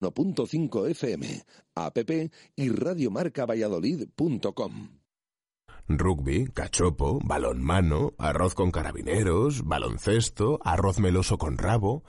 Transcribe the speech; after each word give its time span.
1.5 0.00 0.88
FM, 0.90 1.44
app 1.74 1.98
y 2.56 2.68
radiomarcavalladolid.com. 2.68 5.00
Rugby, 5.88 6.46
cachopo, 6.46 7.18
balonmano, 7.24 8.14
arroz 8.16 8.54
con 8.54 8.70
carabineros, 8.70 9.64
baloncesto, 9.64 10.60
arroz 10.64 11.00
meloso 11.00 11.36
con 11.36 11.58
rabo. 11.58 12.04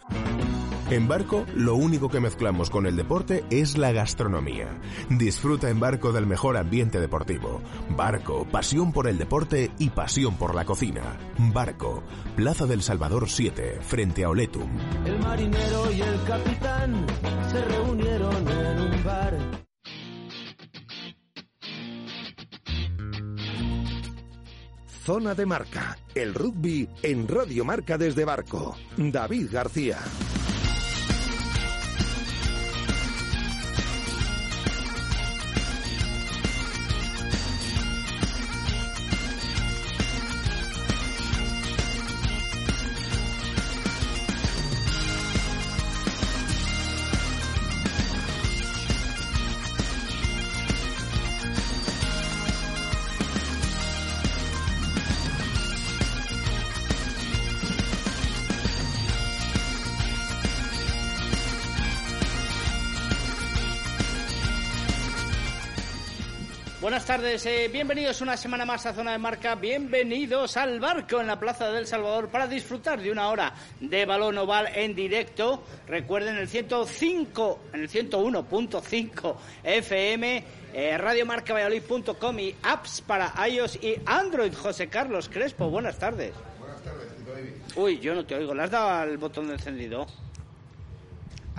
En 0.92 1.08
Barco, 1.08 1.46
lo 1.56 1.76
único 1.76 2.10
que 2.10 2.20
mezclamos 2.20 2.70
con 2.70 2.86
el 2.86 2.98
deporte 2.98 3.46
es 3.50 3.78
la 3.78 3.94
gastronomía. 3.94 4.78
Disfruta 5.10 5.70
en 5.70 5.80
Barco 5.80 6.12
del 6.12 6.28
mejor 6.28 6.58
ambiente 6.58 7.00
deportivo. 7.00 7.62
Barco, 7.96 8.46
pasión 8.52 8.92
por 8.92 9.08
el 9.08 9.18
deporte 9.18 9.72
y 9.80 9.92
pasión 9.92 10.36
por 10.36 10.54
la 10.54 10.66
cocina. 10.66 11.18
Barco, 11.38 12.04
Plaza 12.36 12.66
del 12.66 12.82
Salvador 12.82 13.30
7, 13.30 13.80
frente 13.82 14.26
a 14.26 14.30
Oletum. 14.30 14.70
El 15.06 15.20
marinero 15.20 15.92
y 15.94 16.02
el 16.02 16.24
capitán 16.26 17.06
se 17.52 17.62
reunieron 17.66 18.48
en 18.48 18.80
un 18.80 19.04
bar. 19.04 19.38
Zona 25.04 25.34
de 25.34 25.46
Marca, 25.46 25.98
el 26.16 26.34
rugby 26.34 26.88
en 27.02 27.28
Radio 27.28 27.66
Marca 27.66 27.98
desde 27.98 28.24
Barco. 28.24 28.78
David 28.96 29.50
García. 29.52 29.98
Tardes, 67.18 67.46
eh, 67.46 67.70
bienvenidos 67.70 68.22
una 68.22 68.38
semana 68.38 68.64
más 68.64 68.86
a 68.86 68.94
Zona 68.94 69.12
de 69.12 69.18
Marca, 69.18 69.56
bienvenidos 69.56 70.56
al 70.56 70.80
barco 70.80 71.20
en 71.20 71.28
la 71.28 71.38
Plaza 71.38 71.70
del 71.70 71.86
Salvador 71.86 72.30
para 72.30 72.48
disfrutar 72.48 73.02
de 73.02 73.12
una 73.12 73.28
hora 73.28 73.54
de 73.82 74.06
balón 74.06 74.38
oval 74.38 74.70
en 74.74 74.96
directo. 74.96 75.62
Recuerden 75.88 76.38
el 76.38 76.48
105, 76.48 77.60
en 77.74 77.82
el 77.82 77.90
101.5 77.90 79.36
FM, 79.62 80.46
eh, 80.74 80.98
radiomarcavalladolid.com 80.98 82.40
y 82.40 82.56
apps 82.64 83.02
para 83.02 83.34
iOS 83.46 83.84
y 83.84 83.96
Android. 84.06 84.54
José 84.54 84.88
Carlos 84.88 85.28
Crespo, 85.28 85.70
buenas 85.70 86.00
tardes. 86.00 86.34
Buenas 86.62 86.82
tardes, 86.82 87.08
David. 87.28 87.52
Uy, 87.76 88.00
yo 88.00 88.16
no 88.16 88.26
te 88.26 88.36
oigo, 88.36 88.54
¿le 88.54 88.64
has 88.64 88.72
dado 88.72 88.88
al 88.88 89.18
botón 89.18 89.50
de 89.50 89.56
encendido? 89.56 90.08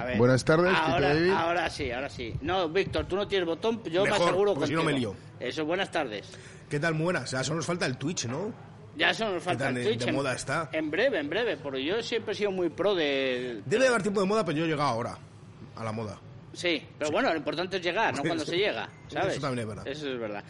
A 0.02 0.04
ver. 0.04 0.18
Buenas 0.18 0.44
tardes, 0.44 0.74
ahora, 0.76 0.96
Tito 0.96 1.00
David. 1.20 1.30
ahora 1.30 1.70
sí, 1.70 1.90
ahora 1.92 2.08
sí. 2.08 2.34
No, 2.40 2.68
Víctor, 2.68 3.06
tú 3.06 3.14
no 3.16 3.28
tienes 3.28 3.46
botón, 3.46 3.82
yo 3.84 4.02
me 4.04 4.10
Mejor, 4.10 4.28
aseguro 4.28 4.54
porque 4.54 4.66
si 4.66 4.74
no 4.74 4.82
me 4.82 4.92
lío. 4.92 5.14
Eso, 5.38 5.64
buenas 5.64 5.90
tardes. 5.92 6.28
¿Qué 6.68 6.80
tal? 6.80 6.94
Muy 6.94 7.04
buenas. 7.04 7.30
Ya 7.30 7.44
solo 7.44 7.56
nos 7.58 7.66
falta 7.66 7.86
el 7.86 7.96
Twitch, 7.96 8.26
¿no? 8.26 8.52
Ya 8.96 9.10
eso 9.10 9.28
nos 9.30 9.42
falta 9.42 9.64
tal 9.66 9.76
el 9.76 9.84
de- 9.84 9.90
Twitch. 9.90 10.02
de 10.04 10.08
en- 10.10 10.14
moda 10.16 10.34
está? 10.34 10.68
En 10.72 10.90
breve, 10.90 11.18
en 11.20 11.30
breve, 11.30 11.56
porque 11.56 11.84
yo 11.84 12.02
siempre 12.02 12.32
he 12.32 12.34
sido 12.36 12.50
muy 12.50 12.68
pro 12.68 12.94
de... 12.94 13.62
Debe 13.64 13.84
llevar 13.84 14.02
tiempo 14.02 14.20
de 14.20 14.26
moda, 14.26 14.44
pero 14.44 14.58
yo 14.58 14.64
he 14.64 14.68
llegado 14.68 14.88
ahora 14.90 15.16
a 15.76 15.84
la 15.84 15.92
moda. 15.92 16.18
Sí, 16.52 16.82
pero 16.98 17.10
bueno, 17.12 17.30
lo 17.30 17.36
importante 17.36 17.76
es 17.76 17.82
llegar, 17.82 18.14
no 18.14 18.22
cuando 18.22 18.44
se 18.44 18.56
llega, 18.56 18.88
¿sabes? 19.08 19.32
Eso 19.34 19.40
también 19.40 19.60
es 19.60 19.66
verdad. 19.68 19.86
Eso 19.86 20.10
es 20.12 20.18
verdad. 20.18 20.44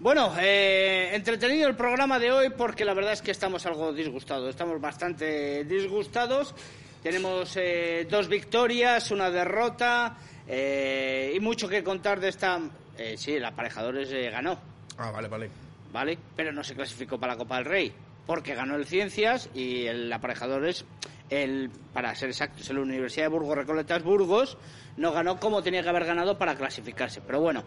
Bueno, 0.00 0.32
eh, 0.40 1.10
entretenido 1.14 1.68
el 1.68 1.76
programa 1.76 2.18
de 2.18 2.32
hoy 2.32 2.50
porque 2.50 2.84
la 2.84 2.94
verdad 2.94 3.12
es 3.12 3.22
que 3.22 3.30
estamos 3.30 3.64
algo 3.66 3.92
disgustados, 3.92 4.50
estamos 4.50 4.80
bastante 4.80 5.64
disgustados. 5.64 6.54
Tenemos 7.02 7.56
eh, 7.56 8.06
dos 8.10 8.28
victorias, 8.28 9.10
una 9.10 9.30
derrota 9.30 10.16
eh, 10.48 11.32
y 11.34 11.40
mucho 11.40 11.68
que 11.68 11.82
contar 11.84 12.20
de 12.20 12.28
esta... 12.28 12.60
eh, 12.98 13.14
sí, 13.16 13.32
el 13.34 13.44
aparejadores 13.44 14.10
eh, 14.12 14.30
ganó, 14.30 14.58
Ah, 14.98 15.10
vale, 15.10 15.28
vale. 15.28 15.50
¿vale? 15.92 16.18
Pero 16.34 16.52
no 16.52 16.64
se 16.64 16.74
clasificó 16.74 17.18
para 17.18 17.34
la 17.34 17.38
Copa 17.38 17.56
del 17.56 17.64
Rey, 17.66 17.92
porque 18.26 18.54
ganó 18.54 18.76
el 18.76 18.86
Ciencias 18.86 19.48
y 19.54 19.86
el 19.86 20.12
aparejador 20.12 20.66
es, 20.66 20.84
el, 21.30 21.70
para 21.92 22.14
ser 22.14 22.30
exactos, 22.30 22.68
el 22.70 22.78
Universidad 22.78 23.26
de 23.26 23.28
Burgos 23.30 23.56
Recoletas 23.56 24.02
Burgos, 24.02 24.56
no 24.96 25.12
ganó 25.12 25.38
como 25.38 25.62
tenía 25.62 25.82
que 25.82 25.88
haber 25.90 26.06
ganado 26.06 26.38
para 26.38 26.54
clasificarse. 26.56 27.20
Pero 27.20 27.40
bueno, 27.40 27.64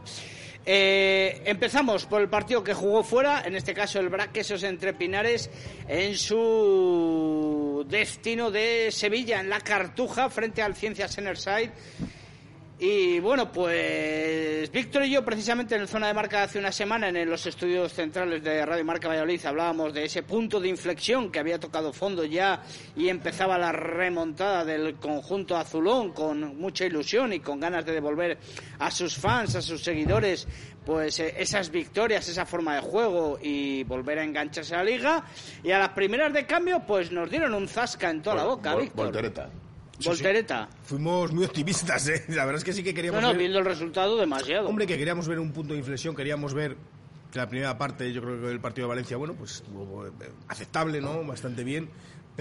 eh, 0.65 1.41
empezamos 1.45 2.05
por 2.05 2.21
el 2.21 2.29
partido 2.29 2.63
que 2.63 2.73
jugó 2.73 3.03
fuera, 3.03 3.43
en 3.45 3.55
este 3.55 3.73
caso 3.73 3.99
el 3.99 4.09
Braquesos 4.09 4.63
entre 4.63 4.93
Pinares, 4.93 5.49
en 5.87 6.15
su 6.15 7.85
destino 7.87 8.51
de 8.51 8.91
Sevilla, 8.91 9.39
en 9.39 9.49
la 9.49 9.61
Cartuja, 9.61 10.29
frente 10.29 10.61
al 10.61 10.75
Ciencias 10.75 11.17
Enerside. 11.17 11.71
Y 12.81 13.19
bueno, 13.19 13.51
pues 13.51 14.71
Víctor 14.71 15.03
y 15.03 15.11
yo 15.11 15.25
precisamente 15.25 15.75
en 15.75 15.81
el 15.81 15.89
zona 15.89 16.07
de 16.07 16.13
marca 16.13 16.43
hace 16.43 16.59
una 16.59 16.71
semana 16.71 17.09
en 17.09 17.29
los 17.29 17.45
estudios 17.45 17.91
centrales 17.91 18.41
de 18.41 18.65
Radio 18.65 18.85
Marca 18.85 19.09
Valladolid 19.09 19.45
hablábamos 19.45 19.93
de 19.93 20.05
ese 20.05 20.23
punto 20.23 20.61
de 20.61 20.69
inflexión 20.69 21.29
que 21.29 21.39
había 21.39 21.59
tocado 21.59 21.91
fondo 21.91 22.23
ya 22.23 22.63
y 22.95 23.09
empezaba 23.09 23.57
la 23.57 23.73
remontada 23.73 24.63
del 24.63 24.95
conjunto 24.95 25.57
azulón 25.57 26.13
con 26.13 26.57
mucha 26.57 26.85
ilusión 26.85 27.33
y 27.33 27.41
con 27.41 27.59
ganas 27.59 27.85
de 27.85 27.91
devolver 27.91 28.37
a 28.79 28.89
sus 28.91 29.17
fans, 29.17 29.55
a 29.55 29.61
sus 29.61 29.83
seguidores, 29.83 30.47
pues 30.85 31.19
eh, 31.19 31.35
esas 31.37 31.71
victorias, 31.71 32.29
esa 32.29 32.45
forma 32.45 32.75
de 32.75 32.81
juego 32.81 33.37
y 33.41 33.83
volver 33.83 34.19
a 34.19 34.23
engancharse 34.23 34.73
a 34.73 34.77
la 34.77 34.83
liga. 34.85 35.25
Y 35.65 35.71
a 35.71 35.79
las 35.79 35.89
primeras 35.89 36.31
de 36.31 36.45
cambio 36.45 36.83
pues 36.87 37.11
nos 37.11 37.29
dieron 37.29 37.53
un 37.53 37.67
zasca 37.67 38.09
en 38.09 38.21
toda 38.21 38.37
la 38.37 38.45
boca, 38.45 38.73
Víctor. 38.77 39.07
Voltereta. 39.07 39.49
Voltereta. 40.03 40.69
Fuimos 40.83 41.31
muy 41.31 41.45
optimistas, 41.45 42.07
¿eh? 42.07 42.25
La 42.29 42.45
verdad 42.45 42.59
es 42.59 42.63
que 42.63 42.73
sí 42.73 42.83
que 42.83 42.93
queríamos 42.93 43.21
no, 43.21 43.29
ver... 43.29 43.37
viendo 43.37 43.59
el 43.59 43.65
resultado 43.65 44.17
demasiado. 44.17 44.67
Hombre, 44.67 44.87
que 44.87 44.97
queríamos 44.97 45.27
ver 45.27 45.39
un 45.39 45.51
punto 45.51 45.73
de 45.73 45.79
inflexión, 45.79 46.15
queríamos 46.15 46.53
ver 46.53 46.77
que 47.31 47.39
la 47.39 47.47
primera 47.47 47.77
parte, 47.77 48.11
yo 48.11 48.21
creo 48.21 48.41
que 48.41 48.51
el 48.51 48.59
partido 48.59 48.87
de 48.87 48.89
Valencia, 48.89 49.17
bueno, 49.17 49.35
pues 49.35 49.55
estuvo 49.55 50.07
eh, 50.07 50.11
aceptable, 50.47 50.99
¿no? 51.01 51.23
Bastante 51.23 51.63
bien. 51.63 51.89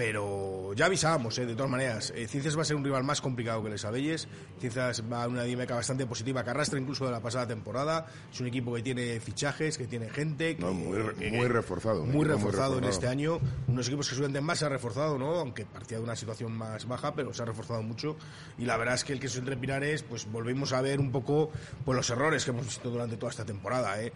Pero 0.03 0.71
ya 0.75 0.85
avisábamos, 0.85 1.37
¿eh? 1.39 1.45
de 1.45 1.55
todas 1.55 1.69
maneras. 1.69 2.13
eh, 2.15 2.25
Ciencias 2.25 2.57
va 2.57 2.61
a 2.61 2.65
ser 2.65 2.77
un 2.77 2.85
rival 2.85 3.03
más 3.03 3.19
complicado 3.19 3.61
que 3.61 3.69
Les 3.69 3.83
Abelles. 3.83 4.29
Ciencias 4.57 5.03
va 5.11 5.25
a 5.25 5.27
una 5.27 5.43
dinámica 5.43 5.75
bastante 5.75 6.05
positiva 6.05 6.41
que 6.41 6.51
arrastra 6.51 6.79
incluso 6.79 7.05
de 7.05 7.11
la 7.11 7.19
pasada 7.19 7.45
temporada. 7.47 8.05
Es 8.31 8.39
un 8.39 8.47
equipo 8.47 8.73
que 8.73 8.81
tiene 8.81 9.19
fichajes, 9.19 9.77
que 9.77 9.87
tiene 9.87 10.07
gente. 10.09 10.55
Que, 10.55 10.61
No, 10.63 10.71
muy, 10.73 10.99
que- 11.15 11.31
muy 11.31 11.49
reforzado. 11.49 12.05
muy 12.05 12.21
equipo 12.21 12.23
reforzado 12.37 12.77
en 12.77 12.85
este 12.85 13.07
año. 13.09 13.41
Unos 13.67 13.87
equipos 13.89 14.07
que 14.07 14.15
suben 14.15 14.41
más 14.41 14.59
se 14.59 14.65
ha 14.67 14.69
reforzado, 14.69 15.17
¿no? 15.17 15.31
Aunque 15.35 15.65
partía 15.65 15.97
de 15.97 16.03
una 16.05 16.15
situación 16.15 16.53
más 16.53 16.87
baja, 16.87 17.13
pero 17.13 17.33
se 17.33 17.41
ha 17.41 17.45
reforzado 17.45 17.83
mucho. 17.83 18.15
Y 18.57 18.63
la 18.63 18.77
verdad 18.77 18.95
es 18.95 19.03
que 19.03 19.11
el 19.11 19.19
que 19.19 19.27
se 19.27 19.39
entre 19.39 19.57
Pinares, 19.57 20.03
pues 20.03 20.31
volvemos 20.31 20.71
a 20.71 20.79
ver 20.79 21.01
un 21.01 21.11
poco 21.11 21.51
pues, 21.83 21.97
los 21.97 22.09
errores 22.09 22.45
que 22.45 22.51
hemos 22.51 22.63
visto 22.63 22.89
durante 22.89 23.17
toda 23.17 23.31
esta 23.31 23.43
temporada, 23.43 24.01
¿eh? 24.01 24.13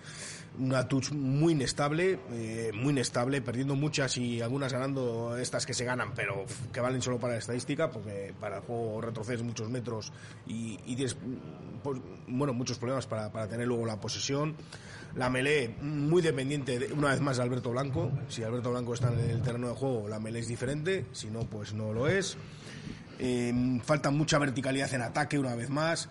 Una 0.59 0.87
touch 0.87 1.11
muy 1.11 1.53
inestable, 1.53 2.19
eh, 2.31 2.71
muy 2.75 2.91
inestable, 2.91 3.41
perdiendo 3.41 3.75
muchas 3.75 4.15
y 4.17 4.39
algunas 4.39 4.71
ganando 4.71 5.35
estas 5.35 5.65
que 5.65 5.72
se 5.73 5.85
ganan, 5.85 6.13
pero 6.15 6.45
que 6.71 6.79
valen 6.81 7.01
solo 7.01 7.19
para 7.19 7.33
la 7.33 7.39
estadística, 7.39 7.89
porque 7.89 8.33
para 8.39 8.57
el 8.57 8.61
juego 8.63 9.01
retrocedes 9.01 9.41
muchos 9.43 9.69
metros 9.69 10.11
y, 10.47 10.79
y 10.85 10.95
tienes 10.95 11.15
mm, 11.15 11.81
pues, 11.83 11.99
bueno, 12.27 12.53
muchos 12.53 12.77
problemas 12.77 13.05
para, 13.07 13.31
para 13.31 13.47
tener 13.47 13.67
luego 13.67 13.85
la 13.85 13.99
posesión. 13.99 14.55
La 15.15 15.29
Melé, 15.29 15.75
muy 15.81 16.21
dependiente, 16.23 16.79
de- 16.79 16.91
una 16.93 17.09
vez 17.09 17.21
más, 17.21 17.37
de 17.37 17.43
Alberto 17.43 17.69
Blanco. 17.71 18.11
Si 18.29 18.43
Alberto 18.43 18.71
Blanco 18.71 18.93
está 18.95 19.13
en 19.13 19.19
el 19.29 19.41
terreno 19.43 19.67
de 19.69 19.75
juego, 19.75 20.07
la 20.07 20.19
Melé 20.19 20.39
es 20.39 20.47
diferente. 20.47 21.05
Si 21.11 21.27
no, 21.29 21.41
pues 21.41 21.73
no 21.73 21.93
lo 21.93 22.07
es. 22.07 22.35
Eh, 23.19 23.79
falta 23.83 24.09
mucha 24.09 24.39
verticalidad 24.39 24.91
en 24.93 25.01
ataque, 25.03 25.37
una 25.37 25.55
vez 25.55 25.69
más. 25.69 26.09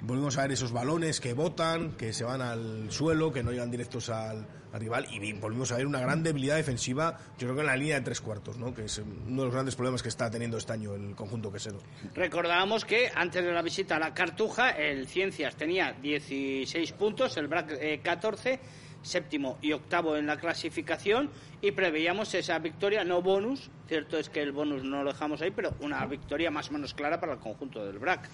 Volvemos 0.00 0.38
a 0.38 0.42
ver 0.42 0.52
esos 0.52 0.70
balones 0.70 1.20
que 1.20 1.32
botan, 1.32 1.92
que 1.96 2.12
se 2.12 2.22
van 2.24 2.40
al 2.40 2.90
suelo, 2.90 3.32
que 3.32 3.42
no 3.42 3.50
llegan 3.50 3.70
directos 3.70 4.08
al, 4.10 4.46
al 4.72 4.80
rival. 4.80 5.06
Y 5.10 5.18
vi- 5.18 5.32
volvimos 5.32 5.72
a 5.72 5.76
ver 5.76 5.86
una 5.86 5.98
gran 6.00 6.22
debilidad 6.22 6.54
defensiva, 6.56 7.18
yo 7.36 7.48
creo 7.48 7.54
que 7.56 7.60
en 7.62 7.66
la 7.66 7.76
línea 7.76 7.96
de 7.96 8.02
tres 8.02 8.20
cuartos, 8.20 8.56
¿no? 8.58 8.72
que 8.72 8.84
es 8.84 8.98
uno 8.98 9.40
de 9.42 9.44
los 9.46 9.52
grandes 9.52 9.74
problemas 9.74 10.00
que 10.02 10.08
está 10.08 10.30
teniendo 10.30 10.56
este 10.56 10.72
año 10.72 10.94
el 10.94 11.16
conjunto 11.16 11.50
quesero. 11.52 11.78
Recordábamos 12.14 12.84
que 12.84 13.10
antes 13.12 13.44
de 13.44 13.50
la 13.52 13.60
visita 13.60 13.96
a 13.96 13.98
la 13.98 14.14
Cartuja, 14.14 14.70
el 14.70 15.08
Ciencias 15.08 15.56
tenía 15.56 15.92
16 16.00 16.92
puntos, 16.92 17.36
el 17.36 17.48
BRAC 17.48 17.72
eh, 17.80 18.00
14, 18.00 18.60
séptimo 19.02 19.58
y 19.60 19.72
octavo 19.72 20.16
en 20.16 20.26
la 20.28 20.36
clasificación, 20.36 21.28
y 21.60 21.72
preveíamos 21.72 22.32
esa 22.34 22.56
victoria, 22.60 23.02
no 23.02 23.20
bonus, 23.20 23.68
cierto 23.88 24.16
es 24.16 24.28
que 24.30 24.42
el 24.42 24.52
bonus 24.52 24.84
no 24.84 25.02
lo 25.02 25.10
dejamos 25.12 25.42
ahí, 25.42 25.50
pero 25.50 25.74
una 25.80 26.06
victoria 26.06 26.52
más 26.52 26.68
o 26.70 26.72
menos 26.74 26.94
clara 26.94 27.18
para 27.18 27.32
el 27.32 27.38
conjunto 27.40 27.84
del 27.84 27.98
BRAC. 27.98 28.28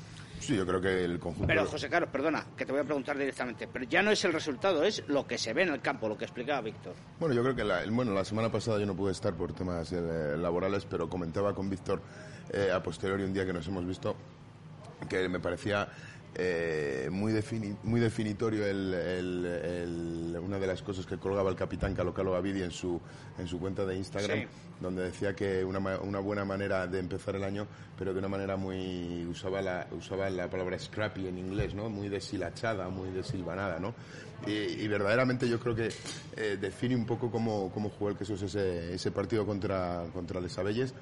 Sí, 0.44 0.54
yo 0.54 0.66
creo 0.66 0.78
que 0.78 1.04
el 1.06 1.18
conjunto. 1.18 1.46
Pero 1.46 1.64
José 1.64 1.88
Carlos, 1.88 2.10
perdona, 2.10 2.44
que 2.54 2.66
te 2.66 2.72
voy 2.72 2.82
a 2.82 2.84
preguntar 2.84 3.16
directamente, 3.16 3.66
pero 3.66 3.86
ya 3.86 4.02
no 4.02 4.10
es 4.10 4.22
el 4.26 4.32
resultado, 4.34 4.84
es 4.84 5.02
lo 5.08 5.26
que 5.26 5.38
se 5.38 5.54
ve 5.54 5.62
en 5.62 5.70
el 5.70 5.80
campo, 5.80 6.06
lo 6.06 6.18
que 6.18 6.26
explicaba 6.26 6.60
Víctor. 6.60 6.92
Bueno, 7.18 7.34
yo 7.34 7.42
creo 7.42 7.56
que 7.56 7.64
la, 7.64 7.82
bueno, 7.88 8.12
la 8.12 8.26
semana 8.26 8.52
pasada 8.52 8.78
yo 8.78 8.84
no 8.84 8.94
pude 8.94 9.12
estar 9.12 9.32
por 9.32 9.54
temas 9.54 9.90
eh, 9.92 10.36
laborales, 10.36 10.84
pero 10.84 11.08
comentaba 11.08 11.54
con 11.54 11.70
Víctor 11.70 12.02
eh, 12.52 12.70
a 12.70 12.82
posteriori 12.82 13.24
un 13.24 13.32
día 13.32 13.46
que 13.46 13.54
nos 13.54 13.66
hemos 13.68 13.86
visto 13.86 14.16
que 15.08 15.28
me 15.30 15.40
parecía 15.40 15.88
eh, 16.36 17.08
muy, 17.12 17.32
defini- 17.32 17.76
muy 17.84 18.00
definitorio 18.00 18.66
el- 18.66 18.92
el- 18.94 19.46
el- 19.46 20.38
una 20.42 20.58
de 20.58 20.66
las 20.66 20.82
cosas 20.82 21.06
que 21.06 21.16
colgaba 21.16 21.48
el 21.50 21.56
capitán 21.56 21.94
Calocalo 21.94 22.32
Gavidi 22.32 22.62
en 22.62 22.70
su, 22.70 23.00
en 23.38 23.46
su 23.46 23.58
cuenta 23.60 23.84
de 23.86 23.96
Instagram, 23.96 24.40
Sí. 24.40 24.46
donde 24.80 25.02
decía 25.04 25.34
que 25.34 25.64
una, 25.64 25.78
una 26.00 26.18
buena 26.18 26.44
manera 26.44 26.86
de 26.86 26.98
empezar 26.98 27.36
el 27.36 27.44
año, 27.44 27.66
pero 27.96 28.12
de 28.12 28.18
una 28.18 28.28
manera 28.28 28.56
muy... 28.56 29.24
usaba 29.26 29.62
la, 29.62 29.86
usaba 29.96 30.28
la 30.30 30.50
palabra 30.50 30.78
scrappy 30.78 31.28
en 31.28 31.38
inglés, 31.38 31.74
¿no? 31.74 31.88
Muy 31.88 32.08
deshilachada, 32.08 32.88
muy 32.88 33.10
desilvanada, 33.10 33.78
¿no? 33.78 33.94
Y, 34.46 34.50
y 34.52 34.88
verdaderamente 34.88 35.48
yo 35.48 35.58
creo 35.60 35.74
que 35.74 35.88
eh, 36.36 36.58
define 36.60 36.96
un 36.96 37.06
poco 37.06 37.30
cómo, 37.30 37.70
cómo 37.72 37.88
jugó 37.90 38.10
el 38.10 38.16
Quesos 38.16 38.42
ese, 38.42 38.92
ese 38.94 39.10
partido 39.12 39.46
contra, 39.46 40.04
contra 40.12 40.40
Les 40.40 40.58
Abelles 40.58 40.92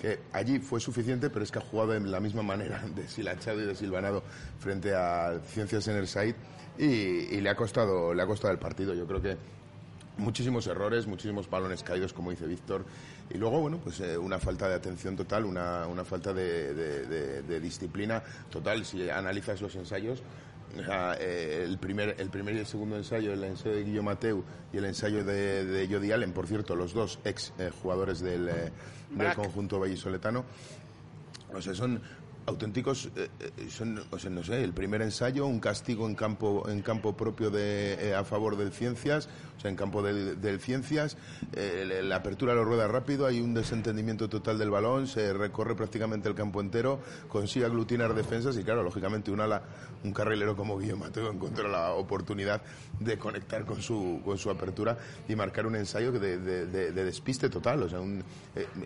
que 0.00 0.18
allí 0.32 0.58
fue 0.58 0.80
suficiente, 0.80 1.28
pero 1.28 1.44
es 1.44 1.50
que 1.50 1.58
ha 1.58 1.62
jugado 1.62 1.92
de 1.92 2.00
la 2.00 2.20
misma 2.20 2.42
manera, 2.42 2.82
deshilachado 2.96 3.60
y 3.60 3.66
desilvanado 3.66 4.22
frente 4.58 4.94
a 4.94 5.40
Ciencias 5.46 5.86
en 5.88 5.96
el 5.96 6.08
y, 6.78 6.84
y 6.84 7.40
le 7.40 7.50
ha 7.50 7.54
costado 7.56 8.14
le 8.14 8.22
ha 8.22 8.26
costado 8.26 8.52
el 8.52 8.58
partido. 8.58 8.94
Yo 8.94 9.06
creo 9.06 9.20
que 9.20 9.36
muchísimos 10.16 10.66
errores, 10.66 11.06
muchísimos 11.06 11.48
balones 11.48 11.82
caídos, 11.82 12.12
como 12.12 12.30
dice 12.30 12.46
Víctor, 12.46 12.84
y 13.32 13.38
luego, 13.38 13.60
bueno, 13.60 13.78
pues 13.82 14.00
eh, 14.00 14.16
una 14.18 14.38
falta 14.38 14.68
de 14.68 14.74
atención 14.74 15.16
total, 15.16 15.44
una, 15.44 15.86
falta 16.04 16.32
de- 16.34 17.42
de 17.42 17.60
disciplina 17.60 18.22
total. 18.50 18.84
Si 18.84 19.08
analizas 19.08 19.60
los 19.60 19.74
ensayos, 19.76 20.22
o 20.78 20.84
sea, 20.84 21.16
eh, 21.18 21.64
el, 21.66 21.78
primer, 21.78 22.16
el 22.18 22.30
primer 22.30 22.54
y 22.54 22.58
el 22.58 22.66
segundo 22.66 22.96
ensayo, 22.96 23.32
el 23.32 23.42
ensayo 23.42 23.74
de 23.74 23.84
Guillermo 23.84 24.10
Mateu 24.10 24.44
y 24.72 24.78
el 24.78 24.84
ensayo 24.84 25.24
de, 25.24 25.64
de 25.64 25.88
Jody 25.92 26.12
Allen, 26.12 26.32
por 26.32 26.46
cierto, 26.46 26.76
los 26.76 26.92
dos 26.94 27.18
ex 27.24 27.52
eh, 27.58 27.70
jugadores 27.82 28.20
del, 28.20 28.48
eh, 28.48 28.72
del 29.10 29.34
conjunto 29.34 29.80
vallisoletano, 29.80 30.44
o 31.52 31.60
sea, 31.60 31.74
son 31.74 32.00
auténticos, 32.50 33.08
eh, 33.16 33.28
eh, 33.40 33.66
son, 33.70 34.02
o 34.10 34.18
sea, 34.18 34.30
no 34.30 34.42
sé, 34.44 34.62
el 34.62 34.72
primer 34.74 35.00
ensayo, 35.02 35.46
un 35.46 35.60
castigo 35.60 36.06
en 36.06 36.14
campo, 36.14 36.68
en 36.68 36.82
campo 36.82 37.16
propio 37.16 37.50
de, 37.50 37.94
eh, 38.10 38.14
a 38.14 38.24
favor 38.24 38.56
del 38.56 38.72
Ciencias, 38.72 39.28
o 39.56 39.60
sea, 39.60 39.70
en 39.70 39.76
campo 39.76 40.02
del, 40.02 40.40
Ciencias, 40.60 41.16
la- 41.54 42.16
apertura 42.16 42.54
lo 42.54 42.64
rueda 42.64 42.86
rápido, 42.88 43.26
hay 43.26 43.40
un 43.40 43.54
desentendimiento 43.54 44.28
total 44.28 44.58
del 44.58 44.68
balón, 44.70 45.06
se 45.06 45.32
recorre 45.32 45.74
prácticamente 45.74 46.28
el 46.28 46.34
campo 46.34 46.60
entero, 46.60 47.00
consigue 47.28 47.64
aglutinar 47.64 48.14
defensas 48.14 48.56
y 48.58 48.64
claro, 48.64 48.82
lógicamente 48.82 49.30
un 50.04 50.12
carrilero 50.12 50.56
como 50.56 50.78
Guillermo 50.78 51.04
Mateo 51.06 51.30
encontró 51.30 51.68
la 51.68 51.92
oportunidad 51.92 52.60
de 52.98 53.16
conectar 53.18 53.64
con 53.64 53.80
su, 53.80 54.20
con 54.24 54.36
su 54.38 54.50
apertura 54.50 54.98
y 55.28 55.34
marcar 55.36 55.66
un 55.66 55.76
ensayo 55.76 56.12
de, 56.12 56.38
de- 56.38 56.66
de- 56.66 56.92
de 56.92 57.04
despiste 57.04 57.48
total, 57.48 57.82
o 57.84 57.88
sea, 57.88 58.00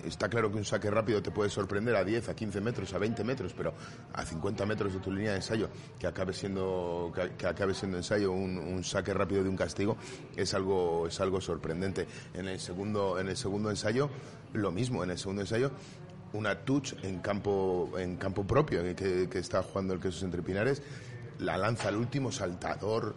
está 0.05 0.29
claro 0.29 0.51
que 0.51 0.59
un 0.59 0.65
saque 0.65 0.91
rápido 0.91 1.23
te 1.23 1.31
puede 1.31 1.51
sorprender 1.51 1.97
a 1.97 2.05
10, 2.05 2.29
a 2.29 2.35
15 2.37 2.61
metros, 2.61 2.93
a 2.95 2.99
20 2.99 3.25
metros, 3.25 3.54
pero 3.57 3.75
a 4.13 4.25
50 4.25 4.67
metros 4.67 4.93
de 4.93 5.01
tu 5.01 5.11
línea 5.11 5.31
de 5.31 5.37
ensayo, 5.37 5.69
que 5.99 6.07
acabe 6.07 6.33
siendo, 6.33 7.13
que, 7.37 7.47
acabe 7.47 7.75
siendo 7.75 7.97
ensayo 7.97 8.33
un, 8.33 8.83
saque 8.85 9.13
rápido 9.13 9.43
de 9.43 9.49
un 9.49 9.57
castigo, 9.57 9.97
es 10.37 10.55
algo, 10.55 11.07
es 11.07 11.21
algo 11.21 11.41
sorprendente. 11.41 12.07
En 12.35 12.49
el 12.49 12.61
segundo, 12.61 13.19
en 13.19 13.29
el 13.29 13.37
segundo 13.37 13.71
ensayo, 13.71 14.11
lo 14.53 14.71
mismo, 14.71 15.03
en 15.03 15.11
el 15.11 15.19
segundo 15.19 15.43
ensayo, 15.43 15.73
una 16.33 16.65
touch 16.65 16.95
en 17.03 17.21
campo, 17.21 17.91
en 17.99 18.17
campo 18.17 18.45
propio, 18.45 18.83
que, 18.95 19.29
está 19.39 19.63
jugando 19.63 19.95
el 19.95 20.01
Quesos 20.01 20.23
Entre 20.23 20.43
Pinares, 20.43 20.83
la 21.39 21.57
lanza 21.57 21.89
al 21.89 21.97
último 21.97 22.31
saltador, 22.31 23.17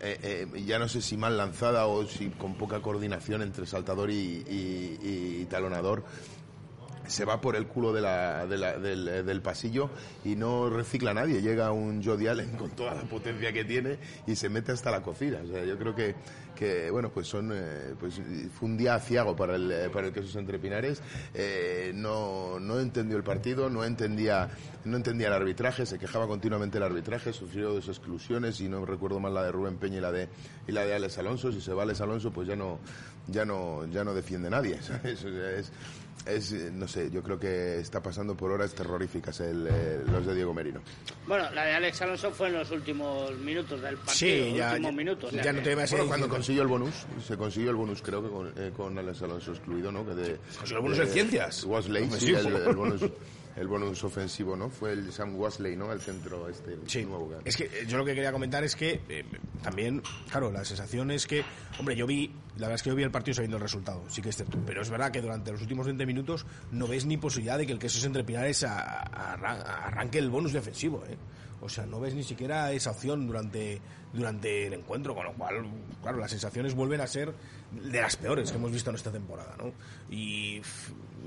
eh, 0.00 0.46
eh, 0.54 0.62
ya 0.64 0.78
no 0.78 0.88
sé 0.88 1.02
si 1.02 1.16
mal 1.16 1.36
lanzada 1.36 1.86
o 1.86 2.06
si 2.06 2.30
con 2.30 2.54
poca 2.54 2.80
coordinación 2.80 3.42
entre 3.42 3.66
saltador 3.66 4.10
y 4.10 5.46
talonador. 5.50 6.04
Se 7.06 7.24
va 7.24 7.40
por 7.40 7.56
el 7.56 7.66
culo 7.66 7.92
de 7.92 8.00
la- 8.00 8.46
de 8.46 8.56
la- 8.56 8.78
del, 8.78 9.08
eh, 9.08 9.22
del 9.22 9.42
pasillo 9.42 9.90
y 10.24 10.36
no 10.36 10.70
recicla 10.70 11.10
a 11.10 11.14
nadie. 11.14 11.42
Llega 11.42 11.72
un 11.72 12.02
Jody 12.02 12.28
Allen 12.28 12.50
con 12.56 12.70
toda 12.70 12.94
la 12.94 13.02
potencia 13.02 13.52
que 13.52 13.64
tiene 13.64 13.98
y 14.26 14.36
se 14.36 14.48
mete 14.48 14.72
hasta 14.72 14.90
la 14.90 15.02
cocina. 15.02 15.38
O 15.44 15.46
sea, 15.48 15.64
yo 15.64 15.76
creo 15.78 15.94
que, 15.94 16.14
que 16.54 16.90
bueno, 16.90 17.10
pues 17.10 17.26
son, 17.26 17.50
eh, 17.52 17.94
pues 17.98 18.20
fue 18.58 18.68
un 18.68 18.76
día 18.76 18.94
aciago 18.94 19.34
para 19.34 19.56
el, 19.56 19.70
eh, 19.72 19.90
para 19.92 20.06
el 20.06 20.12
Quesos 20.12 20.36
Entre 20.36 20.58
Pinares. 20.58 21.02
Eh, 21.34 21.92
no, 21.94 22.60
no 22.60 22.78
entendió 22.78 23.16
el 23.16 23.24
partido, 23.24 23.68
no 23.68 23.84
entendía, 23.84 24.48
no 24.84 24.96
entendía 24.96 25.26
el 25.26 25.32
arbitraje, 25.34 25.84
se 25.86 25.98
quejaba 25.98 26.26
continuamente 26.28 26.78
el 26.78 26.84
arbitraje, 26.84 27.32
sufrió 27.32 27.72
dos 27.74 27.88
exclusiones 27.88 28.60
y 28.60 28.68
no 28.68 28.86
recuerdo 28.86 29.18
mal 29.18 29.34
la 29.34 29.42
de 29.42 29.50
Rubén 29.52 29.76
Peña 29.76 29.98
y 29.98 30.00
la 30.00 30.12
de, 30.12 30.28
y 30.68 30.72
la 30.72 30.84
de 30.84 30.94
Alex 30.94 31.18
Alonso. 31.18 31.50
Si 31.50 31.60
se 31.60 31.72
va 31.74 31.82
Alex 31.82 32.00
Alonso, 32.00 32.30
pues 32.30 32.46
ya 32.46 32.54
no, 32.54 32.78
ya 33.26 33.44
no, 33.44 33.84
ya 33.90 34.04
no 34.04 34.14
defiende 34.14 34.48
nadie. 34.48 34.78
es, 36.26 36.52
eh, 36.52 36.70
no 36.72 36.86
sé, 36.86 37.10
yo 37.10 37.22
creo 37.22 37.38
que 37.38 37.78
está 37.80 38.02
pasando 38.02 38.36
por 38.36 38.50
horas 38.50 38.74
terroríficas 38.74 39.40
el, 39.40 39.66
eh, 39.70 40.00
los 40.10 40.24
de 40.26 40.34
Diego 40.34 40.54
Merino. 40.54 40.80
Bueno, 41.26 41.50
la 41.50 41.64
de 41.64 41.72
Alex 41.74 42.02
Alonso 42.02 42.30
fue 42.30 42.48
en 42.48 42.54
los 42.54 42.70
últimos 42.70 43.36
minutos 43.38 43.80
del 43.82 43.96
partido. 43.96 44.14
Sí, 44.14 44.48
los 44.50 44.58
ya- 44.58 44.68
últimos 44.70 44.90
ya- 44.92 44.96
minutos. 44.96 45.30
ya 45.32 45.52
no 45.52 45.62
te 45.62 45.72
iba 45.72 45.82
a 45.82 45.86
Bueno, 45.86 46.06
cuando 46.06 46.28
consiguió 46.28 46.62
el 46.62 46.68
bonus, 46.68 47.06
se 47.26 47.36
consiguió 47.36 47.70
el 47.70 47.76
bonus 47.76 48.02
creo 48.02 48.22
que 48.22 48.28
con, 48.30 48.52
eh, 48.56 48.72
con 48.76 48.96
Alex 48.98 49.22
Alonso 49.22 49.52
excluido, 49.52 49.90
¿no? 49.90 50.04
Que 50.06 50.14
de, 50.14 50.36
Consiguió 50.58 50.76
el 50.76 50.82
bonus 50.82 50.98
de- 50.98 51.04
en 51.04 51.10
ciencias. 51.10 51.64
Wesley, 51.64 52.10
sí, 52.18 52.32
el 52.34 52.74
bonus, 52.76 53.00
el 53.56 53.68
bonus 53.68 54.02
ofensivo, 54.04 54.56
¿no? 54.56 54.70
Fue 54.70 54.92
el 54.92 55.12
Sam 55.12 55.36
Wesley, 55.38 55.76
¿no? 55.76 55.92
El 55.92 56.00
centro 56.00 56.48
este, 56.48 56.78
Sí, 56.86 57.04
nuevo. 57.04 57.30
es 57.44 57.56
que 57.56 57.64
eh, 57.64 57.84
yo 57.86 57.98
lo 57.98 58.04
que 58.04 58.14
quería 58.14 58.32
comentar 58.32 58.64
es 58.64 58.74
que 58.74 59.00
eh, 59.08 59.24
también, 59.62 60.02
claro, 60.30 60.50
la 60.50 60.64
sensación 60.64 61.10
es 61.10 61.26
que, 61.26 61.44
hombre, 61.78 61.94
yo 61.94 62.06
vi, 62.06 62.28
la 62.56 62.68
verdad 62.68 62.74
es 62.76 62.82
que 62.82 62.88
yo 62.90 62.96
vi 62.96 63.02
el 63.02 63.10
partido 63.10 63.34
sabiendo 63.34 63.56
el 63.58 63.62
resultado, 63.62 64.02
sí 64.08 64.22
que 64.22 64.30
es 64.30 64.36
cierto, 64.36 64.58
pero 64.66 64.80
es 64.82 64.88
verdad 64.90 65.10
que 65.12 65.20
durante 65.20 65.52
los 65.52 65.60
últimos 65.60 65.86
20 65.86 66.06
minutos 66.06 66.46
no 66.70 66.86
ves 66.86 67.04
ni 67.04 67.16
posibilidad 67.18 67.58
de 67.58 67.66
que 67.66 67.72
el 67.72 67.78
queso 67.78 68.04
entre 68.06 68.24
Pinares 68.24 68.64
a- 68.64 68.78
a- 69.02 69.32
arran- 69.36 69.62
arranque 69.66 70.18
el 70.18 70.30
bonus 70.30 70.52
defensivo, 70.52 71.04
¿eh? 71.06 71.16
O 71.60 71.68
sea, 71.68 71.86
no 71.86 72.00
ves 72.00 72.12
ni 72.14 72.24
siquiera 72.24 72.72
esa 72.72 72.90
opción 72.90 73.24
durante, 73.28 73.80
durante 74.12 74.66
el 74.66 74.72
encuentro, 74.72 75.14
con 75.14 75.24
lo 75.26 75.32
cual, 75.34 75.64
claro, 76.02 76.18
las 76.18 76.30
sensaciones 76.32 76.74
vuelven 76.74 77.00
a 77.00 77.06
ser 77.06 77.32
de 77.70 78.00
las 78.00 78.16
peores 78.16 78.50
que 78.50 78.56
hemos 78.56 78.72
visto 78.72 78.90
en 78.90 78.96
esta 78.96 79.12
temporada, 79.12 79.54
¿no? 79.58 79.72
Y 80.10 80.60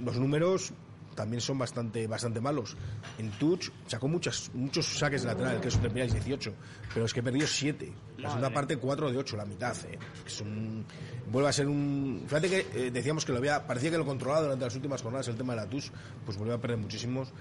los 0.04 0.18
números 0.20 0.74
también 1.16 1.42
son 1.42 1.58
bastante 1.58 2.06
bastante 2.08 2.42
malos. 2.42 2.76
En 3.18 3.32
touch 3.32 3.70
sacó 3.88 4.08
muchas, 4.08 4.52
muchos 4.54 4.86
saques 4.86 5.22
de 5.24 5.28
lateral, 5.28 5.62
que 5.62 5.70
es 5.70 5.76
un 5.76 5.94
18, 5.94 6.54
pero 6.94 7.06
es 7.06 7.14
que 7.14 7.24
perdió 7.24 7.48
7. 7.48 7.92
La 8.18 8.30
segunda 8.30 8.50
parte 8.50 8.78
4 8.78 9.12
de 9.12 9.18
8, 9.18 9.38
la 9.38 9.46
mitad. 9.46 9.76
eh. 9.86 9.98
Es 10.26 10.42
un, 10.42 10.86
vuelve 11.32 11.50
a 11.50 11.54
ser 11.54 11.68
un... 11.68 12.24
Fíjate 12.28 12.50
que 12.50 12.68
eh, 12.74 12.92
decíamos 12.92 13.26
que 13.26 13.32
lo 13.32 13.38
había, 13.40 13.66
parecía 13.66 13.92
que 13.92 13.98
lo 13.98 14.06
controlaba 14.06 14.42
durante 14.44 14.66
las 14.66 14.76
últimas 14.76 15.02
jornadas 15.02 15.28
el 15.28 15.36
tema 15.36 15.54
de 15.54 15.62
la 15.62 15.70
touch, 15.70 15.86
pues 16.26 16.38
volvió 16.38 16.54
a 16.54 16.62
perder 16.62 16.78
muchísimos. 16.78 17.34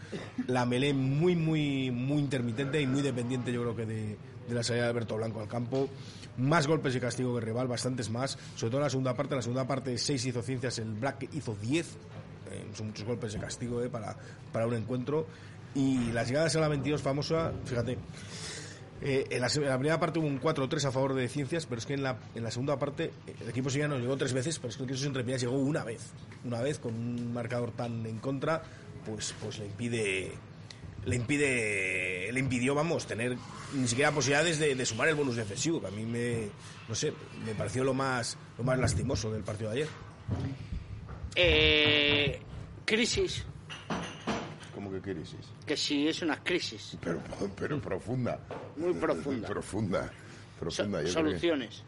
La 0.47 0.67
melé 0.67 0.95
muy, 0.95 1.37
muy, 1.37 1.91
muy 1.91 2.19
intermitente 2.19 2.81
y 2.81 2.87
muy 2.87 3.03
dependiente 3.03 3.53
yo 3.53 3.63
creo 3.63 3.77
que 3.77 3.87
de, 3.87 4.19
de 4.49 4.55
la 4.55 4.63
salida 4.63 4.85
de 4.85 4.91
Alberto 4.91 5.17
Blanco 5.17 5.41
al 5.41 5.49
campo. 5.49 5.89
Más 6.37 6.67
golpes 6.67 6.97
y 6.97 7.01
castigo 7.01 7.33
que 7.33 7.39
el 7.39 7.45
rival, 7.47 7.69
bastantes 7.69 8.11
más. 8.11 8.37
Sobre 8.57 8.71
todo 8.71 8.79
en 8.79 8.85
la 8.85 8.91
segunda 8.91 9.15
parte. 9.15 9.35
En 9.35 9.39
la 9.39 9.43
segunda 9.43 9.67
parte 9.67 9.97
6 9.97 10.27
hizo 10.27 10.43
Ciencias, 10.43 10.79
el 10.79 10.93
Black 10.95 11.29
hizo 11.33 11.55
10 11.55 11.87
eh, 11.87 11.91
son 12.75 12.89
muchos 12.89 13.05
golpes 13.05 13.33
de 13.33 13.39
castigo 13.39 13.83
eh, 13.83 13.89
para, 13.89 14.17
para 14.53 14.67
un 14.67 14.75
encuentro. 14.75 15.27
Y 15.75 16.13
las 16.13 16.29
llegadas 16.29 16.55
a 16.57 16.61
la 16.61 16.69
22 16.69 17.03
famosa, 17.03 17.53
fíjate, 17.65 17.99
eh, 19.03 19.27
en, 19.29 19.41
la, 19.41 19.49
en 19.49 19.65
la 19.65 19.79
primera 19.79 20.01
parte 20.01 20.19
hubo 20.19 20.27
un 20.27 20.41
4-3 20.41 20.85
a 20.87 20.93
favor 20.93 21.15
de 21.15 21.29
Ciencias, 21.29 21.67
pero 21.67 21.79
es 21.79 21.87
que 21.87 21.95
en 21.95 22.03
la, 22.03 22.17
en 22.35 22.43
la 22.43 22.51
segunda 22.51 22.79
parte 22.79 23.13
eh, 23.27 23.35
el 23.41 23.49
equipo 23.49 23.69
sevillano 23.69 23.99
llegó 23.99 24.17
tres 24.17 24.33
veces, 24.33 24.59
pero 24.59 24.71
es 24.71 24.77
que 24.77 24.85
el 24.85 24.89
Quesos 24.89 25.07
entre 25.07 25.25
Piedras 25.25 25.43
llegó 25.43 25.59
una 25.59 25.85
vez. 25.85 26.13
Una 26.45 26.61
vez 26.63 26.79
con 26.79 26.95
un 26.95 27.33
marcador 27.35 27.73
tan 27.73 28.07
en 28.07 28.19
contra, 28.19 28.63
pues, 29.05 29.35
pues 29.43 29.59
le 29.59 29.67
impide 29.67 30.33
le 31.05 31.17
impide 31.17 32.33
le 32.33 32.41
impidió 32.41 32.75
vamos 32.75 33.07
tener 33.07 33.37
ni 33.75 33.87
siquiera 33.87 34.11
posibilidades 34.11 34.59
de, 34.59 34.75
de 34.75 34.87
sumar 34.87 35.07
el 35.09 35.15
bonus 35.15 35.37
defensivo 35.37 35.79
que 35.79 35.89
a 35.89 35.91
mí 35.91 36.07
me 36.07 36.49
no 36.89 36.95
sé 36.95 37.13
me 37.45 37.55
pareció 37.55 37.85
lo 37.85 37.93
más 37.93 38.39
lo 38.57 38.65
más 38.65 38.79
lastimoso 38.79 39.31
del 39.31 39.43
partido 39.43 39.69
de 39.69 39.83
ayer 39.83 39.89
Eh, 41.37 42.41
crisis, 42.85 43.45
¿Cómo 44.75 44.91
que 44.93 45.01
crisis? 45.01 45.41
que 45.67 45.77
sí 45.77 46.09
es 46.09 46.23
una 46.23 46.43
crisis. 46.43 46.97
Pero, 47.01 47.21
pero 47.57 47.81
profunda. 47.81 48.39
Muy 48.77 48.93
profunda. 48.95 49.49
Profunda. 49.49 50.03
So- 50.07 50.59
Profunda. 50.61 50.99
creo 51.01 51.07
que- 51.07 51.13
soluciones. 51.13 51.83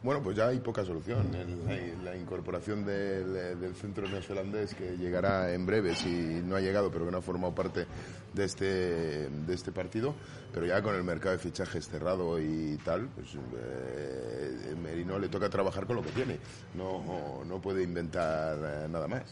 Bueno, 0.00 0.22
pues 0.22 0.36
ya 0.36 0.46
hay 0.48 0.60
poca 0.60 0.84
solución. 0.84 1.34
El- 1.34 1.66
la, 2.04 2.10
la 2.12 2.16
incorporación 2.16 2.84
del, 2.84 3.58
del 3.60 3.74
centro 3.74 4.08
neozelandés 4.08 4.74
que 4.74 4.96
llegará 4.96 5.52
en 5.52 5.66
breve, 5.66 5.94
si 5.96 6.40
no 6.44 6.54
ha 6.56 6.60
llegado, 6.60 6.90
pero 6.90 7.04
que 7.04 7.10
no 7.10 7.18
ha 7.18 7.22
formado 7.22 7.52
parte 7.54 7.84
de 8.32 8.44
este, 8.44 8.64
de 9.28 9.54
este 9.54 9.72
partido, 9.72 10.14
pero 10.54 10.66
ya 10.66 10.80
con 10.82 10.94
el 10.94 11.02
mercado 11.02 11.32
de 11.32 11.38
fichajes 11.42 11.88
cerrado 11.88 12.38
y 12.40 12.78
tal, 12.84 13.08
pues 13.08 13.34
eh, 13.34 14.74
Merino 14.80 15.18
le 15.18 15.28
toca 15.28 15.48
trabajar 15.50 15.84
con 15.86 15.96
lo 15.96 16.02
que 16.02 16.10
tiene. 16.10 16.38
No, 16.74 17.44
no 17.44 17.60
puede 17.60 17.82
inventar 17.82 18.56
eh, 18.84 18.88
nada 18.88 19.08
más. 19.08 19.24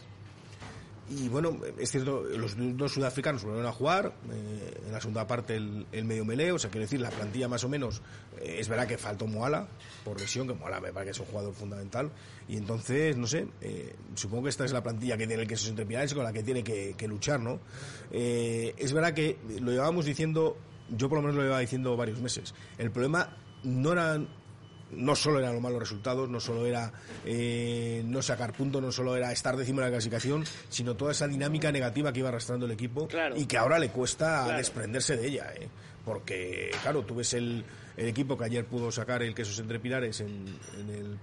Y 1.09 1.29
bueno, 1.29 1.57
es 1.77 1.91
cierto, 1.91 2.23
los 2.23 2.55
dos 2.57 2.93
sudafricanos 2.93 3.43
volvieron 3.43 3.67
a 3.67 3.71
jugar, 3.71 4.13
eh, 4.29 4.81
en 4.85 4.91
la 4.91 4.99
segunda 4.99 5.25
parte 5.25 5.55
el, 5.55 5.85
el 5.91 6.05
medio 6.05 6.25
meleo, 6.25 6.55
o 6.55 6.59
sea, 6.59 6.69
quiero 6.69 6.83
decir, 6.83 6.99
la 6.99 7.09
plantilla 7.09 7.47
más 7.47 7.63
o 7.63 7.69
menos, 7.69 8.01
eh, 8.39 8.57
es 8.59 8.67
verdad 8.67 8.87
que 8.87 8.97
faltó 8.97 9.25
Moala, 9.25 9.67
por 10.03 10.19
lesión, 10.19 10.47
que 10.47 10.53
Moala 10.53 10.81
me 10.81 10.91
parece 10.91 11.05
que 11.05 11.11
es 11.11 11.19
un 11.19 11.25
jugador 11.27 11.53
fundamental, 11.53 12.11
y 12.49 12.57
entonces, 12.57 13.15
no 13.15 13.25
sé, 13.25 13.47
eh, 13.61 13.95
supongo 14.15 14.43
que 14.43 14.49
esta 14.49 14.65
es 14.65 14.73
la 14.73 14.83
plantilla 14.83 15.17
que 15.17 15.27
tiene 15.27 15.43
el 15.43 15.47
queso 15.47 15.69
entre 15.69 15.85
Pinares 15.85 16.13
con 16.13 16.23
la 16.23 16.33
que 16.33 16.43
tiene 16.43 16.63
que, 16.63 16.95
que 16.97 17.07
luchar, 17.07 17.39
¿no? 17.39 17.59
Eh, 18.11 18.73
es 18.77 18.91
verdad 18.91 19.13
que 19.13 19.37
lo 19.61 19.71
llevábamos 19.71 20.05
diciendo, 20.05 20.57
yo 20.89 21.07
por 21.07 21.19
lo 21.19 21.21
menos 21.21 21.35
lo 21.35 21.43
llevaba 21.43 21.61
diciendo 21.61 21.95
varios 21.95 22.19
meses, 22.19 22.53
el 22.77 22.91
problema 22.91 23.37
no 23.63 23.93
eran 23.93 24.27
no 24.91 25.15
solo 25.15 25.39
eran 25.39 25.53
los 25.53 25.61
malos 25.61 25.79
resultados, 25.79 26.29
no 26.29 26.39
solo 26.39 26.65
era 26.65 26.91
eh, 27.25 28.01
no 28.05 28.21
sacar 28.21 28.53
puntos, 28.53 28.81
no 28.81 28.91
solo 28.91 29.15
era 29.15 29.31
estar 29.31 29.55
décimo 29.57 29.79
en 29.81 29.85
la 29.85 29.91
clasificación, 29.91 30.45
sino 30.69 30.95
toda 30.95 31.11
esa 31.11 31.27
dinámica 31.27 31.71
negativa 31.71 32.13
que 32.13 32.19
iba 32.19 32.29
arrastrando 32.29 32.65
el 32.65 32.71
equipo 32.71 33.07
Claro. 33.07 33.35
y 33.35 33.45
que 33.45 33.57
ahora 33.57 33.79
le 33.79 33.89
cuesta 33.89 34.43
Claro. 34.45 34.57
desprenderse 34.57 35.17
de 35.17 35.27
ella. 35.27 35.51
¿eh? 35.55 35.67
Porque, 36.05 36.71
claro, 36.83 37.03
tú 37.03 37.15
ves 37.15 37.33
el, 37.33 37.65
el 37.97 38.07
equipo 38.07 38.37
que 38.37 38.45
ayer 38.45 38.65
pudo 38.65 38.89
sacar 38.93 39.21
el 39.23 39.35
Quesos 39.35 39.59
entre 39.59 39.77
Pilares 39.79 40.21
en, 40.21 40.57
en 40.79 40.89
el, 40.89 41.19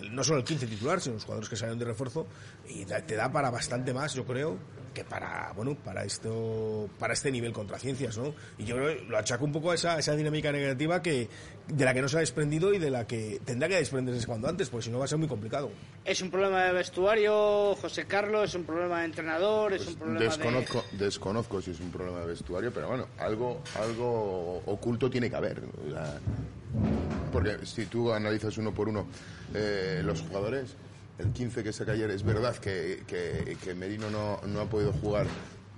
en 0.00 0.14
no 0.14 0.24
solo 0.24 0.38
el 0.38 0.44
15 0.44 0.66
titular, 0.66 1.00
sino 1.00 1.14
los 1.14 1.24
jugadores 1.24 1.48
que 1.48 1.54
salieron 1.56 1.78
de 1.78 1.84
refuerzo, 1.84 2.26
y 2.68 2.84
te 2.84 3.14
da 3.14 3.30
para 3.30 3.50
bastante 3.50 3.94
más, 3.94 4.14
yo 4.14 4.24
creo, 4.24 4.58
que 4.98 5.04
para 5.04 5.52
bueno 5.54 5.76
para 5.76 6.04
esto 6.04 6.88
para 6.98 7.12
este 7.12 7.30
nivel 7.30 7.52
contra 7.52 7.78
ciencias 7.78 8.18
no 8.18 8.34
y 8.58 8.64
yo 8.64 8.76
lo 8.76 9.18
achaco 9.18 9.44
un 9.44 9.52
poco 9.52 9.70
a 9.70 9.74
esa, 9.74 9.98
esa 9.98 10.16
dinámica 10.16 10.50
negativa 10.50 11.00
que 11.02 11.28
de 11.68 11.84
la 11.84 11.94
que 11.94 12.02
no 12.02 12.08
se 12.08 12.16
ha 12.16 12.20
desprendido 12.20 12.74
y 12.74 12.78
de 12.78 12.90
la 12.90 13.06
que 13.06 13.40
tendrá 13.44 13.68
que 13.68 13.76
desprenderse 13.76 14.26
cuando 14.26 14.48
antes 14.48 14.68
porque 14.68 14.86
si 14.86 14.90
no 14.90 14.98
va 14.98 15.04
a 15.04 15.08
ser 15.08 15.18
muy 15.18 15.28
complicado 15.28 15.70
¿Es 16.04 16.22
un 16.22 16.30
problema 16.30 16.64
de 16.64 16.72
vestuario, 16.72 17.74
José 17.76 18.06
Carlos? 18.06 18.48
¿Es 18.48 18.54
un 18.54 18.64
problema 18.64 19.00
de 19.00 19.04
entrenador? 19.04 19.74
¿Es 19.74 19.86
un 19.88 19.96
problema 19.96 20.20
Pues 20.20 20.38
Desconozco, 20.38 20.84
desconozco 20.92 21.60
si 21.60 21.72
es 21.72 21.80
un 21.80 21.90
problema 21.90 22.20
de 22.20 22.28
vestuario, 22.28 22.72
pero 22.72 22.88
bueno, 22.88 23.08
algo, 23.18 23.60
algo 23.78 24.62
oculto 24.64 25.10
tiene 25.10 25.28
que 25.28 25.36
haber. 25.36 25.58
o 25.86 25.90
sea, 25.90 26.18
porque 27.30 27.66
si 27.66 27.84
tú 27.86 28.10
analizas 28.10 28.56
uno 28.56 28.72
por 28.72 28.88
uno 28.88 29.06
eh, 29.54 30.00
los 30.02 30.22
jugadores, 30.22 30.76
el 31.18 31.32
15 31.32 31.62
que 31.64 31.72
saca 31.72 31.92
ayer, 31.92 32.10
es 32.10 32.22
verdad 32.22 32.56
que, 32.56 33.02
que, 33.06 33.56
que 33.62 33.74
Merino 33.74 34.10
no, 34.10 34.40
no 34.46 34.60
ha 34.60 34.66
podido 34.66 34.92
jugar 34.92 35.26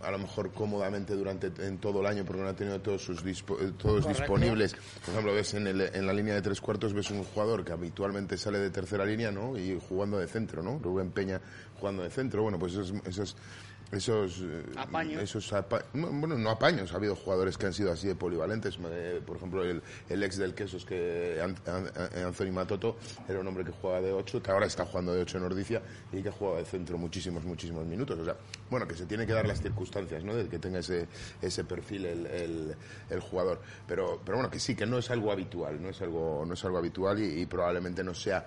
a 0.02 0.10
lo 0.10 0.18
mejor 0.18 0.50
cómodamente 0.52 1.14
durante 1.14 1.52
en 1.66 1.76
todo 1.76 2.00
el 2.00 2.06
año 2.06 2.24
porque 2.24 2.40
no 2.40 2.48
ha 2.48 2.56
tenido 2.56 2.80
todos 2.80 3.02
sus 3.04 3.22
dispo- 3.22 3.58
eh, 3.60 3.72
todos 3.76 4.02
Correcto. 4.06 4.08
disponibles. 4.22 4.74
Por 5.04 5.10
ejemplo 5.12 5.34
ves 5.34 5.52
en, 5.52 5.66
el- 5.66 5.80
en 5.94 6.06
la 6.06 6.14
línea 6.14 6.34
de 6.34 6.40
tres 6.40 6.58
cuartos 6.60 6.94
ves 6.94 7.10
un 7.10 7.22
jugador 7.22 7.64
que 7.66 7.72
habitualmente 7.72 8.38
sale 8.38 8.58
de 8.58 8.70
tercera 8.70 9.04
línea 9.04 9.30
no 9.30 9.58
y 9.58 9.78
jugando 9.88 10.16
de 10.18 10.26
centro 10.26 10.62
no 10.62 10.78
Rubén 10.78 11.10
Peña 11.10 11.40
jugando 11.78 12.02
de 12.02 12.08
centro. 12.08 12.42
Bueno 12.42 12.58
pues 12.58 12.72
esos 12.72 12.94
esos 13.04 13.36
esos 13.92 14.38
eh, 14.42 14.62
Apaños. 14.76 15.20
esos 15.22 15.52
apa- 15.52 15.84
no, 15.94 16.08
bueno 16.12 16.38
no 16.38 16.50
apaños 16.50 16.92
ha 16.92 16.96
habido 16.96 17.16
jugadores 17.16 17.58
que 17.58 17.66
han 17.66 17.72
sido 17.72 17.90
así 17.90 18.06
de 18.06 18.14
polivalentes 18.14 18.76
por 19.26 19.36
ejemplo 19.36 19.64
el, 19.64 19.82
el 20.08 20.22
ex 20.22 20.36
del 20.38 20.54
quesos 20.54 20.84
que 20.84 21.40
An- 21.42 21.56
An- 21.66 21.90
An- 21.96 22.24
Anthony 22.26 22.52
Matoto 22.52 22.96
era 23.28 23.40
un 23.40 23.48
hombre 23.48 23.64
que 23.64 23.72
jugaba 23.72 24.00
de 24.00 24.12
8 24.12 24.42
que 24.42 24.50
ahora 24.52 24.66
está 24.66 24.84
jugando 24.86 25.12
de 25.12 25.22
8 25.22 25.38
en 25.38 25.44
Ordicia 25.44 25.82
y 26.12 26.22
que 26.22 26.30
jugaba 26.30 26.58
de 26.58 26.64
centro 26.66 26.98
muchísimos 26.98 27.44
muchísimos 27.44 27.84
minutos. 27.84 28.18
O 28.18 28.24
sea 28.24 28.36
bueno 28.70 28.86
que 28.86 28.94
se 28.94 29.06
tiene 29.06 29.26
que 29.26 29.32
dar 29.32 29.46
las 29.48 29.60
circunstancias 29.60 30.22
no 30.22 30.34
de 30.36 30.48
que 30.48 30.58
tenga 30.60 30.78
ese 30.78 31.08
ese 31.42 31.64
perfil 31.64 32.06
el, 32.06 32.26
el, 32.26 32.76
el 33.10 33.20
jugador. 33.20 33.60
Pero 33.88 34.20
pero 34.24 34.36
bueno 34.38 34.50
que 34.50 34.60
sí 34.60 34.76
que 34.76 34.86
no 34.86 34.98
es 34.98 35.10
algo 35.10 35.32
habitual 35.32 35.82
no 35.82 35.88
es 35.88 36.00
algo 36.00 36.44
no 36.46 36.54
es 36.54 36.64
algo 36.64 36.78
habitual 36.78 37.20
y, 37.20 37.40
y 37.42 37.46
probablemente 37.46 38.04
no 38.04 38.14
sea 38.14 38.46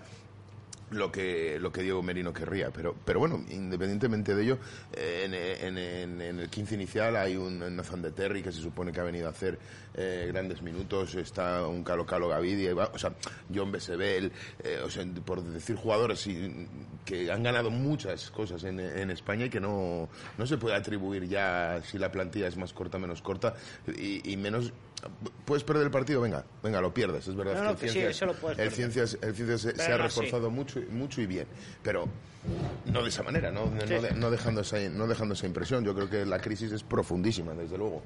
lo 0.95 1.11
que 1.11 1.57
lo 1.59 1.71
que 1.71 1.81
Diego 1.83 2.01
Merino 2.03 2.31
querría 2.33 2.71
pero 2.71 2.95
pero 3.05 3.19
bueno 3.19 3.43
independientemente 3.49 4.35
de 4.35 4.43
ello 4.43 4.57
eh, 4.93 5.23
en, 5.25 5.33
en- 5.33 5.77
en- 5.77 6.21
en 6.21 6.39
el 6.39 6.49
15 6.49 6.75
inicial 6.75 7.15
hay 7.15 7.35
un 7.35 7.59
Nathan 7.75 8.01
de 8.01 8.11
Terry 8.11 8.41
que 8.43 8.51
se 8.51 8.61
supone 8.61 8.91
que 8.91 8.99
ha 8.99 9.03
venido 9.03 9.27
a 9.27 9.31
hacer 9.31 9.57
eh, 9.95 10.25
grandes 10.31 10.61
minutos 10.61 11.15
está 11.15 11.67
un 11.67 11.83
Calo 11.83 12.05
Calo 12.05 12.27
Gavidi 12.29 12.67
va- 12.73 12.91
o 12.93 12.97
sea 12.99 13.13
John 13.53 13.71
Besebel 13.71 14.31
eh, 14.63 14.79
o 14.83 14.89
sea 14.89 15.05
por 15.25 15.43
decir 15.43 15.75
jugadores 15.75 16.27
que 17.05 17.31
han 17.31 17.43
ganado 17.43 17.69
muchas 17.69 18.31
cosas 18.31 18.63
en, 18.63 18.79
en 18.79 19.11
España 19.11 19.45
y 19.45 19.49
que 19.49 19.59
no 19.59 20.09
no 20.37 20.45
se 20.47 20.57
puede 20.57 20.75
atribuir 20.75 21.27
ya 21.27 21.81
si 21.83 21.97
la 21.97 22.11
plantilla 22.11 22.47
es 22.47 22.57
más 22.57 22.73
corta 22.73 22.97
menos 22.97 23.21
corta 23.21 23.53
y, 23.97 24.31
y 24.31 24.37
menos 24.37 24.71
puedes 25.45 25.63
perder 25.63 25.83
el 25.85 25.91
partido 25.91 26.21
venga 26.21 26.43
venga 26.61 26.79
lo 26.81 26.93
pierdes 26.93 27.27
es 27.27 27.35
verdad 27.35 27.53
No, 27.53 27.59
que 27.59 27.63
no, 27.65 27.71
el 27.71 27.77
sí, 27.77 27.83
Ciencias- 27.89 28.09
eso 28.11 28.25
lo 28.27 28.33
puedes 28.33 28.59
el. 28.59 28.71
Ciencias, 28.71 29.17
el 29.21 29.35
Ciencias 29.35 29.61
se, 29.75 29.91
ha 29.91 29.97
reforzado 29.97 30.49
mucho, 30.49 30.79
y- 30.79 30.85
mucho 30.85 31.21
y 31.21 31.25
bien, 31.25 31.47
pero 31.81 32.07
no 32.85 33.01
de 33.03 33.09
esa 33.09 33.23
manera, 33.23 33.51
no, 33.51 33.65
no, 33.67 34.01
de- 34.01 34.11
no 34.15 34.29
dejando 34.31 34.61
esa, 34.61 34.77
no 34.89 35.07
dejando 35.07 35.33
esa 35.33 35.45
impresión. 35.47 35.83
Yo 35.85 35.93
creo 35.95 36.09
que 36.09 36.25
la 36.25 36.39
crisis 36.39 36.71
es 36.71 36.83
profundísima, 36.83 37.53
desde 37.53 37.77
luego. 37.77 38.01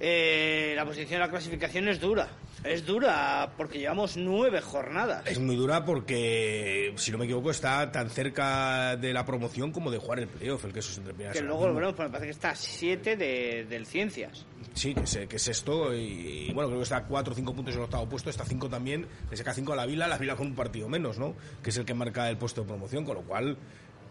Eh, 0.00 0.74
la 0.76 0.84
posición 0.84 1.10
de 1.10 1.18
la 1.18 1.30
clasificación 1.30 1.88
es 1.88 2.00
dura. 2.00 2.28
Es 2.62 2.86
dura 2.86 3.52
porque 3.56 3.78
llevamos 3.78 4.16
nueve 4.16 4.60
jornadas. 4.60 5.26
es 5.26 5.38
muy 5.38 5.56
dura 5.56 5.84
porque 5.84 6.92
si 6.96 7.10
no 7.10 7.18
me 7.18 7.24
equivoco 7.24 7.50
está 7.50 7.90
tan 7.90 8.10
cerca 8.10 8.96
de 8.96 9.12
la 9.12 9.24
promoción 9.24 9.70
como 9.72 9.90
de 9.90 9.98
jugar 9.98 10.20
el 10.20 10.28
playoff 10.28 10.64
el 10.64 10.72
Quesos 10.72 10.98
entre 10.98 11.14
Pilares 11.14 11.38
Que 11.38 11.44
luego 11.44 11.68
lo 11.68 11.74
veremos, 11.74 11.94
pero 11.96 12.08
me 12.08 12.12
parece 12.12 12.26
que 12.26 12.32
está 12.32 12.50
a 12.50 12.54
siete 12.56 13.16
de, 13.16 13.66
del 13.68 13.86
Ciencias. 13.86 14.44
Sí, 14.74 14.94
que 14.94 15.02
es, 15.02 15.18
que 15.28 15.36
es 15.36 15.48
esto. 15.48 15.94
Y, 15.94 16.48
y, 16.48 16.52
bueno, 16.52 16.68
creo 16.68 16.80
que 16.80 16.84
está 16.84 16.98
a 16.98 17.04
4 17.04 17.32
o 17.32 17.36
5 17.36 17.54
puntos 17.54 17.74
en 17.74 17.80
el 17.80 17.84
octavo 17.84 18.08
puesto. 18.08 18.30
Está 18.30 18.44
5 18.44 18.68
también. 18.68 19.06
Le 19.30 19.36
saca 19.36 19.52
5 19.52 19.72
a 19.72 19.76
la 19.76 19.86
Vila. 19.86 20.06
La 20.06 20.18
Vila 20.18 20.36
con 20.36 20.48
un 20.48 20.54
partido 20.54 20.88
menos, 20.88 21.18
¿no? 21.18 21.34
Que 21.62 21.70
es 21.70 21.76
el 21.78 21.84
que 21.84 21.94
marca 21.94 22.28
el 22.28 22.38
puesto 22.38 22.62
de 22.62 22.68
promoción. 22.68 23.04
Con 23.04 23.16
lo 23.16 23.22
cual 23.22 23.56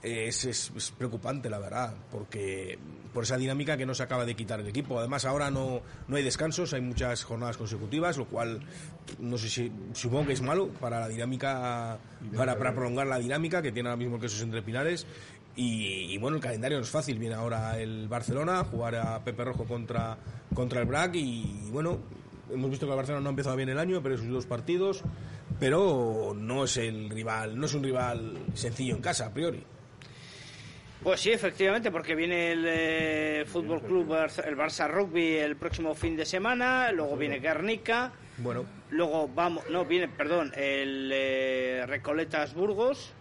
es, 0.03 0.45
es- 0.45 0.93
preocupante, 0.97 1.49
la 1.49 1.59
verdad. 1.59 1.93
Porque 2.11 2.77
por 3.13 3.23
esa 3.23 3.37
dinámica 3.37 3.77
que 3.77 3.85
no 3.85 3.93
se 3.95 4.03
acaba 4.03 4.25
de 4.25 4.35
quitar 4.35 4.59
el 4.59 4.67
equipo. 4.67 4.99
Además, 4.99 5.25
ahora 5.25 5.49
no, 5.51 5.81
no 6.07 6.15
hay 6.15 6.23
descansos. 6.23 6.73
Hay 6.73 6.81
muchas 6.81 7.23
jornadas 7.23 7.57
consecutivas. 7.57 8.17
Lo 8.17 8.25
cual, 8.25 8.59
no 9.19 9.37
sé 9.37 9.49
si. 9.49 9.71
Supongo 9.93 10.27
que 10.27 10.33
es 10.33 10.41
malo 10.41 10.67
para 10.69 10.99
la 10.99 11.07
dinámica. 11.07 11.97
Para, 12.35 12.57
para 12.57 12.73
prolongar 12.73 13.07
la 13.07 13.19
dinámica 13.19 13.61
que 13.61 13.71
tiene 13.71 13.89
ahora 13.89 13.97
mismo 13.97 14.15
el 14.15 14.21
Quesos 14.21 14.41
entre 14.41 14.61
Pinares. 14.61 15.05
Y, 15.55 16.13
y, 16.13 16.17
bueno, 16.19 16.37
el 16.37 16.43
calendario 16.43 16.77
no 16.77 16.83
es 16.83 16.89
fácil. 16.89 17.17
Viene 17.17 17.33
ahora 17.35 17.79
el 17.79 18.07
Barcelona, 18.07 18.63
jugar 18.63 18.95
a 18.95 19.23
Pepe 19.23 19.43
Rojo 19.43 19.65
contra, 19.65 20.15
contra 20.53 20.81
el 20.81 20.85
BRAC 20.85 21.15
y 21.15 21.67
bueno, 21.71 21.97
hemos 22.53 22.69
visto 22.69 22.85
que 22.85 22.91
el 22.91 22.95
Barcelona 22.97 23.23
no 23.23 23.29
ha 23.29 23.31
empezado 23.31 23.55
bien 23.55 23.69
el 23.69 23.79
año, 23.79 24.03
pero 24.03 24.17
sus 24.19 24.27
dos 24.27 24.45
partidos, 24.45 25.01
pero 25.59 26.35
no 26.37 26.65
es 26.65 26.77
el 26.77 27.09
rival, 27.09 27.57
no 27.59 27.65
es 27.65 27.73
un 27.73 27.81
rival 27.83 28.37
sencillo 28.53 28.95
en 28.95 29.01
casa 29.01 29.25
a 29.25 29.33
priori. 29.33 29.63
Pues 31.07 31.21
sí, 31.21 31.31
efectivamente, 31.31 31.89
porque 31.89 32.15
viene 32.15 32.51
el 32.51 32.65
eh, 32.67 33.45
Fútbol 33.47 33.81
Club 33.81 34.13
el 34.13 34.57
Barça 34.57 34.89
Rugby 34.89 35.37
el 35.37 35.55
próximo 35.55 35.95
fin 35.95 36.17
de 36.17 36.25
semana, 36.25 36.91
luego 36.91 37.15
viene 37.15 37.39
Guernica, 37.39 38.11
Bueno, 38.39 38.65
luego 38.89 39.29
vamos, 39.29 39.63
no, 39.69 39.85
viene, 39.85 40.09
perdón, 40.09 40.51
el 40.53 41.09
eh, 41.13 41.85
Recoletas 41.87 42.53
Burgos, 42.53 43.13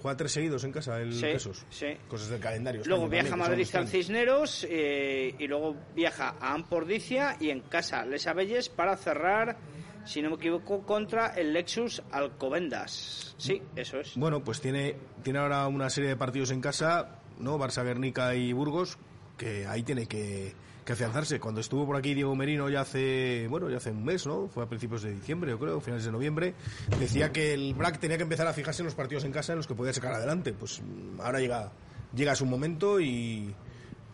juega 0.00 0.16
tres 0.16 0.30
seguidos 0.30 0.62
en 0.62 0.70
casa 0.70 1.00
el 1.00 1.12
Sí, 1.12 1.22
Quesos. 1.22 1.66
sí. 1.70 1.88
Cosas 2.06 2.28
del 2.28 2.38
calendario. 2.38 2.82
luego 2.84 3.08
viaja 3.08 3.26
a 3.26 3.30
también, 3.30 3.48
Madrid 3.48 3.56
al 3.56 3.62
extraños. 3.62 3.90
Cisneros 3.90 4.66
eh, 4.70 5.34
y 5.40 5.48
luego 5.48 5.74
viaja 5.96 6.36
a 6.40 6.54
Ampordicia 6.54 7.36
y 7.40 7.50
en 7.50 7.62
casa 7.62 8.06
Les 8.06 8.28
Abelles 8.28 8.68
para 8.68 8.96
cerrar, 8.96 9.56
si 10.04 10.22
no 10.22 10.30
me 10.30 10.36
equivoco, 10.36 10.82
contra 10.82 11.28
el 11.28 11.52
Lexus 11.52 12.02
Alcobendas. 12.10 13.34
Sí, 13.38 13.62
eso 13.76 14.00
es. 14.00 14.16
Bueno, 14.16 14.42
pues 14.42 14.60
tiene, 14.60 14.96
tiene 15.22 15.38
ahora 15.38 15.66
una 15.68 15.90
serie 15.90 16.10
de 16.10 16.16
partidos 16.16 16.50
en 16.50 16.60
casa, 16.60 17.20
¿no? 17.38 17.58
Barça, 17.58 17.84
Guernica 17.84 18.34
y 18.34 18.52
Burgos, 18.52 18.98
que 19.36 19.66
ahí 19.66 19.82
tiene 19.82 20.06
que, 20.06 20.54
que 20.84 20.92
afianzarse. 20.92 21.40
Cuando 21.40 21.60
estuvo 21.60 21.86
por 21.86 21.96
aquí 21.96 22.14
Diego 22.14 22.34
Merino 22.34 22.68
ya 22.68 22.82
hace, 22.82 23.46
bueno, 23.48 23.70
ya 23.70 23.76
hace 23.76 23.90
un 23.90 24.04
mes, 24.04 24.26
¿no? 24.26 24.48
Fue 24.48 24.64
a 24.64 24.66
principios 24.66 25.02
de 25.02 25.12
diciembre, 25.12 25.50
yo 25.50 25.58
creo, 25.58 25.80
finales 25.80 26.04
de 26.04 26.12
noviembre. 26.12 26.54
Decía 26.98 27.32
que 27.32 27.54
el 27.54 27.74
BRAC 27.74 27.98
tenía 27.98 28.16
que 28.16 28.24
empezar 28.24 28.46
a 28.46 28.52
fijarse 28.52 28.82
en 28.82 28.86
los 28.86 28.94
partidos 28.94 29.24
en 29.24 29.32
casa 29.32 29.52
en 29.52 29.58
los 29.58 29.66
que 29.66 29.74
podía 29.74 29.92
sacar 29.92 30.14
adelante. 30.14 30.52
Pues 30.52 30.82
ahora 31.20 31.40
llega, 31.40 31.72
llega 32.14 32.34
su 32.34 32.46
momento 32.46 33.00
y, 33.00 33.54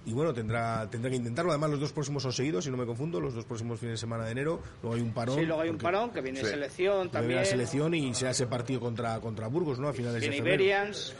y 0.09 0.12
bueno, 0.15 0.33
tendrá, 0.33 0.88
tendrá 0.91 1.11
que 1.11 1.17
intentarlo. 1.17 1.50
Además, 1.50 1.71
los 1.71 1.81
dos 1.81 1.93
próximos 1.93 2.23
son 2.23 2.33
seguidos, 2.33 2.65
si 2.65 2.71
no 2.71 2.79
me 2.79 2.87
confundo, 2.87 3.21
los 3.21 3.35
dos 3.35 3.45
próximos 3.45 3.79
fines 3.79 3.93
de 3.95 3.99
semana 3.99 4.25
de 4.25 4.33
enero. 4.33 4.61
Luego 4.83 4.97
hay 4.97 5.03
un 5.03 5.12
parón. 5.12 5.38
Sí, 5.38 5.45
luego 5.45 5.61
hay 5.61 5.69
un 5.69 5.75
porque 5.77 5.85
parón 5.85 6.11
que 6.11 6.21
viene 6.23 6.41
Sí. 6.41 6.47
selección 6.47 6.95
viene 6.97 7.11
también. 7.11 7.38
la 7.41 7.45
selección 7.45 7.95
y 7.95 8.15
será 8.15 8.31
ese 8.31 8.47
partido 8.47 8.81
contra, 8.81 9.21
contra 9.21 9.49
Burgos, 9.49 9.79
¿no? 9.79 9.88
A 9.88 9.93
finales 9.93 10.23
de 10.23 10.29
febrero. 10.33 10.62
Iberians. 10.62 11.15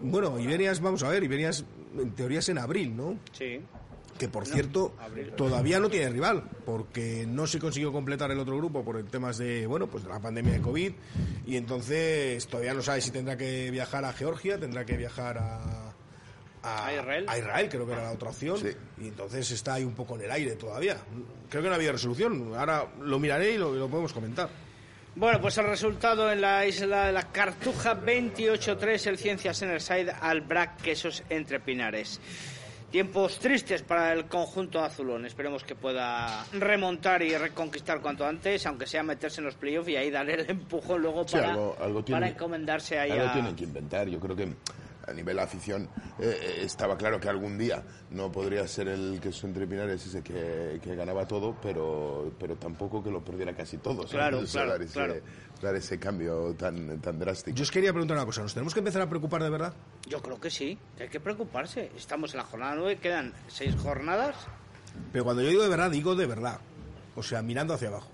Bueno, 0.00 0.38
Iberias, 0.38 0.80
vamos 0.80 1.02
a 1.02 1.08
ver, 1.08 1.22
Iberias 1.22 1.64
en 1.98 2.12
teoría 2.14 2.38
es 2.38 2.48
en 2.48 2.58
abril, 2.58 2.96
¿no? 2.96 3.18
Sí. 3.32 3.60
Que 4.18 4.28
por 4.28 4.46
cierto, 4.46 4.94
abril. 5.00 5.32
todavía 5.36 5.80
no 5.80 5.88
tiene 5.90 6.08
rival, 6.08 6.44
porque 6.64 7.26
no 7.28 7.48
se 7.48 7.58
consiguió 7.58 7.92
completar 7.92 8.30
el 8.30 8.38
otro 8.38 8.56
grupo 8.56 8.84
por 8.84 8.96
el 8.96 9.06
temas 9.06 9.38
de, 9.38 9.66
bueno, 9.66 9.88
pues 9.88 10.04
de 10.04 10.08
la 10.10 10.20
pandemia 10.20 10.52
de 10.52 10.60
COVID, 10.60 10.92
y 11.46 11.56
entonces 11.56 12.46
todavía 12.46 12.74
no 12.74 12.80
sabe 12.82 13.00
si 13.00 13.10
tendrá 13.10 13.36
que 13.36 13.70
viajar 13.72 14.04
a 14.04 14.12
Georgia, 14.12 14.56
tendrá 14.58 14.84
que 14.84 14.96
viajar 14.96 15.38
a, 15.38 15.93
A 16.64 16.92
Israel. 16.92 17.26
a 17.28 17.38
Israel, 17.38 17.68
creo 17.68 17.86
que 17.86 17.92
era 17.92 18.02
la 18.04 18.12
otra 18.12 18.30
opción, 18.30 18.58
Sí. 18.58 18.68
y 18.98 19.08
entonces 19.08 19.50
está 19.50 19.74
ahí 19.74 19.84
un 19.84 19.94
poco 19.94 20.16
en 20.16 20.22
el 20.22 20.30
aire 20.30 20.56
todavía. 20.56 20.96
Creo 21.50 21.62
que 21.62 21.68
no 21.68 21.74
ha 21.74 21.76
habido 21.76 21.92
resolución, 21.92 22.52
ahora 22.56 22.86
lo 23.00 23.18
miraré 23.18 23.52
y 23.52 23.58
lo, 23.58 23.72
lo 23.74 23.88
podemos 23.88 24.12
comentar. 24.12 24.48
Bueno, 25.16 25.40
pues 25.40 25.56
el 25.58 25.66
resultado 25.66 26.32
en 26.32 26.40
la 26.40 26.66
isla 26.66 27.06
de 27.06 27.12
la 27.12 27.30
Cartuja, 27.30 27.94
28-3 27.94 29.06
el 29.06 29.18
Ciencias 29.18 29.62
Enerside 29.62 30.10
al 30.20 30.40
Brac 30.40 30.80
Quesos 30.82 31.22
entre 31.28 31.60
Pinares. 31.60 32.20
Tiempos 32.90 33.38
tristes 33.40 33.82
para 33.82 34.12
el 34.12 34.26
conjunto 34.26 34.80
azulón. 34.82 35.26
Esperemos 35.26 35.64
que 35.64 35.74
pueda 35.74 36.44
remontar 36.52 37.22
y 37.22 37.36
reconquistar 37.36 38.00
cuanto 38.00 38.24
antes, 38.24 38.64
aunque 38.66 38.86
sea 38.86 39.02
meterse 39.02 39.40
en 39.40 39.46
los 39.46 39.56
playoffs 39.56 39.88
y 39.88 39.96
ahí 39.96 40.10
darle 40.10 40.34
el 40.34 40.50
empujón 40.50 41.02
luego 41.02 41.26
Sí, 41.26 41.34
para, 41.36 41.50
algo- 41.52 41.76
algo 41.80 42.04
tiene- 42.04 42.20
para 42.20 42.32
encomendarse 42.32 42.98
ahí 42.98 43.10
Algo 43.10 43.26
a... 43.26 43.32
tienen 43.32 43.56
que 43.56 43.64
inventar. 43.64 44.08
Yo 44.08 44.20
creo 44.20 44.36
que 44.36 44.48
a 45.06 45.12
nivel 45.12 45.38
afición 45.38 45.88
eh, 46.18 46.38
eh, 46.40 46.58
estaba 46.62 46.96
claro 46.96 47.20
que 47.20 47.28
algún 47.28 47.58
día 47.58 47.82
no 48.10 48.30
podría 48.30 48.66
ser 48.66 48.88
el 48.88 49.20
que 49.20 49.30
entre 49.44 49.66
Pinares 49.66 50.06
ese 50.06 50.22
que, 50.22 50.80
que 50.82 50.94
ganaba 50.94 51.26
todo, 51.26 51.56
pero, 51.60 52.32
pero 52.38 52.56
tampoco 52.56 53.02
que 53.02 53.10
lo 53.10 53.24
perdiera 53.24 53.54
casi 53.54 53.78
todo. 53.78 54.06
¿sabes? 54.06 54.10
Claro, 54.10 54.46
sea, 54.46 54.62
claro, 54.62 54.70
dar, 54.72 54.82
ese, 54.82 54.92
claro. 54.92 55.14
dar 55.60 55.74
ese 55.76 55.98
cambio 55.98 56.54
tan, 56.54 57.00
tan 57.00 57.18
drástico. 57.18 57.56
Yo 57.56 57.62
os 57.62 57.70
quería 57.70 57.92
preguntar 57.92 58.16
una 58.16 58.26
cosa. 58.26 58.42
¿Nos 58.42 58.54
tenemos 58.54 58.72
que 58.72 58.80
empezar 58.80 59.02
a 59.02 59.08
preocupar 59.08 59.42
de 59.42 59.50
verdad? 59.50 59.74
Yo 60.08 60.20
creo 60.22 60.40
que 60.40 60.50
sí, 60.50 60.78
que 60.96 61.04
hay 61.04 61.08
que 61.08 61.20
preocuparse. 61.20 61.90
Estamos 61.96 62.32
en 62.32 62.38
la 62.38 62.44
jornada 62.44 62.74
9, 62.76 62.98
quedan 62.98 63.32
seis 63.48 63.74
jornadas. 63.82 64.36
Pero 65.12 65.24
cuando 65.24 65.42
yo 65.42 65.48
digo 65.48 65.62
de 65.62 65.68
verdad, 65.68 65.90
digo 65.90 66.14
de 66.14 66.26
verdad. 66.26 66.60
O 67.16 67.22
sea, 67.22 67.42
mirando 67.42 67.74
hacia 67.74 67.88
abajo. 67.88 68.10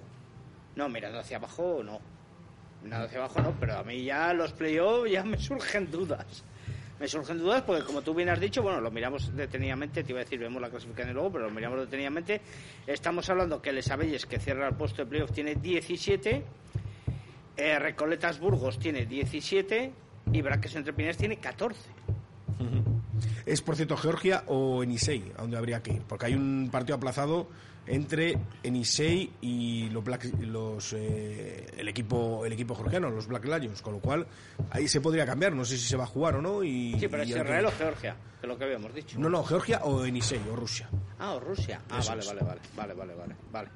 No, 0.77 0.89
mirando 0.89 1.19
hacia 1.19 1.37
abajo 1.37 1.83
no. 1.85 2.01
Mirando 2.83 3.07
hacia 3.07 3.19
abajo 3.19 3.41
no, 3.43 3.55
pero 3.61 3.77
a 3.77 3.83
mí 3.83 4.05
ya 4.05 4.33
los 4.33 4.53
playoffs 4.53 5.11
ya 5.11 5.25
me 5.25 5.39
surgen 5.39 5.91
dudas. 5.91 6.45
Me 7.01 7.09
surgen 7.09 7.39
dudas 7.39 7.63
porque, 7.63 7.83
como 7.83 8.03
tú 8.03 8.13
bien 8.13 8.29
has 8.29 8.39
dicho, 8.39 8.63
bueno, 8.63 8.79
lo 8.79 8.91
miramos 8.91 9.35
detenidamente, 9.35 10.05
te 10.05 10.13
iba 10.13 10.21
a 10.21 10.25
decir, 10.25 10.39
vemos 10.39 10.61
la 10.61 10.69
clasificación 10.69 11.15
luego, 11.15 11.33
pero 11.33 11.45
lo 11.47 11.51
miramos 11.51 11.81
detenidamente. 11.81 12.43
Estamos 12.87 13.31
hablando 13.31 13.63
que 13.63 13.73
Les 13.73 13.91
Abelles, 13.91 14.27
que 14.27 14.39
cierra 14.39 14.69
el 14.69 14.75
puesto 14.75 15.03
de 15.03 15.09
playoff, 15.09 15.33
tiene 15.33 15.55
17, 15.55 16.45
eh, 17.57 17.79
Recoletas 17.79 18.39
Burgos 18.39 18.79
tiene 18.79 19.07
17 19.07 19.93
y 20.31 20.43
Braques 20.43 20.77
Entre 20.77 20.93
Pinares 20.93 21.17
tiene 21.17 21.39
14. 21.39 21.81
¿Es, 23.47 23.63
por 23.63 23.77
cierto, 23.77 23.97
Georgia 23.97 24.45
o 24.47 24.83
Enisei 24.83 25.33
a 25.37 25.43
donde 25.43 25.57
habría 25.57 25.83
que 25.83 25.95
ir? 25.95 26.03
Porque 26.03 26.27
hay 26.27 26.35
un 26.35 26.69
partido 26.71 26.97
aplazado 26.97 27.49
entre 27.87 28.39
Enisei 28.63 29.33
y 29.41 29.89
los 29.91 30.05
Black, 30.05 30.33
los, 30.41 30.93
eh, 30.93 31.67
el, 31.77 31.89
equipo, 31.89 32.45
el 32.45 32.53
equipo 32.53 32.75
georgiano, 32.75 33.11
los 33.11 33.27
Black 33.27 33.45
Lions, 33.47 33.83
con 33.83 33.95
lo 33.95 34.01
cual 34.01 34.27
ahí 34.71 34.87
se 34.87 35.01
podría 35.01 35.27
cambiar. 35.27 35.55
No 35.55 35.65
sé 35.65 35.77
si 35.77 35.87
se 35.87 35.97
va 35.97 36.05
a 36.05 36.07
jugar 36.07 36.37
o 36.37 36.43
no. 36.43 36.63
Y, 36.63 36.97
Sí, 36.99 37.09
pero 37.09 37.25
y 37.25 37.33
es 37.33 37.37
Israel 37.37 37.67
o 37.67 37.73
Georgia, 37.73 38.17
que 38.41 38.47
es 38.47 38.49
lo 38.49 38.59
que 38.59 38.65
habíamos 38.65 38.95
dicho. 38.95 39.19
No, 39.19 39.29
no, 39.29 39.43
Georgia 39.45 39.81
o 39.85 40.05
Enisei 40.05 40.41
o 40.51 40.57
Rusia. 40.57 40.89
Ah, 41.19 41.33
o 41.33 41.41
Rusia. 41.41 41.81
Ah, 41.91 42.01
vale, 42.07 42.25
vale, 42.25 42.41
vale, 42.77 42.95
vale, 42.95 43.15
vale, 43.15 43.35
vale. 43.53 43.69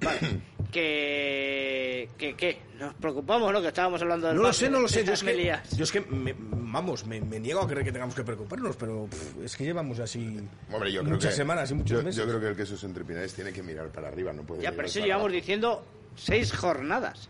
Vale. 0.00 0.42
Que, 0.72 2.08
que, 2.18 2.34
¿qué? 2.34 2.58
Nos 2.78 2.94
preocupamos, 2.94 3.52
¿no? 3.52 3.60
Que 3.60 3.68
estábamos 3.68 4.00
hablando 4.02 4.28
del 4.28 4.36
No 4.36 4.42
lo 4.42 4.52
sé, 4.52 4.68
no 4.70 4.80
lo 4.80 4.88
sé. 4.88 5.00
de 5.00 5.06
Yo 5.06 5.12
es 5.14 5.20
que, 5.20 5.26
Melías. 5.26 5.76
yo 5.76 5.84
es 5.84 5.92
que 5.92 6.00
me- 6.02 6.34
vamos, 6.38 7.06
me, 7.06 7.20
me 7.20 7.40
niego 7.40 7.60
a 7.62 7.66
creer 7.68 7.84
que 7.84 7.92
tengamos 7.92 8.14
que 8.14 8.22
preocuparnos, 8.24 8.76
pero 8.76 9.06
pff, 9.06 9.42
es 9.44 9.56
que 9.56 9.64
llevamos 9.64 9.98
así 10.00 10.38
Hombre, 10.72 10.92
yo 10.92 11.00
creo 11.02 11.14
muchas 11.14 11.30
que- 11.30 11.36
semanas 11.36 11.70
y 11.70 11.74
muchos 11.74 11.98
yo, 11.98 12.04
meses. 12.04 12.16
yo 12.16 12.26
creo 12.28 12.40
que 12.40 12.48
el 12.48 12.56
que 12.56 12.62
esos 12.62 12.82
entre 12.84 13.04
Pinares 13.04 13.34
tiene 13.34 13.52
que 13.52 13.62
mirar 13.62 13.88
para 13.88 14.08
arriba, 14.08 14.32
no 14.32 14.42
puede 14.42 14.60
Ya, 14.62 14.70
mirar 14.70 14.76
pero 14.76 14.88
eso 14.88 14.98
llevamos 15.00 15.22
abajo. 15.24 15.34
diciendo 15.34 15.84
seis 16.16 16.52
jornadas. 16.52 17.28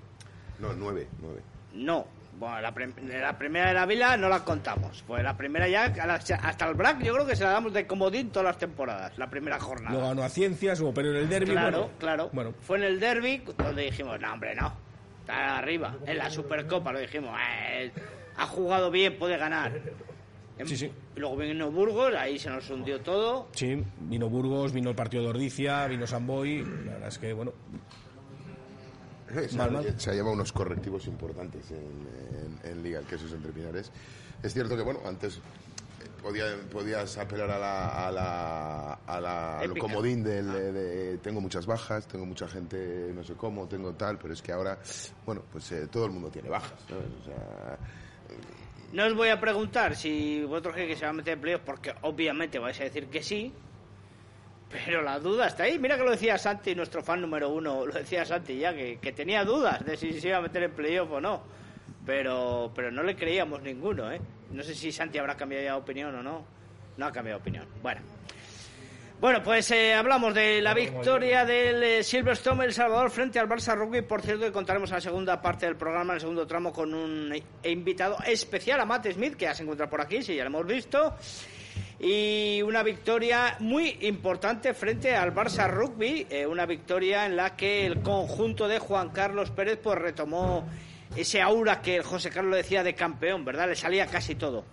No, 0.58 0.72
nueve, 0.74 1.06
nueve. 1.22 1.40
No. 1.74 2.06
Bueno, 2.38 2.60
la, 2.60 2.72
la 3.20 3.38
primera 3.38 3.68
de 3.68 3.74
la 3.74 3.84
Vila 3.86 4.16
no 4.16 4.28
la 4.28 4.44
contamos. 4.44 5.02
Pues 5.06 5.22
la 5.24 5.36
primera 5.36 5.66
ya, 5.68 5.84
hasta 6.42 6.68
el 6.68 6.74
BRAC, 6.74 7.02
yo 7.02 7.12
creo 7.14 7.26
que 7.26 7.34
se 7.34 7.42
la 7.44 7.50
damos 7.50 7.72
de 7.72 7.86
comodín 7.86 8.30
todas 8.30 8.46
las 8.46 8.58
temporadas, 8.58 9.16
la 9.18 9.28
primera 9.28 9.58
jornada. 9.58 9.90
Luego 9.90 10.08
ganó 10.08 10.22
a 10.22 10.28
Ciencias, 10.28 10.82
pero 10.94 11.10
en 11.10 11.16
el 11.16 11.28
derby. 11.28 11.50
Claro, 11.52 11.78
bueno, 11.80 11.92
claro. 11.98 12.30
Bueno, 12.32 12.54
Fue 12.60 12.78
en 12.78 12.84
el 12.84 13.00
derby 13.00 13.42
donde 13.56 13.82
dijimos, 13.82 14.20
no, 14.20 14.32
hombre, 14.32 14.54
no. 14.54 14.72
Está 15.20 15.58
arriba. 15.58 15.96
En 16.06 16.16
la 16.18 16.30
Supercopa 16.30 16.92
lo 16.92 17.00
dijimos, 17.00 17.36
"Eh, 17.72 17.90
ha 18.36 18.46
jugado 18.46 18.90
bien, 18.90 19.18
puede 19.18 19.36
ganar. 19.36 19.72
Sí, 20.64 20.76
sí. 20.76 20.92
Luego 21.16 21.36
vino 21.36 21.70
Burgos, 21.70 22.14
ahí 22.14 22.38
se 22.38 22.50
nos 22.50 22.68
hundió 22.70 23.00
todo. 23.00 23.48
sí, 23.52 23.84
vino 24.00 24.28
Burgos, 24.28 24.72
vino 24.72 24.90
el 24.90 24.96
partido 24.96 25.22
de 25.24 25.28
Ordicia, 25.30 25.86
vino 25.86 26.06
Samboy. 26.06 26.64
La 26.84 26.92
verdad 26.94 27.08
es 27.08 27.18
que, 27.18 27.32
bueno, 27.32 27.52
Se, 29.32 29.56
Mal, 29.56 29.70
mal. 29.70 29.94
se 30.00 30.10
ha 30.10 30.14
llevado 30.14 30.32
unos 30.34 30.52
correctivos 30.52 31.06
importantes 31.06 31.70
en, 31.70 31.76
en- 32.64 32.70
en 32.72 32.82
Liga, 32.82 33.00
el 33.00 33.06
que 33.06 33.16
esos 33.16 33.32
entre 33.32 33.52
Pinares. 33.52 33.90
Es 34.42 34.54
cierto 34.54 34.76
que, 34.76 34.82
bueno, 34.82 35.00
antes 35.04 35.36
eh, 35.36 35.40
podía, 36.22 36.44
podías 36.70 37.18
apelar 37.18 37.50
a 37.50 37.58
la, 37.58 38.06
a 38.08 38.12
la, 38.12 38.92
a 39.06 39.20
la- 39.20 39.58
a 39.58 39.64
lo 39.66 39.72
Épica. 39.72 39.80
comodín 39.86 40.22
del, 40.22 40.50
de, 40.50 40.72
de 40.72 41.18
tengo 41.18 41.40
muchas 41.40 41.66
bajas, 41.66 42.06
tengo 42.08 42.24
mucha 42.24 42.48
gente 42.48 43.12
no 43.14 43.22
sé 43.22 43.34
cómo, 43.34 43.68
tengo 43.68 43.92
tal, 43.94 44.18
pero 44.18 44.32
es 44.32 44.40
que 44.40 44.52
ahora, 44.52 44.78
bueno, 45.26 45.42
pues 45.52 45.70
eh, 45.72 45.86
todo 45.88 46.06
el 46.06 46.12
mundo 46.12 46.30
tiene 46.30 46.48
bajas, 46.48 46.80
¿sabes? 46.88 47.06
O 47.20 47.24
sea, 47.24 47.78
No 48.92 49.04
os 49.06 49.14
voy 49.14 49.28
a 49.28 49.38
preguntar 49.40 49.94
si 49.94 50.42
vosotros 50.44 50.74
creéis 50.74 50.94
que 50.94 50.98
se 51.00 51.04
va 51.04 51.10
a 51.10 51.14
meter 51.14 51.34
en 51.34 51.40
playoff, 51.42 51.62
porque 51.66 51.92
obviamente 52.02 52.58
vais 52.58 52.80
a 52.80 52.84
decir 52.84 53.08
que 53.08 53.22
sí. 53.22 53.52
Pero 54.70 55.02
la 55.02 55.18
duda 55.18 55.46
está 55.46 55.64
ahí. 55.64 55.78
Mira 55.78 55.96
que 55.96 56.04
lo 56.04 56.10
decía 56.10 56.36
Santi, 56.36 56.74
nuestro 56.74 57.02
fan 57.02 57.20
número 57.20 57.48
uno. 57.48 57.86
Lo 57.86 57.92
decía 57.92 58.24
Santi 58.24 58.58
ya, 58.58 58.74
que, 58.74 58.98
que 58.98 59.12
tenía 59.12 59.44
dudas 59.44 59.84
de 59.84 59.96
si 59.96 60.20
se 60.20 60.28
iba 60.28 60.36
a 60.36 60.42
meter 60.42 60.62
en 60.64 60.72
playoff 60.72 61.10
o 61.10 61.20
no. 61.20 61.42
Pero, 62.04 62.72
pero 62.74 62.90
no 62.90 63.02
le 63.02 63.16
creíamos 63.16 63.62
ninguno, 63.62 64.10
¿eh? 64.10 64.20
No 64.50 64.62
sé 64.62 64.74
si 64.74 64.92
Santi 64.92 65.18
habrá 65.18 65.36
cambiado 65.36 65.64
ya 65.64 65.72
de 65.72 65.78
opinión 65.78 66.14
o 66.14 66.22
no. 66.22 66.44
No 66.96 67.06
ha 67.06 67.12
cambiado 67.12 67.38
de 67.38 67.42
opinión. 67.42 67.66
Bueno. 67.82 68.00
Bueno, 69.20 69.42
pues 69.42 69.68
eh, 69.72 69.94
hablamos 69.94 70.32
de 70.32 70.62
la 70.62 70.74
victoria 70.74 71.44
del 71.44 71.82
eh, 71.82 72.02
Silverstone 72.04 72.64
El 72.64 72.72
Salvador 72.72 73.10
frente 73.10 73.40
al 73.40 73.48
Barça 73.48 73.74
Rugby. 73.74 74.02
Por 74.02 74.22
cierto, 74.22 74.44
que 74.44 74.52
contaremos 74.52 74.90
en 74.90 74.94
la 74.94 75.00
segunda 75.00 75.42
parte 75.42 75.66
del 75.66 75.74
programa, 75.74 76.12
en 76.12 76.16
el 76.16 76.20
segundo 76.20 76.46
tramo, 76.46 76.72
con 76.72 76.94
un 76.94 77.32
eh, 77.32 77.42
invitado 77.68 78.16
especial, 78.24 78.80
a 78.80 78.84
Matt 78.84 79.08
Smith, 79.10 79.34
que 79.34 79.46
ya 79.46 79.54
se 79.54 79.64
encuentra 79.64 79.90
por 79.90 80.00
aquí, 80.00 80.22
si 80.22 80.36
ya 80.36 80.44
lo 80.44 80.50
hemos 80.50 80.66
visto. 80.66 81.16
Y 82.00 82.62
una 82.62 82.82
victoria 82.82 83.56
muy 83.60 83.96
importante 84.02 84.72
frente 84.74 85.14
al 85.16 85.34
Barça 85.34 85.68
Rugby, 85.68 86.26
eh, 86.30 86.46
una 86.46 86.64
victoria 86.66 87.26
en 87.26 87.36
la 87.36 87.56
que 87.56 87.86
el 87.86 88.02
conjunto 88.02 88.68
de 88.68 88.78
Juan 88.78 89.10
Carlos 89.10 89.50
Pérez 89.50 89.78
pues 89.82 89.98
retomó 89.98 90.68
ese 91.16 91.40
aura 91.42 91.80
que 91.82 92.02
José 92.02 92.30
Carlos 92.30 92.54
decía 92.56 92.82
de 92.84 92.94
campeón, 92.94 93.44
¿verdad? 93.44 93.68
Le 93.68 93.74
salía 93.76 94.06
casi 94.06 94.34
todo. 94.34 94.64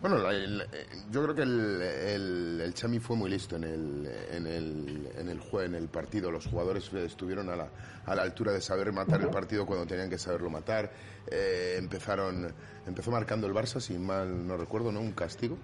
Bueno, 0.00 0.18
la- 0.18 0.32
eh, 0.34 0.66
yo 1.10 1.22
creo 1.24 1.34
que 1.34 1.42
el, 1.42 1.80
el, 1.82 2.60
el 2.62 2.74
Chami 2.74 2.98
fue 3.00 3.16
muy 3.16 3.30
listo 3.30 3.56
en 3.56 3.64
el, 3.64 4.10
en 4.30 4.46
el, 4.46 5.08
en 5.18 5.28
el 5.30 5.40
en 5.64 5.74
el 5.74 5.88
partido. 5.88 6.30
Los 6.30 6.46
jugadores 6.46 6.92
estuvieron 6.92 7.48
a 7.48 7.56
la, 7.56 7.68
a 8.04 8.14
la 8.14 8.22
altura 8.22 8.52
de 8.52 8.60
saber 8.60 8.92
matar 8.92 9.22
el 9.22 9.28
partido 9.30 9.64
cuando 9.64 9.86
tenían 9.86 10.10
que 10.10 10.18
saberlo 10.18 10.50
matar. 10.50 10.92
Eh, 11.30 11.76
empezaron, 11.78 12.52
empezó 12.86 13.10
marcando 13.10 13.46
el 13.46 13.54
Barça, 13.54 13.80
si 13.80 13.94
mal 13.94 14.46
no 14.46 14.56
recuerdo, 14.58 14.92
¿no? 14.92 15.00
Un 15.00 15.12
castigo. 15.12 15.56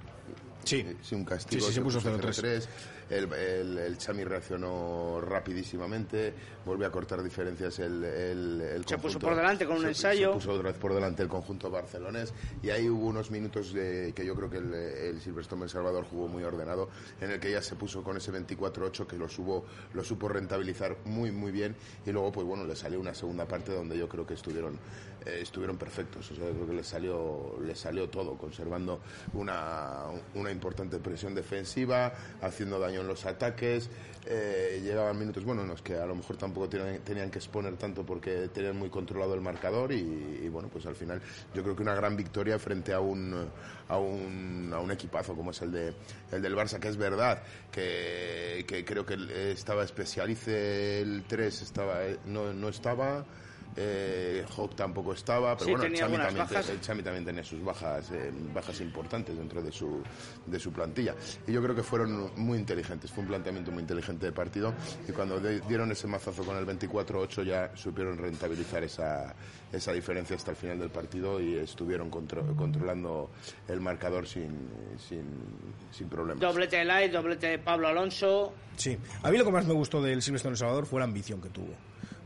Sí. 0.64 0.81
Eh, 0.87 0.96
Sí, 1.03 1.14
un 1.14 1.25
castigo. 1.25 1.61
Sí, 1.62 1.68
sí, 1.68 1.75
se 1.75 1.81
puso 1.83 2.01
0-3. 2.01 2.20
0-3. 2.42 2.66
El, 3.11 3.31
el, 3.35 3.79
el 3.79 3.98
Chami 3.98 4.25
reaccionó 4.25 5.20
rapidísimamente, 5.20 6.33
volvió 6.64 6.87
a 6.87 6.90
cortar 6.90 7.22
diferencias 7.22 7.79
el, 7.81 8.03
el, 8.05 8.61
el 8.61 8.85
Se 8.87 8.96
puso 8.96 9.18
por 9.18 9.37
delante 9.37 9.66
con 9.66 9.77
un 9.77 9.83
se- 9.83 9.88
ensayo. 9.88 10.29
Se 10.29 10.35
puso 10.35 10.53
otra 10.53 10.70
vez 10.70 10.79
por 10.81 10.94
delante 10.94 11.22
el 11.22 11.29
conjunto 11.29 11.70
barcelonés 11.70 12.33
y 12.62 12.70
ahí 12.70 12.88
hubo 12.88 13.07
unos 13.09 13.31
minutos 13.31 13.75
de, 13.75 14.12
que 14.14 14.25
yo 14.25 14.35
creo 14.35 14.48
que 14.48 14.59
el, 14.59 14.72
el 14.72 15.20
Silverstone 15.20 15.64
El 15.64 15.68
Salvador 15.70 16.05
jugó 16.05 16.27
muy 16.29 16.42
ordenado, 16.44 16.88
en 17.20 17.33
el 17.33 17.40
que 17.40 17.51
ya 17.51 17.61
se 17.61 17.75
puso 17.77 18.03
con 18.03 18.16
ese 18.16 18.33
24-8 18.33 19.07
que 19.07 19.16
lo, 19.18 19.29
subo, 19.29 19.66
lo 19.92 20.03
supo 20.05 20.29
rentabilizar 20.29 20.96
muy 21.05 21.31
muy 21.33 21.53
bien 21.53 21.75
y 22.07 22.12
luego 22.12 22.33
pues 22.33 22.46
bueno 22.46 22.64
le 22.64 22.77
salió 22.77 22.98
una 23.01 23.14
segunda 23.14 23.46
parte 23.46 23.72
donde 23.72 23.98
yo 23.98 24.09
creo 24.09 24.27
que 24.27 24.35
estuvieron 24.35 24.79
eh, 25.26 25.40
estuvieron 25.42 25.76
perfectos, 25.76 26.30
o 26.30 26.35
sea, 26.35 26.50
creo 26.50 26.66
que 26.66 26.74
les 26.74 26.87
salió, 26.87 27.56
les 27.64 27.78
salió 27.78 28.08
todo, 28.08 28.37
conservando 28.37 29.00
una, 29.35 30.04
una 30.35 30.50
importante 30.50 30.98
presión 30.98 31.35
defensiva, 31.35 32.12
haciendo 32.40 32.78
daño 32.78 33.00
en 33.00 33.08
los 33.08 33.24
ataques, 33.26 33.90
eh, 34.24 34.80
llegaban 34.82 35.18
minutos, 35.18 35.44
bueno, 35.44 35.62
en 35.62 35.68
los 35.68 35.82
que 35.82 35.96
a 35.96 36.06
lo 36.06 36.14
mejor 36.14 36.37
tampoco 36.37 36.68
tenían, 36.68 37.30
que 37.30 37.38
exponer 37.38 37.76
tanto 37.76 38.06
porque 38.06 38.48
tenían 38.52 38.76
muy 38.76 38.88
controlado 38.88 39.35
el 39.35 39.40
marcador 39.40 39.92
y, 39.92 40.48
bueno, 40.48 40.68
pues 40.68 40.87
al 40.87 40.94
final 40.94 41.20
yo 41.52 41.62
creo 41.62 41.74
que 41.74 41.82
una 41.82 41.94
gran 41.94 42.16
victoria 42.16 42.58
frente 42.58 42.92
a 42.92 43.00
un, 43.00 43.48
a 43.88 43.98
un, 43.98 44.70
a 44.72 44.78
un 44.78 44.90
equipazo 44.92 45.35
como 45.35 45.50
es 45.50 45.61
el, 45.62 45.72
de, 45.72 45.94
el 46.30 46.40
del 46.40 46.54
Barça, 46.54 46.78
que 46.78 46.88
es 46.88 46.96
verdad 46.96 47.42
que, 47.72 48.64
que 48.66 48.85
creo 48.85 49.04
que 49.04 49.16
estaba 49.50 49.82
especialice 49.82 51.00
el 51.00 51.24
3, 51.26 51.62
estaba, 51.62 52.04
eh, 52.04 52.18
no, 52.26 52.52
no 52.52 52.68
estaba. 52.68 53.24
Eh, 53.76 54.44
Hawk 54.56 54.74
tampoco 54.76 55.14
estaba, 55.14 55.54
pero 55.56 55.64
Sí, 55.66 55.70
bueno, 55.72 55.85
el 55.87 55.94
Chami, 55.94 56.16
también, 56.18 56.46
el 56.70 56.80
Chami 56.82 57.02
también 57.02 57.24
tenía 57.24 57.42
sus 57.42 57.64
bajas, 57.64 58.11
eh, 58.11 58.30
bajas 58.52 58.80
importantes 58.82 59.37
dentro 59.37 59.62
de 59.62 59.72
su, 59.72 60.02
de 60.46 60.58
su 60.61 60.72
plantilla. 60.72 61.14
Y 61.46 61.52
yo 61.52 61.62
creo 61.62 61.74
que 61.74 61.82
fueron 61.82 62.30
muy 62.37 62.58
inteligentes, 62.58 63.11
fue 63.11 63.22
un 63.22 63.28
planteamiento 63.28 63.70
muy 63.70 63.80
inteligente 63.80 64.26
de 64.26 64.32
partido 64.32 64.74
y 65.08 65.12
cuando 65.12 65.40
de- 65.40 65.61
dieron 65.62 65.90
ese 65.90 66.06
mazazo 66.06 66.44
con 66.44 66.56
el 66.56 66.66
24-8 66.66 67.44
ya 67.44 67.70
supieron 67.74 68.18
rentabilizar 68.18 68.85
esa, 68.85 69.35
esa 69.72 69.92
diferencia 69.92 70.37
hasta 70.37 70.50
el 70.50 70.56
final 70.58 70.78
del 70.78 70.90
partido 70.90 71.40
y 71.40 71.54
estuvieron 71.56 72.11
contro- 72.11 72.54
controlando 72.54 73.30
el 73.68 73.80
marcador 73.80 74.26
sin, 74.26 74.68
sin, 75.08 75.24
sin 75.90 76.08
problemas. 76.08 76.40
Doblete 76.40 76.76
de 76.76 76.85
Light, 76.85 77.11
doblete 77.12 77.46
de 77.46 77.58
Pablo 77.58 77.88
Alonso. 77.88 78.52
Sí, 78.76 78.98
a 79.22 79.30
mí 79.30 79.38
lo 79.38 79.44
que 79.44 79.50
más 79.52 79.66
me 79.66 79.72
gustó 79.74 80.02
del 80.02 80.20
Silverstone 80.20 80.52
El 80.52 80.58
Salvador 80.58 80.85
fue 80.85 80.98
la 81.00 81.04
ambición 81.04 81.40
que 81.40 81.48
tuvo. 81.48 81.72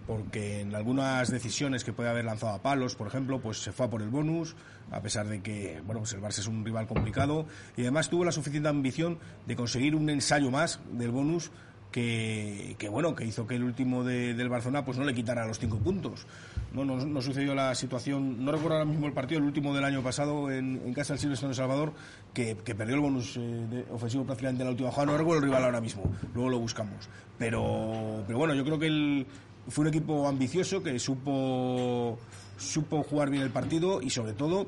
Porque 0.07 0.61
en 0.61 0.75
algunas 0.75 1.31
decisiones 1.31 1.85
que 1.85 1.92
puede 1.92 2.09
haber 2.09 2.25
lanzado 2.25 2.53
a 2.53 2.62
palos, 2.62 2.95
por 2.95 3.09
ejemplo, 3.09 3.40
pues 3.40 3.62
se 3.62 3.73
fue 3.73 3.87
a 3.87 3.90
por 3.90 4.03
el 4.03 4.09
bonus, 4.09 4.55
a 4.90 5.01
pesar 5.01 5.27
de 5.27 5.42
que 5.42 5.81
bueno, 5.85 6.01
pues 6.01 6.12
el 6.12 6.21
Barça 6.21 6.38
es 6.38 6.47
un 6.47 6.64
rival 6.64 6.87
complicado, 6.87 7.47
y 7.77 7.83
además 7.83 8.09
tuvo 8.09 8.25
la 8.25 8.33
suficiente 8.33 8.69
ambición 8.69 9.19
de 9.47 9.57
conseguir 9.57 9.95
un 9.95 10.09
ensayo 10.09 10.51
más 10.51 10.81
del 10.92 11.11
bonus 11.11 11.51
que, 11.90 12.88
bueno, 12.90 13.14
que 13.14 13.25
hizo 13.25 13.47
que 13.47 13.55
el 13.55 13.64
último 13.64 14.05
del 14.05 14.49
Barcelona 14.51 14.85
pues 14.85 14.99
no 14.99 15.05
le 15.05 15.14
quitara 15.14 15.47
los 15.47 15.59
cinco 15.59 15.79
puntos. 15.79 16.27
No, 16.75 16.85
no, 16.85 17.23
sucedió 17.23 17.55
la 17.55 17.75
situación, 17.75 18.45
no 18.45 18.53
recuerdo 18.53 18.75
ahora 18.75 18.85
mismo 18.85 19.07
el 19.07 19.14
partido, 19.14 19.38
el 19.40 19.47
último 19.47 19.75
del 19.75 19.83
año 19.83 20.03
pasado 20.03 20.51
en, 20.51 20.92
casa 20.92 21.14
del 21.14 21.21
Silvestre 21.21 21.49
de 21.49 21.55
Salvador, 21.55 21.95
que, 22.35 22.55
perdió 22.55 22.97
el 22.97 23.01
bonus 23.01 23.38
eh, 23.38 23.87
ofensivo 23.90 24.25
prácticamente 24.25 24.62
en 24.62 24.66
la 24.66 24.73
última 24.73 24.90
jugada. 24.90 25.12
No 25.12 25.16
recuerdo 25.16 25.38
el 25.38 25.49
rival 25.49 25.64
ahora 25.64 25.81
mismo, 25.81 26.03
luego 26.35 26.51
lo 26.51 26.59
buscamos. 26.59 27.09
Pero, 27.38 28.25
pero 28.27 28.38
bueno, 28.38 28.55
yo 28.55 28.62
creo 28.62 28.79
que 28.79 28.88
el, 28.88 29.27
fue 29.68 29.83
un 29.83 29.88
equipo 29.88 30.26
ambicioso 30.29 30.83
que 30.83 30.98
supo, 30.98 32.18
supo 32.57 33.02
jugar 33.02 33.31
bien 33.31 33.42
el 33.42 33.50
partido 33.50 34.00
y 34.00 34.11
sobre 34.11 34.33
todo 34.33 34.66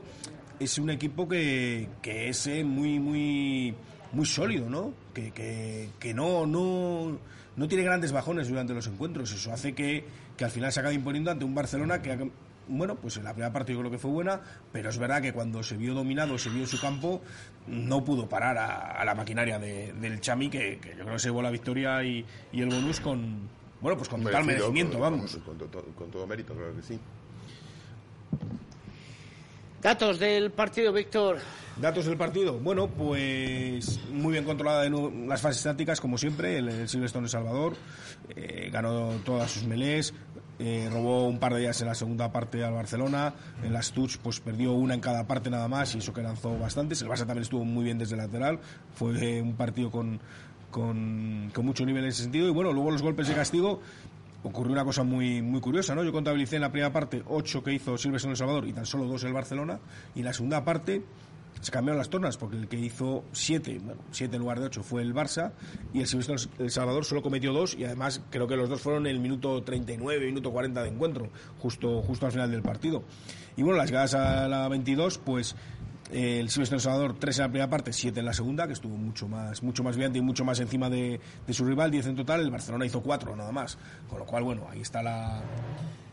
es 0.59 0.79
un 0.79 0.91
equipo 0.91 1.29
que, 1.29 1.89
que 2.03 2.29
es 2.29 2.47
eh, 2.49 2.65
muy, 2.65 2.99
muy, 2.99 3.75
muy 4.13 4.27
sólido, 4.27 4.69
¿no? 4.69 4.93
Que, 5.15 5.91
que, 5.99 6.15
no, 6.15 6.47
no, 6.47 7.19
no 7.57 7.69
tiene 7.69 7.85
grandes 7.85 8.13
bajones 8.13 8.49
durante 8.49 8.75
los 8.75 8.87
encuentros. 8.87 9.33
Eso 9.33 9.53
hace 9.53 9.75
que, 9.75 10.05
que 10.37 10.45
al 10.45 10.51
final 10.51 10.73
se 10.73 10.81
acabe 10.81 10.95
imponiendo 10.95 11.31
ante 11.31 11.45
un 11.45 11.55
Barcelona 11.55 12.03
que 12.03 12.31
bueno, 12.71 12.97
pues 12.97 13.17
en 13.17 13.25
la 13.25 13.33
primera 13.33 13.51
parte 13.51 13.73
yo 13.73 13.79
creo 13.79 13.91
que 13.91 13.97
fue 13.97 14.11
buena, 14.11 14.43
pero 14.73 14.91
es 14.91 14.99
verdad 14.99 15.23
que 15.23 15.33
cuando 15.33 15.63
se 15.63 15.79
vio 15.79 15.95
dominado, 15.95 16.37
se 16.37 16.51
vio 16.51 16.61
en 16.61 16.67
su 16.67 16.79
campo, 16.79 17.23
no 17.67 18.05
pudo 18.05 18.29
parar 18.29 18.59
a, 18.59 19.03
la 19.07 19.15
maquinaria 19.15 19.59
del 19.59 20.21
Chami, 20.21 20.51
que, 20.51 20.79
yo 20.83 21.05
creo 21.05 21.13
que 21.15 21.19
se 21.19 21.29
llevó 21.29 21.41
la 21.41 21.51
victoria 21.51 22.05
y 22.05 22.27
el 22.53 22.69
bonus 22.69 23.01
con, 23.01 23.49
bueno, 23.81 23.97
pues 23.97 24.09
con 24.09 24.23
total 24.23 24.45
merecimiento, 24.45 24.99
vamos. 24.99 25.39
Con, 25.45 26.11
todo 26.11 26.27
mérito, 26.27 26.55
claro 26.55 26.75
que 26.75 26.83
sí. 26.83 26.99
Datos 29.83 30.19
del 30.19 30.51
partido, 30.51 30.93
Víctor. 30.93 31.39
Datos 31.81 32.07
del 32.07 32.17
partido. 32.17 32.59
Bueno, 32.59 32.89
pues 32.89 34.01
muy 34.11 34.33
bien 34.33 34.45
controlada 34.45 34.85
en 34.87 35.29
las 35.29 35.41
fases 35.41 35.63
tácticas, 35.63 36.01
como 36.01 36.19
siempre. 36.19 36.59
El, 36.59 36.69
el 36.69 36.89
Silverstone 36.89 37.27
de 37.27 37.31
Salvador 37.31 37.77
eh, 38.35 38.69
ganó 38.73 39.11
todas 39.25 39.53
sus 39.53 39.65
melés, 39.65 40.13
eh, 40.59 40.89
robó 40.91 41.29
un 41.29 41.39
par 41.39 41.55
de 41.55 41.61
días 41.61 41.81
en 41.81 41.87
la 41.87 41.95
segunda 41.95 42.33
parte 42.33 42.65
al 42.65 42.73
Barcelona. 42.73 43.35
En 43.63 43.73
las 43.73 43.93
touch, 43.93 44.17
pues 44.19 44.41
perdió 44.41 44.73
una 44.73 44.95
en 44.95 45.01
cada 45.01 45.27
parte 45.27 45.51
nada 45.51 45.69
más 45.69 45.95
y 45.95 45.99
eso 45.99 46.13
que 46.13 46.23
lanzó 46.23 46.59
bastantes. 46.59 47.01
El 47.03 47.09
Barça 47.09 47.19
también 47.19 47.43
estuvo 47.43 47.65
muy 47.65 47.85
bien 47.85 47.99
desde 47.99 48.17
lateral. 48.17 48.59
Fue 48.95 49.41
un 49.41 49.55
partido 49.55 49.91
con, 49.91 50.21
con, 50.71 51.53
mucho 51.63 51.85
nivel 51.85 52.05
en 52.05 52.11
ese 52.11 52.23
sentido. 52.23 52.49
Y 52.49 52.51
bueno, 52.51 52.73
luego 52.73 52.91
los 52.91 53.03
golpes 53.03 53.29
de 53.29 53.35
castigo 53.35 53.81
ocurrió 54.43 54.73
una 54.73 54.85
cosa 54.85 55.03
muy, 55.03 55.43
muy 55.43 55.61
curiosa, 55.61 55.95
¿no? 55.95 56.05
Yo 56.05 56.13
contabilicé 56.13 56.57
en 56.57 56.63
la 56.63 56.71
primera 56.71 56.93
parte 56.93 57.23
ocho 57.27 57.63
que 57.63 57.73
hizo 57.73 57.99
Silvestre 57.99 58.29
en 58.29 58.33
El 58.33 58.37
Salvador 58.37 58.67
y 58.67 58.73
tan 58.73 58.87
solo 58.87 59.05
dos 59.05 59.25
el 59.25 59.33
Barcelona. 59.33 59.79
Y 60.15 60.21
en 60.21 60.25
la 60.27 60.33
segunda 60.33 60.65
parte 60.65 61.03
se 61.61 61.73
cambiaron 61.73 61.99
las 61.99 62.09
tornas 62.09 62.37
porque 62.37 62.57
el 62.57 62.69
que 62.69 62.79
hizo 62.79 63.25
siete, 63.33 63.81
bueno, 63.83 64.01
siete 64.13 64.37
en 64.37 64.43
lugar 64.43 64.61
de 64.61 64.67
ocho 64.67 64.83
fue 64.83 65.03
el 65.03 65.15
Barça 65.15 65.53
y 65.93 66.01
el 66.01 66.07
Silvestre 66.07 66.37
El 66.59 66.71
Salvador 66.71 67.05
solo 67.05 67.23
cometió 67.23 67.53
dos 67.53 67.75
y 67.75 67.85
además 67.85 68.23
creo 68.31 68.47
que 68.47 68.57
los 68.57 68.69
dos 68.69 68.81
fueron 68.81 69.07
en 69.07 69.15
el 69.15 69.21
minuto 69.21 69.63
39, 69.63 70.27
minuto 70.27 70.53
40 70.53 70.83
de 70.83 70.89
encuentro, 70.89 71.29
justo, 71.59 72.03
justo 72.03 72.27
al 72.27 72.33
final 72.33 72.51
del 72.51 72.63
partido. 72.63 73.03
Y 73.57 73.63
bueno, 73.63 73.79
las 73.79 73.89
llegadas 73.89 74.15
a 74.15 74.47
la 74.47 74.69
22, 74.69 75.19
pues 75.19 75.57
el 76.13 76.49
Silvestre 76.49 76.81
Salvador 76.81 77.17
3 77.19 77.39
en 77.39 77.43
la 77.43 77.49
primera 77.49 77.71
parte, 77.71 77.93
7 77.93 78.21
en 78.21 78.27
la 78.27 78.33
segunda, 78.33 78.67
que 78.67 78.73
estuvo 78.73 78.97
mucho 78.97 79.29
más, 79.29 79.63
mucho 79.63 79.83
más 79.83 79.97
brillante 79.97 80.19
y 80.19 80.23
mucho 80.23 80.45
más 80.45 80.59
encima 80.61 80.89
de, 80.89 81.21
su 81.51 81.65
rival, 81.65 81.91
10 81.91 82.07
en 82.07 82.17
total. 82.17 82.41
El 82.41 82.51
Barcelona 82.51 82.87
hizo 82.87 83.03
4 83.03 83.37
nada 83.37 83.53
más. 83.53 83.79
Con 84.09 84.19
lo 84.19 84.25
cual, 84.25 84.43
bueno, 84.43 84.67
ahí 84.71 84.81
está 84.81 85.03
la, 85.03 85.43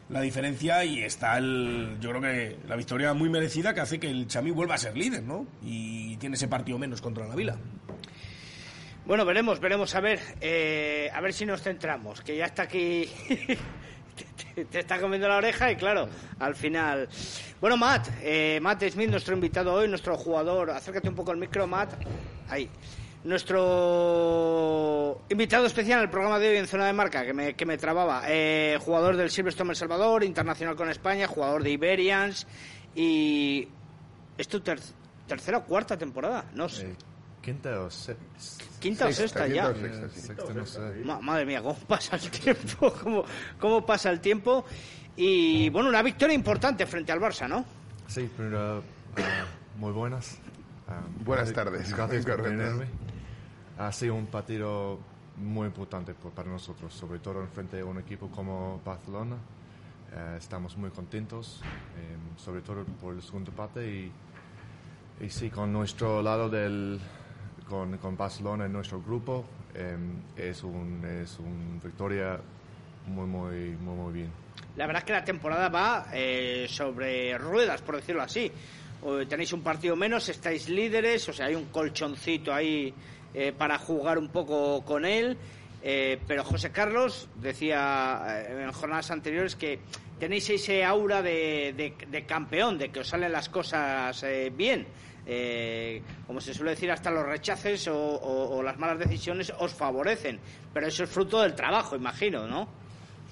la 0.09 0.21
diferencia 0.21 0.83
y 0.83 1.01
está 1.01 1.37
el, 1.37 1.97
yo 2.01 2.09
creo 2.09 2.21
que 2.21 2.57
la 2.67 2.75
victoria 2.75 3.13
muy 3.13 3.29
merecida 3.29 3.73
que 3.73 3.81
hace 3.81 3.99
que 3.99 4.09
el 4.09 4.27
Chamí 4.27 4.51
vuelva 4.51 4.75
a 4.75 4.77
ser 4.77 4.97
líder, 4.97 5.23
¿no? 5.23 5.45
Y 5.63 6.17
tiene 6.17 6.35
ese 6.35 6.47
partido 6.47 6.77
menos 6.77 7.01
contra 7.01 7.27
la 7.27 7.35
Vila. 7.35 7.57
Bueno, 9.05 9.23
veremos, 9.23 9.59
veremos 9.59 9.93
a 9.93 9.99
ver, 9.99 10.19
eh, 10.41 11.09
a 11.13 11.21
ver 11.21 11.31
si 11.31 11.45
nos 11.45 11.61
centramos, 11.61 12.21
que 12.21 12.35
ya 12.35 12.45
está 12.45 12.63
aquí 12.63 13.07
te, 14.63 14.79
está 14.79 14.99
comiendo 14.99 15.27
la 15.27 15.37
oreja 15.37 15.71
y 15.71 15.75
claro, 15.75 16.09
al 16.39 16.55
final. 16.55 17.09
Bueno, 17.65 17.77
Matt, 17.77 18.09
eh, 18.21 18.59
Matt 18.61 18.83
Smith, 18.91 19.09
nuestro 19.09 19.33
invitado 19.33 19.73
hoy, 19.73 19.87
nuestro 19.87 20.15
jugador. 20.15 20.69
Acércate 20.69 21.09
un 21.09 21.15
poco 21.15 21.31
al 21.31 21.37
micro, 21.37 21.65
Matt. 21.65 21.93
Ahí. 22.47 22.69
Nuestro 23.23 23.65
invitado 25.29 25.65
especial 25.65 25.97
en 25.97 26.03
el 26.03 26.11
programa 26.11 26.37
de 26.37 26.49
hoy 26.49 26.57
en 26.57 26.67
Zona 26.67 26.85
de 26.85 26.93
Marca, 26.93 27.25
que 27.25 27.33
me, 27.33 27.55
que 27.55 27.65
me 27.65 27.79
trababa. 27.79 28.21
Eh, 28.27 28.77
jugador 28.79 29.17
del 29.17 29.31
Silverstone 29.31 29.71
El 29.71 29.75
Salvador, 29.75 30.23
internacional 30.23 30.75
con 30.75 30.91
España, 30.91 31.25
jugador 31.25 31.63
de 31.63 31.71
Iberians. 31.71 32.45
Y. 32.93 33.67
¿Es 34.37 34.47
tu 34.47 34.61
tercera 34.61 35.57
o 35.57 35.63
cuarta 35.63 35.97
temporada? 35.97 36.45
No 36.53 36.69
sé. 36.69 36.91
Eh, 36.91 36.95
quinta 37.41 37.81
o 37.81 37.89
quinta 38.79 39.07
o 39.07 39.11
sexta 39.11 39.47
ya. 39.47 39.73
madre 41.19 41.45
mía, 41.47 41.63
cómo 41.63 41.79
pasa 41.87 42.15
el 42.15 42.29
tiempo, 42.29 42.93
cómo, 43.03 43.25
cómo 43.59 43.83
pasa 43.83 44.11
el 44.11 44.19
tiempo. 44.19 44.65
Y 45.17 45.69
bueno, 45.69 45.89
una 45.89 46.01
victoria 46.01 46.33
importante 46.33 46.85
frente 46.85 47.11
al 47.11 47.19
Barça, 47.19 47.47
¿no? 47.47 47.65
Sí, 48.07 48.29
pero 48.35 48.79
uh, 48.79 49.79
muy 49.79 49.91
buenas. 49.91 50.37
Um, 50.87 51.23
Buenas 51.23 51.53
tardes. 51.53 51.95
Gracias 51.95 52.25
por 52.25 52.43
tenerme. 52.43 52.85
Ha 53.77 53.91
sido 53.91 54.15
un 54.15 54.27
partido 54.27 54.99
muy 55.37 55.67
importante 55.67 56.13
para 56.13 56.49
nosotros, 56.49 56.93
sobre 56.93 57.19
todo 57.19 57.41
en 57.41 57.49
frente 57.49 57.79
a 57.79 57.85
un 57.85 57.97
equipo 57.99 58.29
como 58.29 58.81
Barcelona. 58.85 59.35
Uh, 59.35 60.37
estamos 60.37 60.77
muy 60.77 60.91
contentos, 60.91 61.61
um, 61.61 62.37
sobre 62.37 62.61
todo 62.61 62.83
por 63.01 63.13
el 63.15 63.21
segundo 63.21 63.51
parte 63.51 63.87
y, 63.89 64.11
y 65.21 65.29
sí, 65.29 65.49
con 65.49 65.71
nuestro 65.73 66.21
lado 66.21 66.49
del, 66.49 66.99
con, 67.67 67.97
con 67.97 68.15
Barcelona 68.15 68.65
en 68.65 68.73
nuestro 68.73 69.01
grupo 69.01 69.45
em, 69.73 70.21
es 70.37 70.63
un 70.63 71.03
es 71.05 71.39
una 71.39 71.81
victoria 71.83 72.39
muy, 73.07 73.25
muy, 73.25 73.77
muy, 73.77 73.95
muy 73.95 74.13
bien. 74.13 74.44
La 74.75 74.85
verdad 74.87 75.01
es 75.01 75.05
que 75.05 75.13
la 75.13 75.23
temporada 75.23 75.69
va 75.69 76.07
eh, 76.13 76.65
sobre 76.69 77.37
ruedas, 77.37 77.81
por 77.81 77.95
decirlo 77.95 78.21
así. 78.21 78.51
Tenéis 79.29 79.53
un 79.53 79.61
partido 79.61 79.95
menos, 79.95 80.29
estáis 80.29 80.67
líderes, 80.67 81.29
o 81.29 81.33
sea, 81.33 81.45
hay 81.45 81.55
un 81.55 81.65
colchoncito 81.65 82.51
ahí 82.51 82.91
eh, 83.33 83.53
para 83.55 83.77
jugar 83.77 84.17
un 84.17 84.29
poco 84.29 84.83
con 84.83 85.05
él. 85.05 85.37
Eh, 85.83 86.19
pero 86.27 86.43
José 86.43 86.71
Carlos 86.71 87.29
decía 87.35 88.43
en 88.49 88.71
jornadas 88.71 89.11
anteriores 89.11 89.55
que 89.55 89.79
tenéis 90.19 90.49
ese 90.49 90.83
aura 90.83 91.21
de, 91.21 91.93
de 92.09 92.25
campeón, 92.25 92.79
de 92.79 92.89
que 92.89 93.01
os 93.01 93.07
salen 93.07 93.31
las 93.31 93.49
cosas 93.49 94.25
bien 94.57 94.87
eh, 95.27 96.03
como 96.27 96.39
se 96.39 96.53
suele 96.53 96.71
decir, 96.71 96.91
hasta 96.91 97.09
los 97.09 97.25
rechaces 97.25 97.87
o, 97.91 98.61
las 98.63 98.77
malas 98.77 98.99
decisiones 98.99 99.51
os 99.59 99.73
favorecen. 99.73 100.39
Pero 100.73 100.87
eso 100.87 101.03
es 101.03 101.09
fruto 101.09 101.41
del 101.41 101.55
trabajo, 101.55 101.95
imagino, 101.95 102.47
¿no? 102.47 102.67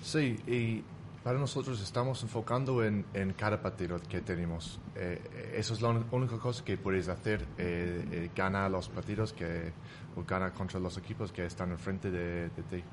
Sí, 0.02 0.36
y 0.48 0.84
para 1.24 1.40
nosotros 1.40 1.82
estamos 1.82 2.22
enfocando 2.24 2.84
en, 2.84 3.06
cada 3.38 3.62
partido 3.62 3.98
que 4.10 4.22
tenemos. 4.22 4.80
Eh, 4.96 5.54
eso 5.56 5.74
es 5.74 5.82
la 5.82 5.90
única 5.90 6.38
cosa 6.38 6.64
que 6.66 6.78
puedes 6.78 7.08
hacer, 7.08 7.46
eh, 7.58 8.06
eh, 8.12 8.30
ganar 8.36 8.70
los 8.70 8.90
partidos 8.90 9.32
que, 9.34 9.72
o 10.16 10.24
ganar 10.24 10.54
contra 10.54 10.80
los 10.80 10.98
equipos 10.98 11.32
que 11.32 11.46
están 11.46 11.72
enfrente 11.72 12.12
de, 12.12 12.50
de 12.50 12.64
ti. 12.64 12.84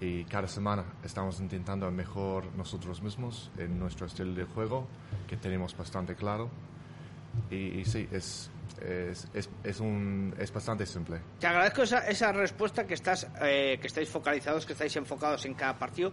Y 0.00 0.24
cada 0.24 0.48
semana 0.48 0.84
estamos 1.04 1.38
intentando 1.40 1.90
mejor 1.90 2.46
nosotros 2.56 3.02
mismos 3.02 3.50
en 3.58 3.78
nuestro 3.78 4.06
estilo 4.06 4.32
de 4.32 4.44
juego, 4.44 4.86
que 5.28 5.36
tenemos 5.36 5.76
bastante 5.76 6.14
claro 6.14 6.50
y, 7.50 7.84
sí, 7.84 8.08
es, 8.12 8.50
es, 8.80 9.50
es, 9.64 9.80
un, 9.80 10.34
es 10.38 10.52
bastante 10.52 10.86
simple. 10.86 11.20
Te 11.38 11.46
agradezco 11.46 11.82
esa, 11.82 12.06
esa 12.08 12.32
respuesta 12.32 12.86
que, 12.86 12.94
estás, 12.94 13.26
eh, 13.40 13.78
que 13.80 13.86
estáis 13.86 14.08
focalizados, 14.08 14.66
que 14.66 14.72
estáis 14.72 14.94
enfocados 14.96 15.44
en 15.46 15.54
cada 15.54 15.78
partido. 15.78 16.12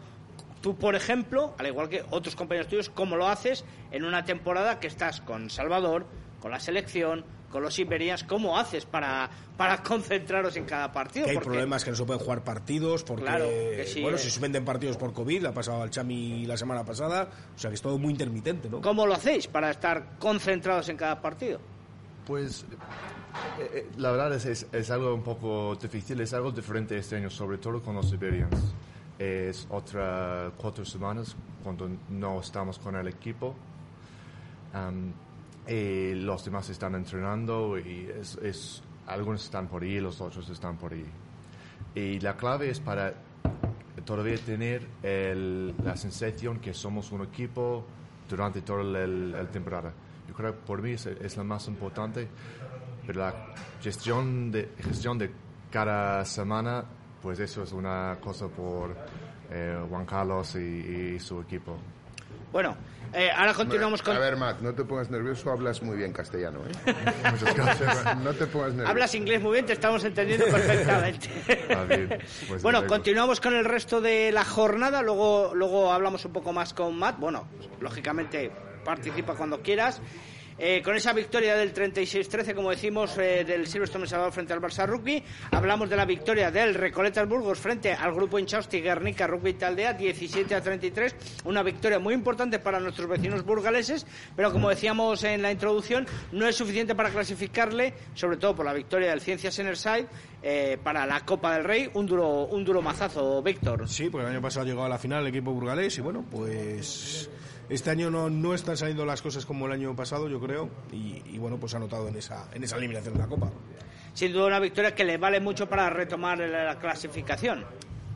Tú, 0.62 0.76
por 0.76 0.96
ejemplo, 0.96 1.56
al 1.58 1.68
igual 1.68 1.90
que 1.90 2.04
otros 2.10 2.36
compañeros 2.36 2.68
tuyos, 2.68 2.90
¿cómo 2.90 3.16
lo 3.16 3.28
haces 3.28 3.64
en 3.92 4.04
una 4.06 4.26
temporada 4.26 4.80
que 4.80 4.88
estás 4.88 5.22
con 5.22 5.50
Salvador, 5.50 6.06
con 6.40 6.52
la 6.52 6.60
selección, 6.60 7.26
con 7.52 7.64
los 7.64 7.80
Iberias, 7.80 8.24
¿cómo 8.24 8.58
haces 8.58 8.86
para, 8.86 9.30
para 9.56 9.78
concentraros 9.84 10.56
en 10.58 10.66
cada 10.66 10.92
partido? 10.92 11.28
hay 11.28 11.38
problemas 11.38 11.84
que 11.84 11.92
no 11.92 11.98
se 11.98 12.04
pueden 12.04 12.22
jugar 12.22 12.44
partidos, 12.44 13.04
porque 13.04 13.24
claro, 13.24 13.48
bueno, 14.02 14.18
se 14.18 14.30
suspenden 14.30 14.66
partidos 14.66 14.98
por 14.98 15.14
COVID, 15.14 15.46
ha 15.46 15.54
pasado 15.54 15.82
al 15.82 15.90
Chami 15.90 16.46
la 16.46 16.58
semana 16.58 16.84
pasada, 16.84 17.30
o 17.56 17.58
sea 17.58 17.70
que 17.70 17.76
es 17.76 17.82
todo 17.82 17.98
muy 17.98 18.12
intermitente, 18.12 18.70
¿no? 18.70 18.82
¿Cómo 18.82 19.06
lo 19.06 19.14
hacéis 19.14 19.48
para 19.48 19.72
estar 19.72 20.18
concentrados 20.20 20.90
en 20.90 20.98
cada 20.98 21.22
partido? 21.22 21.60
Pues 22.26 22.66
eh, 23.60 23.70
eh, 23.74 23.88
la 23.98 24.12
verdad 24.12 24.34
es, 24.34 24.68
es, 24.70 24.92
algo 24.92 25.14
un 25.14 25.24
poco 25.24 25.76
difícil, 25.76 26.20
es 26.20 26.34
algo 26.34 26.52
diferente 26.52 26.98
este 26.98 27.16
año, 27.16 27.30
sobre 27.30 27.58
todo 27.58 27.82
con 27.82 27.96
los 27.96 28.12
Iberians. 28.12 28.76
Es 29.20 29.68
otra 29.72 30.52
cuatro 30.58 30.86
semanas 30.86 31.36
cuando 31.64 31.90
no 32.10 32.40
estamos 32.40 32.78
con 32.80 32.96
el 32.96 33.08
equipo. 33.08 33.56
Y 35.68 36.14
los 36.14 36.46
demás 36.46 36.70
están 36.70 36.96
entrenando 36.96 37.78
y 37.78 38.10
es, 38.42 38.82
algunos 39.08 39.44
están 39.44 39.68
por 39.68 39.84
ahí, 39.84 40.00
los 40.00 40.22
otros 40.22 40.50
están 40.50 40.78
por 40.78 40.94
ahí. 40.94 41.06
Y 41.96 42.20
la 42.20 42.38
clave 42.38 42.70
es 42.70 42.80
para 42.80 43.14
todavía 44.06 44.38
tener 44.38 44.88
el- 45.04 45.74
la 45.84 45.98
sensación 45.98 46.60
que 46.60 46.74
somos 46.74 47.12
un 47.12 47.24
equipo 47.24 47.84
durante 48.30 48.62
toda 48.62 48.84
la 48.84 49.46
temporada. 49.50 49.92
Yo 50.28 50.34
creo 50.34 50.54
que 50.54 50.60
por 50.66 50.82
mí 50.82 50.92
es, 50.92 51.06
es 51.08 51.36
lo 51.38 51.44
más 51.44 51.68
importante, 51.68 52.28
pero 53.06 53.20
la 53.20 53.54
gestión 53.82 54.52
de, 54.52 54.70
gestión 54.80 55.18
de 55.18 55.32
cada 55.72 56.24
semana, 56.24 56.84
pues 57.28 57.42
eso 57.42 57.64
es 57.64 57.74
una 57.74 58.18
cosa 58.22 58.48
por 58.48 58.96
eh, 59.52 59.78
Juan 59.90 60.06
Carlos 60.06 60.56
y, 60.56 61.16
y 61.16 61.20
su 61.20 61.42
equipo. 61.42 61.78
Bueno, 62.54 62.78
eh, 63.12 63.30
ahora 63.36 63.54
continuamos 63.54 64.02
con... 64.02 64.16
A 64.16 64.20
ver, 64.20 64.38
Matt, 64.38 64.62
no 64.62 64.74
te 64.74 64.86
pongas 64.86 65.10
nervioso, 65.10 65.52
hablas 65.52 65.82
muy 65.82 65.98
bien 65.98 66.14
castellano, 66.14 66.60
¿eh? 66.60 66.94
Muchas 67.30 67.54
gracias. 67.54 68.18
No 68.24 68.32
te 68.32 68.48
pongas 68.48 68.70
nervioso. 68.70 68.90
Hablas 68.90 69.14
inglés 69.14 69.42
muy 69.42 69.52
bien, 69.52 69.66
te 69.66 69.74
estamos 69.74 70.06
entendiendo 70.06 70.46
perfectamente. 70.46 71.28
Ah, 71.76 71.84
bien. 71.84 72.18
Pues 72.48 72.64
bueno, 72.64 72.88
continuamos 72.88 73.42
con 73.42 73.54
el 73.54 73.66
resto 73.66 74.00
de 74.00 74.32
la 74.32 74.46
jornada, 74.46 75.02
luego, 75.02 75.52
luego 75.54 75.92
hablamos 75.92 76.24
un 76.24 76.32
poco 76.32 76.54
más 76.54 76.74
con 76.74 76.98
Matt. 76.98 77.20
Bueno, 77.20 77.46
lógicamente 77.82 78.50
participa 78.86 79.36
cuando 79.36 79.62
quieras. 79.62 80.02
Eh, 80.60 80.82
con 80.84 80.96
esa 80.96 81.14
victoria 81.14 81.56
del 81.56 81.72
36-13, 81.72 82.56
como 82.56 82.72
decimos, 82.72 83.16
eh, 83.20 83.44
del 83.46 83.68
Silverstone 83.68 84.08
Salvador 84.08 84.34
frente 84.34 84.54
al 84.54 84.60
Barça 84.60 84.88
Rugby, 84.88 85.24
hablamos 85.52 85.88
de 85.88 85.96
la 85.96 86.06
victoria 86.06 86.50
del 86.50 86.74
Recoletas 86.74 87.30
Burgos 87.30 87.60
frente 87.60 87.94
al 87.94 88.12
grupo 88.14 88.40
Inchausti 88.40 88.82
Guernica 88.82 89.28
Rugby 89.28 89.54
Taldea, 89.54 89.94
17 89.94 90.56
a 90.56 90.62
33, 90.62 91.16
una 91.46 91.62
victoria 91.62 92.00
muy 92.00 92.16
importante 92.16 92.58
para 92.58 92.80
nuestros 92.80 93.08
vecinos 93.08 93.46
burgaleses, 93.46 94.08
pero 94.36 94.52
como 94.52 94.70
decíamos 94.70 95.24
en 95.24 95.44
la 95.44 95.52
introducción, 95.52 96.08
no 96.32 96.48
es 96.48 96.56
suficiente 96.56 96.96
para 96.96 97.12
clasificarle, 97.12 97.94
sobre 98.16 98.38
todo 98.38 98.56
por 98.56 98.66
la 98.66 98.74
victoria 98.74 99.12
del 99.12 99.22
Ciencias 99.22 99.60
Enerside, 99.60 100.08
eh, 100.42 100.80
para 100.84 101.06
la 101.06 101.24
Copa 101.24 101.54
del 101.54 101.66
Rey, 101.66 101.90
un 101.94 102.08
duro, 102.08 102.46
un 102.46 102.66
duro 102.66 102.82
mazazo, 102.82 103.44
Víctor. 103.44 103.88
Sí, 103.88 104.10
porque 104.10 104.26
el 104.26 104.34
año 104.34 104.42
pasado 104.42 104.66
llegó 104.66 104.84
a 104.84 104.90
la 104.90 104.98
final 104.98 105.22
el 105.22 105.28
equipo 105.28 105.54
burgalés 105.54 105.98
y 106.00 106.02
bueno, 106.02 106.26
pues 106.32 107.30
este 107.70 107.90
año 107.90 108.10
no, 108.10 108.30
no 108.30 108.54
están 108.54 108.78
saliendo 108.78 109.06
las 109.06 109.22
cosas 109.22 109.46
como 109.46 109.66
el 109.66 109.72
año 109.74 109.96
pasado, 109.96 110.28
yo 110.30 110.40
creo, 110.40 110.70
y, 110.92 111.22
y 111.26 111.38
bueno, 111.38 111.58
pues 111.58 111.74
ha 111.76 111.80
notado 111.80 112.08
en 112.08 112.16
esa, 112.16 112.48
en 112.54 112.64
esa 112.64 112.78
eliminación 112.78 113.14
de 113.16 113.20
la 113.22 113.28
Copa. 113.28 113.52
Sin 114.14 114.34
duda 114.34 114.48
una 114.48 114.60
victoria 114.60 114.96
que 114.96 115.04
le 115.04 115.18
vale 115.18 115.40
mucho 115.40 115.68
para 115.70 115.90
retomar 115.90 116.40
la 116.40 116.64
la 116.64 116.80
clasificación. 116.80 117.66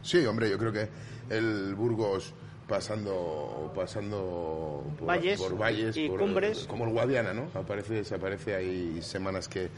Sí, 0.02 0.26
hombre, 0.26 0.50
yo 0.50 0.58
creo 0.58 0.72
que 0.72 0.90
el 1.30 1.76
Burgos 1.76 2.34
pasando 2.68 3.72
pasando 3.76 4.84
por 4.98 5.08
Valles 5.08 5.40
por 5.42 5.58
valles 5.58 5.96
y 5.98 6.08
por- 6.08 6.20
cumbres. 6.20 6.66
como 6.68 6.86
el 6.86 6.92
Guadiana, 6.92 7.34
¿no? 7.34 7.48
Aparece, 7.54 8.04
se 8.04 8.16
aparece 8.16 8.56
hay 8.56 9.02
semanas 9.02 9.48
que 9.48 9.70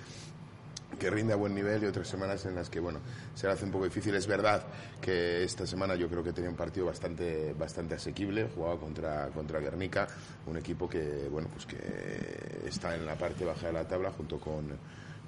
que 0.97 1.09
rinde 1.09 1.33
a 1.33 1.35
buen 1.35 1.53
nivel 1.53 1.83
y 1.83 1.85
otras 1.87 2.07
semanas 2.07 2.45
en 2.45 2.55
las 2.55 2.69
que 2.69 2.79
bueno 2.79 2.99
se 3.35 3.47
le 3.47 3.53
hace 3.53 3.65
un 3.65 3.71
poco 3.71 3.85
difícil 3.85 4.13
es 4.15 4.27
verdad 4.27 4.63
que 5.01 5.43
esta 5.43 5.65
semana 5.67 5.95
yo 5.95 6.07
creo 6.09 6.23
que 6.23 6.33
tenía 6.33 6.49
un 6.49 6.55
partido 6.55 6.85
bastante 6.85 7.53
bastante 7.57 7.95
asequible 7.95 8.49
jugaba 8.55 8.79
contra 8.79 9.27
contra 9.29 9.59
Guernica 9.59 10.07
un 10.45 10.57
equipo 10.57 10.87
que 10.89 11.27
bueno 11.29 11.49
pues 11.53 11.65
que 11.65 12.67
está 12.67 12.95
en 12.95 13.05
la 13.05 13.15
parte 13.15 13.45
baja 13.45 13.67
de 13.67 13.73
la 13.73 13.87
tabla 13.87 14.11
junto 14.11 14.39
con 14.39 14.65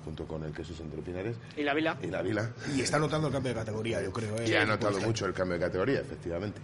junto 0.03 0.27
con 0.27 0.43
el 0.43 0.53
Quesos 0.53 0.79
Entre 0.81 1.01
Pinares 1.01 1.35
¿Y 1.57 1.63
la 1.63 1.73
Vila? 1.73 1.97
y 2.01 2.07
la 2.07 2.21
Vila 2.21 2.51
Y 2.75 2.81
está 2.81 2.99
notando 2.99 3.25
el 3.27 3.33
cambio 3.33 3.53
de 3.53 3.59
categoría, 3.59 4.03
yo 4.03 4.11
creo. 4.13 4.37
¿eh? 4.37 4.45
y 4.47 4.53
ha 4.53 4.63
notado 4.63 4.99
mucho 5.01 5.25
el 5.25 5.33
cambio 5.33 5.57
de 5.57 5.65
categoría 5.65 5.99
efectivamente 6.01 6.61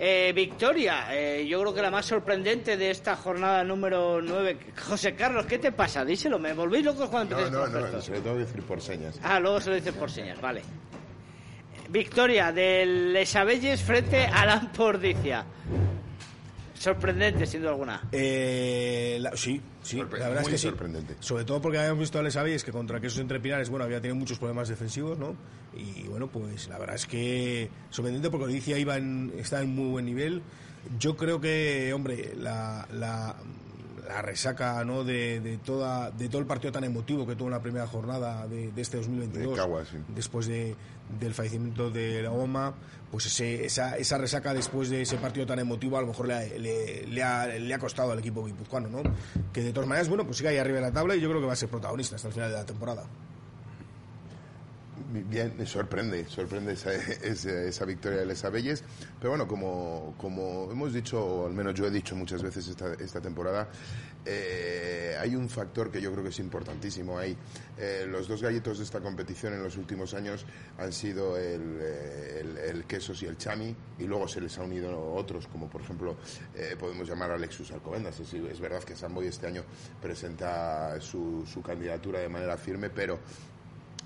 Eh, 0.00 0.32
victoria, 0.32 1.08
eh, 1.10 1.44
yo 1.48 1.60
creo 1.60 1.74
que 1.74 1.82
la 1.82 1.90
más 1.90 2.06
sorprendente 2.06 2.76
de 2.76 2.90
esta 2.90 3.16
jornada 3.16 3.64
número 3.64 4.22
9. 4.22 4.56
José 4.86 5.16
Carlos, 5.16 5.44
¿qué 5.46 5.58
te 5.58 5.72
pasa? 5.72 6.04
Díselo, 6.04 6.38
me 6.38 6.52
volvéis 6.52 6.84
locos 6.84 7.10
cuando 7.10 7.36
No, 7.36 7.50
no, 7.50 7.66
no, 7.66 7.84
esto. 7.86 8.00
se 8.02 8.12
lo 8.12 8.20
tengo 8.20 8.36
que 8.36 8.44
decir 8.44 8.62
por 8.62 8.80
señas. 8.80 9.18
Ah, 9.24 9.40
luego 9.40 9.60
se 9.60 9.70
lo 9.70 9.76
dices 9.76 9.94
por 9.94 10.08
señas, 10.08 10.40
vale. 10.40 10.62
Victoria 11.88 12.52
del 12.52 13.12
Lesabelles 13.12 13.82
frente 13.82 14.24
a 14.26 14.46
la 14.46 14.60
Pordicia. 14.76 15.44
Sorprendente, 16.78 17.44
sin 17.46 17.60
duda 17.60 17.70
alguna. 17.72 18.08
Eh, 18.12 19.18
la- 19.20 19.36
sí, 19.36 19.60
sí, 19.82 19.98
Sorpre- 19.98 20.18
la 20.18 20.28
verdad 20.28 20.42
muy 20.42 20.48
es 20.54 20.54
que 20.54 20.58
sí. 20.58 20.68
sorprendente. 20.68 21.16
Sobre 21.20 21.44
todo 21.44 21.60
porque 21.60 21.78
habíamos 21.78 21.98
visto 22.00 22.18
a 22.18 22.22
Les 22.22 22.36
Avies 22.36 22.62
que 22.64 22.70
contra 22.72 23.00
Quesos 23.00 23.18
Entre 23.18 23.40
Pinares, 23.40 23.68
bueno, 23.68 23.84
había 23.84 24.00
tenido 24.00 24.14
muchos 24.16 24.38
problemas 24.38 24.68
defensivos, 24.68 25.18
¿no? 25.18 25.34
Y 25.76 26.04
bueno, 26.08 26.28
pues 26.28 26.68
la 26.68 26.78
verdad 26.78 26.94
es 26.96 27.06
que 27.06 27.68
sorprendente 27.90 28.30
porque 28.30 28.46
Odisea 28.46 28.78
iba 28.78 28.96
en, 28.96 29.32
está 29.38 29.60
en 29.60 29.74
muy 29.74 29.88
buen 29.90 30.04
nivel. 30.06 30.42
Yo 30.98 31.16
creo 31.16 31.40
que, 31.40 31.92
hombre, 31.92 32.32
la, 32.36 32.86
la, 32.92 33.36
la 34.08 34.22
resaca, 34.22 34.82
¿no? 34.84 35.04
De, 35.04 35.40
de, 35.40 35.58
toda, 35.58 36.10
de 36.10 36.28
todo 36.28 36.40
el 36.40 36.46
partido 36.46 36.72
tan 36.72 36.84
emotivo 36.84 37.26
que 37.26 37.36
tuvo 37.36 37.48
en 37.48 37.52
la 37.54 37.60
primera 37.62 37.86
jornada 37.86 38.46
de, 38.48 38.72
de 38.72 38.82
este 38.82 38.96
2022. 38.96 39.56
De 39.56 39.84
sí. 39.86 39.96
Después 40.14 40.46
de, 40.46 40.74
del 41.20 41.34
fallecimiento 41.34 41.90
de 41.90 42.22
la 42.22 42.30
OMA, 42.32 42.74
pues 43.10 43.26
ese, 43.26 43.64
esa, 43.66 43.96
esa 43.96 44.18
resaca 44.18 44.52
después 44.54 44.88
de 44.90 45.02
ese 45.02 45.16
partido 45.18 45.46
tan 45.46 45.58
emotivo 45.58 45.96
a 45.98 46.00
lo 46.00 46.08
mejor 46.08 46.26
le, 46.28 46.34
ha- 46.34 46.58
le, 46.58 47.06
le 47.06 47.22
ha, 47.22 47.46
le 47.46 47.72
ha 47.74 47.78
costado 47.78 48.12
al 48.12 48.18
equipo 48.18 48.44
guipuzcoano, 48.44 48.88
¿no? 48.88 49.02
Que 49.52 49.62
de 49.62 49.72
todas 49.72 49.88
maneras, 49.88 50.08
bueno, 50.08 50.24
pues 50.24 50.38
sigue 50.38 50.48
ahí 50.50 50.56
arriba 50.58 50.76
de 50.76 50.82
la 50.86 50.92
tabla 50.92 51.14
y 51.14 51.20
yo 51.20 51.28
creo 51.28 51.40
que 51.40 51.46
va 51.46 51.52
a 51.52 51.56
ser 51.56 51.68
protagonista 51.68 52.16
hasta 52.16 52.28
el 52.28 52.34
final 52.34 52.50
de 52.50 52.56
la 52.56 52.66
temporada. 52.66 53.04
Bien, 55.10 55.54
me 55.56 55.64
sorprende, 55.64 56.26
sorprende 56.28 56.74
esa, 56.74 56.92
esa, 56.92 57.62
esa 57.62 57.84
victoria 57.86 58.18
de 58.18 58.26
Les 58.26 58.44
Abelles. 58.44 58.84
Pero 59.18 59.30
bueno, 59.30 59.48
como, 59.48 60.14
como 60.18 60.70
hemos 60.70 60.92
dicho, 60.92 61.24
o 61.24 61.46
al 61.46 61.54
menos 61.54 61.72
yo 61.72 61.86
he 61.86 61.90
dicho 61.90 62.14
muchas 62.14 62.42
veces 62.42 62.68
esta, 62.68 62.92
esta 62.92 63.18
temporada, 63.18 63.70
eh, 64.26 65.16
hay 65.18 65.34
un 65.34 65.48
factor 65.48 65.90
que 65.90 66.02
yo 66.02 66.12
creo 66.12 66.22
que 66.22 66.28
es 66.28 66.38
importantísimo 66.40 67.18
ahí. 67.18 67.34
Eh, 67.78 68.04
los 68.06 68.28
dos 68.28 68.42
gallitos 68.42 68.76
de 68.78 68.84
esta 68.84 69.00
competición 69.00 69.54
en 69.54 69.62
los 69.62 69.78
últimos 69.78 70.12
años 70.12 70.44
han 70.76 70.92
sido 70.92 71.38
el, 71.38 71.78
eh, 71.80 72.40
el, 72.40 72.58
el 72.58 72.84
Quesos 72.84 73.22
y 73.22 73.26
el 73.26 73.38
Chami, 73.38 73.74
y 73.98 74.04
luego 74.04 74.28
se 74.28 74.42
les 74.42 74.58
ha 74.58 74.62
unido 74.62 75.14
otros, 75.14 75.46
como 75.46 75.70
por 75.70 75.80
ejemplo 75.80 76.16
eh, 76.54 76.76
podemos 76.78 77.08
llamar 77.08 77.30
a 77.30 77.38
Lexus 77.38 77.70
Alcobendas. 77.72 78.20
Es, 78.20 78.34
es 78.34 78.60
verdad 78.60 78.82
que 78.84 78.94
Samboy 78.94 79.26
este 79.26 79.46
año 79.46 79.64
presenta 80.02 81.00
su, 81.00 81.46
su 81.50 81.62
candidatura 81.62 82.20
de 82.20 82.28
manera 82.28 82.58
firme, 82.58 82.90
pero 82.90 83.18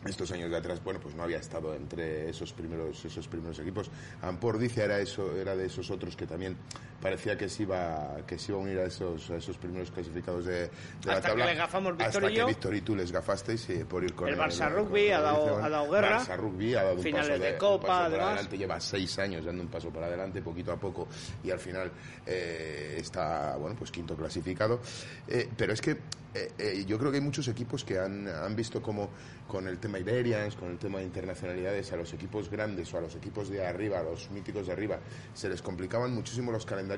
estos 0.06 0.30
años 0.32 0.50
de 0.50 0.56
atrás, 0.56 0.82
bueno, 0.82 1.00
pues 1.00 1.14
no 1.14 1.22
había 1.22 1.38
estado 1.38 1.74
entre 1.74 2.30
esos 2.30 2.52
primeros, 2.52 3.04
esos 3.04 3.28
primeros 3.28 3.58
equipos. 3.58 3.90
Ampordicia 4.20 4.84
era 4.84 4.98
eso, 5.00 5.36
era 5.36 5.54
de 5.56 5.66
esos 5.66 5.90
otros 5.90 6.16
que 6.16 6.26
también 6.26 6.56
parecía 7.02 7.36
que 7.36 7.48
se 7.48 7.64
iba, 7.64 8.16
que 8.26 8.38
se 8.38 8.52
iba 8.52 8.60
a 8.60 8.62
unir 8.62 8.78
a 8.78 8.84
esos, 8.84 9.28
a 9.30 9.36
esos 9.36 9.58
primeros 9.58 9.90
clasificados 9.90 10.44
de, 10.46 10.52
de 10.60 10.70
la 11.04 11.14
Hasta 11.14 11.22
que 11.22 11.28
tabla. 11.28 11.46
le 11.46 11.54
gafamos 11.56 11.92
Víctor 11.96 12.06
hasta 12.06 12.30
y 12.30 12.32
que 12.34 12.38
yo. 12.40 12.46
Víctor 12.46 12.74
y 12.76 12.80
tú 12.82 12.96
les 12.96 13.10
gafasteis 13.12 13.68
eh, 13.70 13.84
por 13.84 14.04
ir 14.04 14.14
con 14.14 14.28
El 14.28 14.38
Barça 14.38 14.72
con 14.72 14.86
Rugby 14.86 15.10
ha 15.10 15.20
dado- 15.20 15.56
ha 15.62 15.68
dado 15.68 15.90
guerra. 15.90 16.20
Barça 16.20 16.36
Rugby 16.36 16.74
ha 16.76 16.84
dado 16.84 16.94
un 16.96 17.02
Finales 17.02 17.28
paso 17.30 17.42
de 17.42 17.52
un 17.52 17.58
Copa, 17.58 18.04
además. 18.06 18.26
adelante, 18.28 18.56
lleva 18.58 18.80
seis 18.80 19.18
años 19.18 19.44
dando 19.44 19.62
un 19.62 19.68
paso 19.68 19.90
para 19.90 20.06
adelante, 20.06 20.40
poquito 20.40 20.70
a 20.72 20.76
poco, 20.76 21.08
y 21.42 21.50
al 21.50 21.58
final 21.58 21.90
eh, 22.24 22.96
está, 22.98 23.56
bueno, 23.56 23.74
pues 23.76 23.90
quinto 23.90 24.16
clasificado. 24.16 24.80
Eh, 25.26 25.48
pero 25.56 25.72
es 25.72 25.80
que 25.80 25.98
eh, 26.34 26.50
eh, 26.58 26.84
yo 26.86 26.98
creo 26.98 27.10
que 27.10 27.18
hay 27.18 27.22
muchos 27.24 27.46
equipos 27.48 27.84
que 27.84 27.98
han, 27.98 28.26
han 28.26 28.56
visto 28.56 28.80
como 28.80 29.10
con 29.46 29.68
el 29.68 29.78
tema 29.78 29.98
Iberians, 29.98 30.54
con 30.56 30.70
el 30.70 30.78
tema 30.78 30.98
de 31.00 31.04
internacionalidades, 31.04 31.92
a 31.92 31.96
los 31.96 32.10
equipos 32.14 32.48
grandes 32.48 32.92
o 32.94 32.98
a 32.98 33.00
los 33.02 33.14
equipos 33.16 33.50
de 33.50 33.66
arriba, 33.66 33.98
a 33.98 34.02
los 34.02 34.30
míticos 34.30 34.66
de 34.66 34.72
arriba, 34.72 34.98
se 35.34 35.48
les 35.50 35.60
complicaban 35.60 36.14
muchísimo 36.14 36.50
los 36.50 36.64
calendarios 36.64 36.91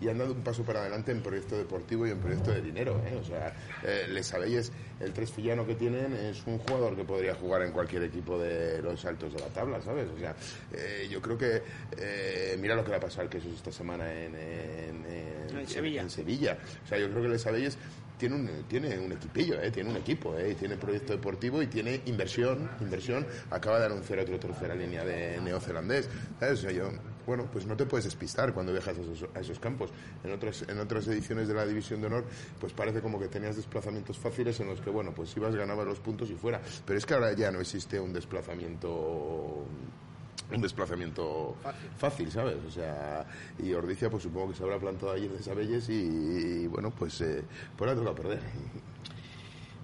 y 0.00 0.08
han 0.08 0.18
dado 0.18 0.32
un 0.32 0.42
paso 0.42 0.62
para 0.64 0.80
adelante 0.80 1.12
en 1.12 1.22
proyecto 1.22 1.56
deportivo 1.56 2.06
y 2.06 2.10
en 2.10 2.18
proyecto 2.18 2.50
de 2.50 2.60
dinero. 2.62 3.00
¿eh? 3.06 3.16
O 3.20 3.24
sea, 3.24 3.54
eh, 3.84 4.06
les 4.10 4.26
sabéis, 4.26 4.72
el 5.00 5.12
tres 5.12 5.30
fillano 5.30 5.66
que 5.66 5.74
tienen 5.74 6.12
es 6.14 6.42
un 6.46 6.58
jugador 6.58 6.96
que 6.96 7.04
podría 7.04 7.34
jugar 7.34 7.62
en 7.62 7.72
cualquier 7.72 8.02
equipo 8.04 8.38
de 8.38 8.80
los 8.82 9.04
altos 9.04 9.32
de 9.32 9.40
la 9.40 9.46
tabla, 9.46 9.80
¿sabes? 9.82 10.08
O 10.14 10.18
sea, 10.18 10.34
eh, 10.72 11.08
yo 11.10 11.20
creo 11.20 11.36
que 11.38 11.62
eh, 11.98 12.56
mira 12.60 12.74
lo 12.74 12.84
que 12.84 12.90
le 12.90 12.96
ha 12.96 13.00
pasado 13.00 13.22
al 13.22 13.28
Quesos 13.28 13.52
esta 13.54 13.72
semana 13.72 14.12
en, 14.12 14.34
en, 14.34 15.06
en- 15.06 15.58
En 15.58 15.68
Sevilla. 15.68 16.02
en 16.02 16.10
Sevilla. 16.10 16.58
O 16.84 16.88
sea, 16.88 16.98
yo 16.98 17.10
creo 17.10 17.22
que 17.22 17.28
les 17.28 17.42
sabéis 17.42 17.76
tiene 18.22 18.36
un, 18.36 18.48
tiene 18.68 18.96
un 19.00 19.10
equipillo, 19.10 19.60
¿eh? 19.60 19.72
tiene 19.72 19.90
un 19.90 19.96
equipo, 19.96 20.38
¿eh? 20.38 20.54
tiene 20.54 20.76
proyecto 20.76 21.12
deportivo 21.12 21.60
y 21.60 21.66
tiene 21.66 22.02
inversión, 22.06 22.70
inversión. 22.80 23.26
Acaba 23.50 23.80
de 23.80 23.86
anunciar 23.86 24.20
otro 24.20 24.38
tercera 24.38 24.76
línea 24.76 25.04
de 25.04 25.40
neozelandés. 25.40 26.08
¿sabes? 26.38 26.62
Yo, 26.62 26.92
bueno, 27.26 27.48
pues 27.52 27.66
no 27.66 27.76
te 27.76 27.84
puedes 27.84 28.04
despistar 28.04 28.54
cuando 28.54 28.70
viajas 28.70 28.96
a 28.96 29.00
esos, 29.00 29.28
a 29.34 29.40
esos 29.40 29.58
campos. 29.58 29.90
En 30.22 30.30
otras, 30.30 30.64
en 30.68 30.78
otras 30.78 31.08
ediciones 31.08 31.48
de 31.48 31.54
la 31.54 31.66
División 31.66 32.00
de 32.00 32.06
Honor, 32.06 32.24
pues 32.60 32.72
parece 32.72 33.00
como 33.00 33.18
que 33.18 33.26
tenías 33.26 33.56
desplazamientos 33.56 34.16
fáciles 34.16 34.60
en 34.60 34.68
los 34.68 34.80
que, 34.80 34.90
bueno, 34.90 35.12
pues 35.12 35.36
ibas, 35.36 35.56
ganabas 35.56 35.84
los 35.84 35.98
puntos 35.98 36.30
y 36.30 36.34
fuera. 36.34 36.60
Pero 36.86 36.98
es 36.98 37.04
que 37.04 37.14
ahora 37.14 37.32
ya 37.32 37.50
no 37.50 37.60
existe 37.60 37.98
un 37.98 38.12
desplazamiento 38.12 39.66
un 40.50 40.60
desplazamiento 40.60 41.56
fácil. 41.98 42.30
¿sabes? 42.30 42.56
O 42.66 42.70
sea, 42.70 43.24
y 43.62 43.72
Ordicia 43.72 44.10
pues 44.10 44.22
supongo 44.22 44.50
que 44.50 44.56
se 44.56 44.62
habrá 44.64 44.78
plantado 44.78 45.12
allí 45.12 45.26
en 45.26 45.36
Desabelles 45.36 45.88
y, 45.88 45.92
y, 45.94 46.66
bueno, 46.66 46.90
pues 46.90 47.20
eh, 47.20 47.42
pues 47.76 47.90
la 47.90 47.96
toca 47.96 48.14
perder. 48.14 48.40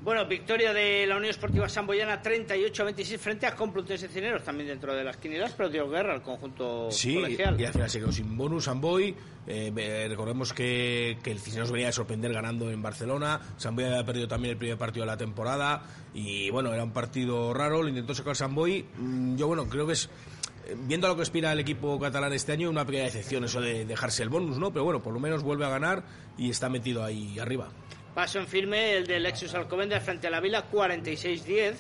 Bueno, 0.01 0.25
victoria 0.27 0.73
de 0.73 1.07
la 1.07 1.17
Unión 1.17 1.31
Esportiva 1.31 1.69
Samboyana 1.69 2.23
38-26 2.23 3.19
frente 3.19 3.47
a 3.47 3.57
Complutense 3.57 4.07
Cineros, 4.09 4.45
también 4.45 4.69
dentro 4.69 4.95
de 4.95 5.03
las 5.03 5.17
quinielas, 5.17 5.53
pero 5.57 5.69
dio 5.69 5.91
guerra 5.91 6.15
al 6.15 6.23
conjunto 6.23 6.89
Sí, 6.91 7.15
colegial. 7.17 7.61
y 7.61 7.65
al 7.65 7.73
final 7.73 7.91
se 7.91 7.99
quedó 7.99 8.13
sin 8.13 8.37
bonus 8.37 8.65
Samboy. 8.65 9.15
Eh, 9.49 10.07
recordemos 10.09 10.53
que, 10.53 11.19
que 11.23 11.33
el 11.33 11.41
Cisneros 11.41 11.73
venía 11.73 11.89
a 11.89 11.93
sorprender 11.93 12.33
ganando 12.33 12.71
en 12.71 12.81
Barcelona. 12.81 13.41
Samboy 13.57 13.87
había 13.87 14.07
perdido 14.07 14.29
también 14.29 14.53
el 14.53 14.59
primer 14.59 14.79
partido 14.79 15.05
de 15.05 15.11
la 15.11 15.17
temporada. 15.17 15.83
Y 16.15 16.49
bueno, 16.51 16.73
era 16.73 16.85
un 16.85 16.93
partido 16.93 17.53
raro, 17.53 17.83
lo 17.83 17.89
intentó 17.89 18.15
sacar 18.15 18.37
Samboy. 18.37 18.85
Mm, 18.99 19.35
yo, 19.37 19.49
bueno, 19.49 19.69
creo 19.69 19.87
que 19.87 19.95
es. 19.95 20.09
Viendo 20.87 21.07
a 21.07 21.11
lo 21.11 21.17
que 21.17 21.23
aspira 21.23 21.53
el 21.53 21.61
equipo 21.61 21.99
catalán 21.99 22.33
este 22.33 22.53
año, 22.53 22.71
una 22.71 22.85
pequeña 22.85 23.05
decepción 23.05 23.45
eso 23.45 23.61
de 23.61 23.85
dejarse 23.85 24.23
el 24.23 24.29
bonus, 24.29 24.59
¿no? 24.59 24.73
Pero 24.73 24.85
bueno, 24.85 25.03
por 25.03 25.13
lo 25.15 25.21
menos 25.21 25.43
vuelve 25.43 25.65
a 25.65 25.69
ganar 25.71 26.05
y 26.37 26.51
está 26.51 26.69
metido 26.69 27.05
ahí 27.05 27.39
arriba. 27.39 27.69
Paso 28.15 28.39
en 28.39 28.47
firme 28.47 28.97
el 28.97 29.07
de 29.07 29.21
Lexus 29.21 29.55
Alcobendas 29.55 30.03
frente 30.03 30.27
a 30.27 30.31
la 30.31 30.41
Vila, 30.41 30.65
46-10. 30.71 31.75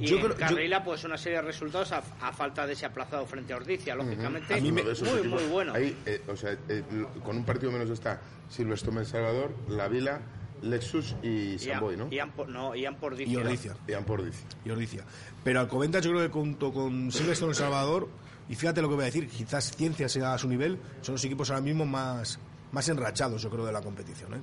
Y 0.00 0.06
Yo 0.06 0.16
en 0.16 0.22
creo- 0.22 0.32
yo- 0.34 0.38
Carrila, 0.38 0.84
pues 0.84 1.02
una 1.04 1.18
serie 1.18 1.38
de 1.38 1.42
resultados 1.42 1.90
a, 1.92 2.02
a 2.20 2.32
falta 2.32 2.66
de 2.66 2.72
ese 2.74 2.86
aplazado 2.86 3.26
frente 3.26 3.52
a 3.52 3.56
Ordicia, 3.56 3.94
lógicamente. 3.96 4.54
A 4.54 4.60
mí 4.60 4.70
me- 4.70 4.82
muy, 4.84 4.92
equipos, 4.92 5.24
muy 5.26 5.44
bueno. 5.50 5.74
Ahí, 5.74 5.96
eh, 6.06 6.22
o 6.28 6.36
sea, 6.36 6.56
eh, 6.68 6.82
con 7.24 7.36
un 7.36 7.44
partido 7.44 7.72
menos 7.72 7.90
está 7.90 8.20
Silverstone 8.48 9.00
El 9.00 9.06
Salvador, 9.06 9.52
La 9.68 9.88
Vila, 9.88 10.20
Lexus 10.62 11.16
y 11.22 11.58
Samboy, 11.58 11.94
Am- 11.94 12.00
¿no? 12.00 12.08
y 12.12 12.18
Am- 12.20 12.32
no, 12.48 12.74
y 12.76 12.86
Am 12.86 12.94
por 12.94 13.20
Y 13.20 13.34
Ordicia. 13.36 13.76
Y 13.88 13.92
Ampordiz. 13.92 14.44
Y 14.64 14.70
Ordicia. 14.70 15.04
Pero 15.48 15.60
Alcobendas 15.60 16.04
yo 16.04 16.10
creo 16.10 16.26
que 16.26 16.28
junto 16.30 16.70
con 16.74 17.10
Silverstone 17.10 17.52
El 17.52 17.56
Salvador, 17.56 18.06
y 18.50 18.54
fíjate 18.54 18.82
lo 18.82 18.88
que 18.90 18.96
voy 18.96 19.04
a 19.04 19.06
decir, 19.06 19.26
quizás 19.28 19.74
Ciencia 19.74 20.06
sea 20.06 20.34
a 20.34 20.38
su 20.38 20.46
nivel, 20.46 20.78
son 21.00 21.14
los 21.14 21.24
equipos 21.24 21.48
ahora 21.48 21.62
mismo 21.62 21.86
más, 21.86 22.38
más 22.70 22.86
enrachados, 22.90 23.40
yo 23.40 23.48
creo, 23.48 23.64
de 23.64 23.72
la 23.72 23.80
competición. 23.80 24.34
¿eh? 24.34 24.40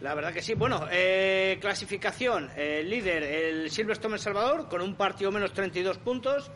La 0.00 0.16
verdad 0.16 0.32
que 0.32 0.42
sí. 0.42 0.54
Bueno, 0.54 0.88
eh, 0.90 1.58
clasificación. 1.60 2.50
eh, 2.56 2.82
líder, 2.82 3.22
el 3.22 3.70
Silverstone 3.70 4.14
El 4.14 4.20
Salvador, 4.20 4.68
con 4.68 4.80
un 4.80 4.96
partido 4.96 5.30
menos 5.30 5.52
32 5.52 5.98
puntos. 5.98 6.50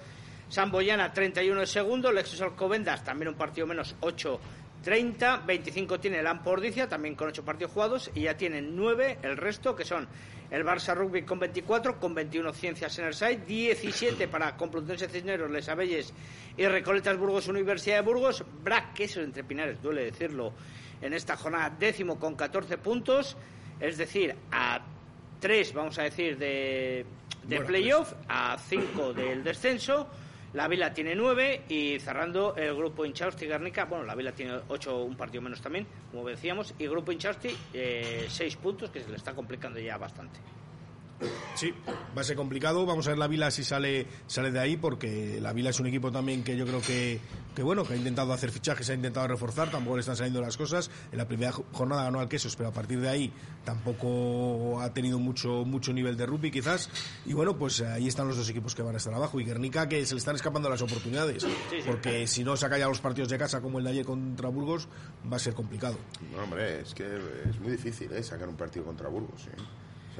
San 0.48 0.72
Boyana, 0.72 1.12
31 1.12 1.60
el 1.60 1.68
segundo. 1.68 2.10
Lexus 2.10 2.40
Alcobendas, 2.40 3.04
también 3.04 3.28
un 3.28 3.36
partido 3.36 3.68
menos 3.68 3.94
8 4.00 4.40
30. 4.82 5.38
25 5.38 6.00
tiene 6.00 6.20
el 6.20 6.26
Ampordicia, 6.26 6.88
también 6.88 7.14
con 7.14 7.28
8 7.28 7.44
partidos 7.44 7.72
jugados. 7.72 8.10
Y 8.14 8.22
ya 8.22 8.36
tienen 8.36 8.76
9 8.76 9.18
el 9.22 9.36
resto, 9.36 9.74
que 9.74 9.84
son 9.84 10.08
el 10.50 10.64
Barça 10.64 10.94
Rugby 10.94 11.22
con 11.22 11.38
24, 11.38 11.98
con 11.98 12.14
21 12.14 12.52
Ciencias 12.52 12.98
Enerside, 12.98 13.44
17 13.46 14.28
para 14.28 14.56
Complutense 14.56 15.08
Cisneros, 15.08 15.50
Les 15.50 15.68
Abelles 15.68 16.12
y 16.56 16.66
Recoletas 16.66 17.18
Burgos, 17.18 17.48
Universidad 17.48 17.96
de 17.96 18.02
Burgos. 18.02 18.44
Brac, 18.62 18.94
queso 18.94 19.20
entre 19.20 19.44
Pinares, 19.44 19.82
duele 19.82 20.04
decirlo, 20.04 20.52
en 21.02 21.12
esta 21.12 21.36
jornada 21.36 21.74
décimo 21.78 22.18
con 22.18 22.34
14 22.34 22.78
puntos, 22.78 23.36
es 23.78 23.98
decir, 23.98 24.34
a 24.50 24.80
3, 25.40 25.74
vamos 25.74 25.98
a 25.98 26.04
decir, 26.04 26.38
de, 26.38 27.04
de 27.44 27.56
Bueno, 27.56 27.66
playoff, 27.66 28.14
a 28.28 28.56
5 28.58 29.12
del 29.12 29.44
descenso. 29.44 30.08
La 30.54 30.66
Vila 30.66 30.94
tiene 30.94 31.14
9 31.14 31.64
y 31.68 31.98
cerrando 32.00 32.56
el 32.56 32.74
grupo 32.74 33.04
Inchausti 33.04 33.46
Guernica, 33.46 33.84
bueno, 33.84 34.06
la 34.06 34.14
Vila 34.14 34.32
tiene 34.32 34.58
8, 34.68 35.04
un 35.04 35.14
partido 35.14 35.42
menos 35.42 35.60
también, 35.60 35.86
como 36.10 36.26
decíamos, 36.26 36.74
y 36.78 36.86
grupo 36.86 37.12
Inchausti 37.12 37.54
6 38.28 38.56
puntos, 38.56 38.90
que 38.90 39.00
se 39.00 39.10
le 39.10 39.16
está 39.16 39.34
complicando 39.34 39.78
ya 39.78 39.98
bastante. 39.98 40.40
Sí, 41.56 41.74
va 42.16 42.20
a 42.20 42.24
ser 42.24 42.36
complicado. 42.36 42.86
Vamos 42.86 43.06
a 43.06 43.10
ver 43.10 43.18
la 43.18 43.26
Vila 43.26 43.50
si 43.50 43.64
sale, 43.64 44.06
sale 44.28 44.50
de 44.52 44.60
ahí, 44.60 44.76
porque 44.76 45.40
la 45.40 45.52
Vila 45.52 45.70
es 45.70 45.80
un 45.80 45.86
equipo 45.88 46.12
también 46.12 46.44
que 46.44 46.56
yo 46.56 46.64
creo 46.64 46.80
que, 46.80 47.18
que 47.56 47.62
bueno, 47.64 47.82
que 47.84 47.94
ha 47.94 47.96
intentado 47.96 48.32
hacer 48.32 48.50
fichajes, 48.52 48.88
ha 48.90 48.94
intentado 48.94 49.26
reforzar, 49.26 49.68
tampoco 49.70 49.96
le 49.96 50.00
están 50.00 50.16
saliendo 50.16 50.40
las 50.40 50.56
cosas. 50.56 50.90
En 51.10 51.18
la 51.18 51.26
primera 51.26 51.50
jo- 51.50 51.64
jornada 51.72 52.04
ganó 52.04 52.20
al 52.20 52.28
Quesos, 52.28 52.54
pero 52.54 52.68
a 52.68 52.72
partir 52.72 53.00
de 53.00 53.08
ahí 53.08 53.32
tampoco 53.64 54.80
ha 54.80 54.92
tenido 54.92 55.18
mucho, 55.18 55.64
mucho 55.64 55.92
nivel 55.92 56.16
de 56.16 56.26
rugby 56.26 56.50
quizás. 56.50 56.88
Y 57.26 57.32
bueno, 57.32 57.56
pues 57.58 57.80
ahí 57.80 58.06
están 58.06 58.28
los 58.28 58.36
dos 58.36 58.48
equipos 58.48 58.74
que 58.74 58.82
van 58.82 58.94
a 58.94 58.98
estar 58.98 59.12
abajo. 59.14 59.40
Y 59.40 59.44
Guernica 59.44 59.88
que 59.88 60.04
se 60.06 60.14
le 60.14 60.18
están 60.18 60.36
escapando 60.36 60.68
las 60.70 60.82
oportunidades, 60.82 61.46
porque 61.86 62.26
si 62.26 62.44
no 62.44 62.56
saca 62.56 62.78
ya 62.78 62.86
los 62.88 63.00
partidos 63.00 63.28
de 63.28 63.38
casa 63.38 63.60
como 63.60 63.78
el 63.78 63.84
de 63.84 63.90
ayer 63.90 64.04
contra 64.04 64.48
Burgos, 64.48 64.88
va 65.30 65.36
a 65.36 65.40
ser 65.40 65.54
complicado. 65.54 65.96
No, 66.32 66.44
hombre, 66.44 66.80
es 66.82 66.94
que 66.94 67.04
es 67.48 67.58
muy 67.60 67.72
difícil 67.72 68.12
¿eh? 68.12 68.22
sacar 68.22 68.48
un 68.48 68.56
partido 68.56 68.84
contra 68.84 69.08
Burgos. 69.08 69.46
¿eh? 69.48 69.56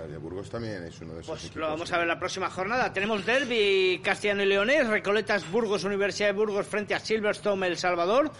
De 0.06 0.16
Burgos 0.18 0.48
también 0.50 0.84
es 0.84 1.00
uno 1.00 1.14
de 1.14 1.20
esos 1.20 1.28
Pues 1.30 1.44
equipos. 1.44 1.60
lo 1.60 1.68
vamos 1.68 1.92
a 1.92 1.98
ver 1.98 2.06
la 2.06 2.18
próxima 2.18 2.48
jornada. 2.50 2.92
Tenemos 2.92 3.26
Derby 3.26 4.00
Castellano 4.02 4.42
y 4.42 4.46
Leonés, 4.46 4.86
Recoletas 4.86 5.50
Burgos, 5.50 5.84
Universidad 5.84 6.28
de 6.28 6.32
Burgos 6.34 6.66
frente 6.66 6.94
a 6.94 7.00
Silverstone 7.00 7.66
El 7.66 7.76
Salvador. 7.76 8.30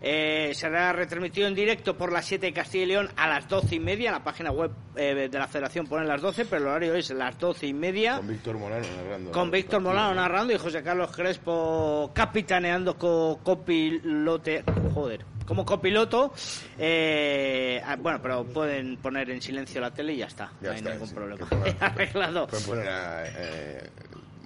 Eh, 0.00 0.52
será 0.54 0.92
retransmitido 0.92 1.48
en 1.48 1.54
directo 1.54 1.96
por 1.96 2.12
las 2.12 2.26
7 2.26 2.46
de 2.46 2.52
Castilla 2.52 2.84
y 2.84 2.86
León 2.86 3.10
a 3.16 3.28
las 3.28 3.48
12 3.48 3.76
y 3.76 3.80
media. 3.80 4.12
La 4.12 4.22
página 4.22 4.50
web 4.50 4.70
eh, 4.94 5.28
de 5.30 5.38
la 5.38 5.48
federación 5.48 5.86
ponen 5.86 6.08
las 6.08 6.20
12, 6.20 6.44
pero 6.44 6.62
el 6.62 6.68
horario 6.68 6.94
es 6.94 7.10
las 7.10 7.38
12 7.38 7.66
y 7.66 7.72
media. 7.72 8.16
Con 8.16 8.28
Víctor 8.28 8.58
Molano 8.58 8.86
narrando. 8.96 9.32
Con 9.32 9.50
Víctor 9.50 9.80
Molano 9.80 10.08
¿no? 10.08 10.20
narrando 10.20 10.52
y 10.52 10.58
José 10.58 10.82
Carlos 10.82 11.10
Crespo 11.14 12.10
capitaneando 12.14 12.96
co 12.96 13.40
copilote. 13.42 14.64
Joder, 14.94 15.24
como 15.46 15.64
copiloto. 15.64 16.32
Eh, 16.78 17.80
ah, 17.84 17.96
bueno, 17.96 18.20
pero 18.20 18.44
pueden 18.44 18.96
poner 18.98 19.30
en 19.30 19.40
silencio 19.40 19.80
la 19.80 19.92
tele 19.92 20.14
y 20.14 20.18
ya 20.18 20.26
está. 20.26 20.52
Ya 20.60 20.68
no 20.68 20.70
hay 20.72 20.76
está, 20.78 20.90
ningún 20.90 21.08
sí, 21.08 21.14
problema. 21.14 21.46
Arreglado. 21.80 22.46
Pueden 22.46 22.66
poner 22.66 22.88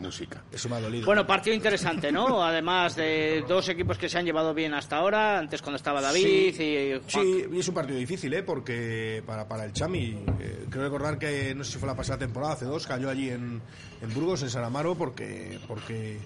música. 0.00 0.42
Eso 0.52 0.68
me 0.68 0.76
ha 0.76 0.80
dolido. 0.80 1.06
Bueno, 1.06 1.26
partido 1.26 1.54
interesante, 1.54 2.10
¿no? 2.10 2.42
Además 2.44 2.96
de 2.96 3.44
dos 3.46 3.68
equipos 3.68 3.98
que 3.98 4.08
se 4.08 4.18
han 4.18 4.24
llevado 4.24 4.52
bien 4.54 4.74
hasta 4.74 4.96
ahora, 4.96 5.38
antes 5.38 5.62
cuando 5.62 5.76
estaba 5.76 6.00
David 6.00 6.22
Sí, 6.56 6.62
y 6.62 6.90
Juan. 7.12 7.24
Sí, 7.24 7.44
y 7.52 7.58
es 7.60 7.68
un 7.68 7.74
partido 7.74 7.98
difícil, 7.98 8.32
¿eh? 8.34 8.42
Porque 8.42 9.22
para, 9.26 9.46
para 9.46 9.64
el 9.64 9.72
Chami, 9.72 10.24
eh, 10.40 10.66
creo 10.70 10.84
recordar 10.84 11.18
que, 11.18 11.54
no 11.54 11.62
sé 11.64 11.72
si 11.72 11.78
fue 11.78 11.88
la 11.88 11.96
pasada 11.96 12.18
temporada, 12.18 12.54
hace 12.54 12.64
dos, 12.64 12.86
cayó 12.86 13.08
allí 13.10 13.30
en, 13.30 13.60
en 14.02 14.14
Burgos, 14.14 14.42
en 14.42 14.50
San 14.50 14.64
Amaro, 14.64 14.94
porque, 14.96 15.58
porque 15.68 16.18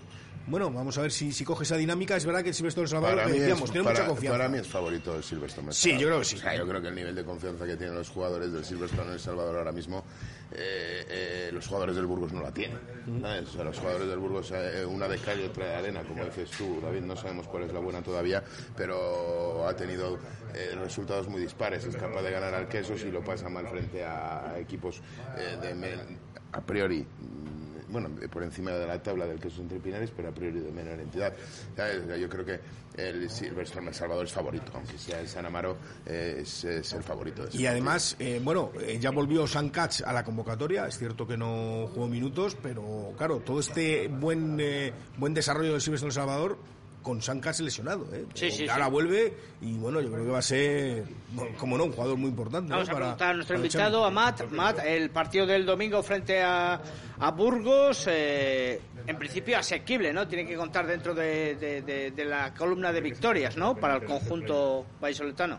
bueno, 0.46 0.70
vamos 0.70 0.96
a 0.98 1.02
ver 1.02 1.10
si, 1.12 1.32
si 1.32 1.44
coge 1.44 1.64
esa 1.64 1.76
dinámica. 1.76 2.16
Es 2.16 2.24
verdad 2.26 2.42
que 2.42 2.50
el 2.50 2.54
Silvestre 2.54 2.82
del 2.82 2.88
Salvador, 2.88 3.16
Para 3.18 3.30
que 3.30 3.40
decíamos, 3.40 3.64
es, 3.64 3.70
tiene 3.70 3.84
para, 3.84 3.98
mucha 3.98 4.08
confianza. 4.08 4.38
para 4.38 4.48
mí 4.48 4.58
es 4.58 4.66
favorito 4.66 5.16
el 5.16 5.22
Silverstone. 5.22 5.72
Sí, 5.72 5.90
Salvador. 5.90 6.00
yo 6.00 6.06
creo 6.08 6.18
que 6.18 6.24
sí. 6.24 6.36
O 6.36 6.38
sea, 6.38 6.56
yo 6.56 6.68
creo 6.68 6.82
que 6.82 6.88
el 6.88 6.94
nivel 6.94 7.14
de 7.14 7.24
confianza 7.24 7.66
que 7.66 7.76
tienen 7.76 7.94
los 7.94 8.08
jugadores 8.08 8.52
del 8.52 8.64
Silverstone 8.64 9.08
en 9.08 9.12
El 9.14 9.20
Salvador 9.20 9.56
ahora 9.56 9.72
mismo, 9.72 10.04
eh, 10.52 11.06
eh, 11.08 11.50
los 11.52 11.66
jugadores 11.66 11.96
del 11.96 12.06
Burgos 12.06 12.32
no 12.32 12.42
la 12.42 12.52
tienen. 12.52 12.78
¿sabes? 13.20 13.48
O 13.48 13.52
sea, 13.52 13.64
los 13.64 13.78
jugadores 13.78 14.08
del 14.08 14.18
Burgos, 14.18 14.52
eh, 14.54 14.84
una 14.86 15.08
de 15.08 15.18
cal 15.18 15.40
y 15.40 15.44
otra 15.44 15.66
de 15.66 15.74
arena, 15.74 16.02
como 16.02 16.24
dices 16.24 16.50
tú, 16.50 16.80
David, 16.82 17.02
no 17.02 17.16
sabemos 17.16 17.46
cuál 17.48 17.64
es 17.64 17.72
la 17.72 17.80
buena 17.80 18.02
todavía, 18.02 18.42
pero 18.76 19.66
ha 19.66 19.74
tenido 19.74 20.18
eh, 20.54 20.74
resultados 20.76 21.28
muy 21.28 21.40
dispares. 21.40 21.84
Es 21.84 21.96
capaz 21.96 22.22
de 22.22 22.30
ganar 22.30 22.54
al 22.54 22.68
Quesos 22.68 23.02
y 23.02 23.10
lo 23.10 23.22
pasa 23.24 23.48
mal 23.48 23.66
frente 23.66 24.04
a 24.04 24.54
equipos 24.58 25.02
eh, 25.36 25.56
de 25.60 25.74
a 26.52 26.60
priori 26.60 27.04
bueno, 27.94 28.10
por 28.28 28.42
encima 28.42 28.72
de 28.72 28.86
la 28.88 29.00
tabla 29.00 29.24
del 29.24 29.38
queso 29.38 29.62
entre 29.62 29.78
Pinares, 29.78 30.10
pero 30.14 30.28
a 30.28 30.32
priori 30.32 30.58
de 30.58 30.72
menor 30.72 30.98
entidad. 30.98 31.32
Yo 32.18 32.28
creo 32.28 32.44
que 32.44 32.60
el 32.96 33.30
Silverstone 33.30 33.88
El 33.88 33.94
Salvador 33.94 34.24
es 34.26 34.32
favorito, 34.32 34.72
aunque 34.74 34.98
sea 34.98 35.20
el 35.20 35.28
San 35.28 35.46
Amaro, 35.46 35.76
eh, 36.04 36.38
es, 36.40 36.64
es 36.64 36.92
el 36.92 37.04
favorito. 37.04 37.46
de 37.46 37.56
Y 37.56 37.66
además, 37.66 38.16
eh, 38.18 38.40
bueno, 38.42 38.72
eh, 38.80 38.98
ya 39.00 39.10
volvió 39.10 39.46
San 39.46 39.70
Katz 39.70 40.02
a 40.02 40.12
la 40.12 40.24
convocatoria. 40.24 40.88
Es 40.88 40.98
cierto 40.98 41.24
que 41.24 41.36
no 41.36 41.88
jugó 41.94 42.08
minutos, 42.08 42.56
pero 42.60 43.12
claro, 43.16 43.38
todo 43.38 43.60
este 43.60 44.08
buen 44.08 44.60
buen 45.16 45.34
desarrollo 45.34 45.72
del 45.72 45.80
Silvestre 45.80 46.08
del 46.08 46.14
Salvador 46.14 46.58
con 47.04 47.22
San 47.22 47.38
Katz 47.38 47.60
lesionado. 47.60 48.08
¿eh? 48.12 48.24
Sí, 48.34 48.50
sí, 48.50 48.68
Ahora 48.68 48.86
sí. 48.86 48.90
vuelve 48.90 49.34
y 49.60 49.74
bueno, 49.74 50.00
yo 50.00 50.10
creo 50.10 50.24
que 50.24 50.30
va 50.32 50.38
a 50.38 50.42
ser, 50.42 51.04
bueno, 51.32 51.56
como 51.56 51.78
no, 51.78 51.84
un 51.84 51.92
jugador 51.92 52.16
muy 52.16 52.30
importante. 52.30 52.70
¿no? 52.70 52.74
Vamos 52.76 52.88
a 52.88 52.92
Para- 52.92 53.04
preguntar 53.04 53.30
a 53.30 53.34
nuestro 53.34 53.56
invitado, 53.56 54.04
a 54.04 54.10
Matt. 54.10 54.50
Matt, 54.50 54.78
el 54.84 55.10
partido 55.10 55.46
del 55.46 55.64
domingo 55.64 56.02
frente 56.02 56.42
a, 56.42 56.80
a 57.20 57.30
Burgos, 57.30 58.06
eh, 58.10 58.80
en 59.06 59.16
principio 59.18 59.56
asequible, 59.58 60.12
¿no? 60.12 60.26
Tiene 60.26 60.46
que 60.46 60.56
contar 60.56 60.86
dentro 60.86 61.14
de, 61.14 61.54
de- 61.56 61.82
de- 61.82 62.10
de 62.10 62.24
la 62.24 62.52
columna 62.54 62.90
de 62.90 63.00
victorias, 63.02 63.56
¿no? 63.56 63.76
Para 63.76 63.96
el 63.96 64.04
conjunto 64.04 64.86
vallisoletano. 65.00 65.58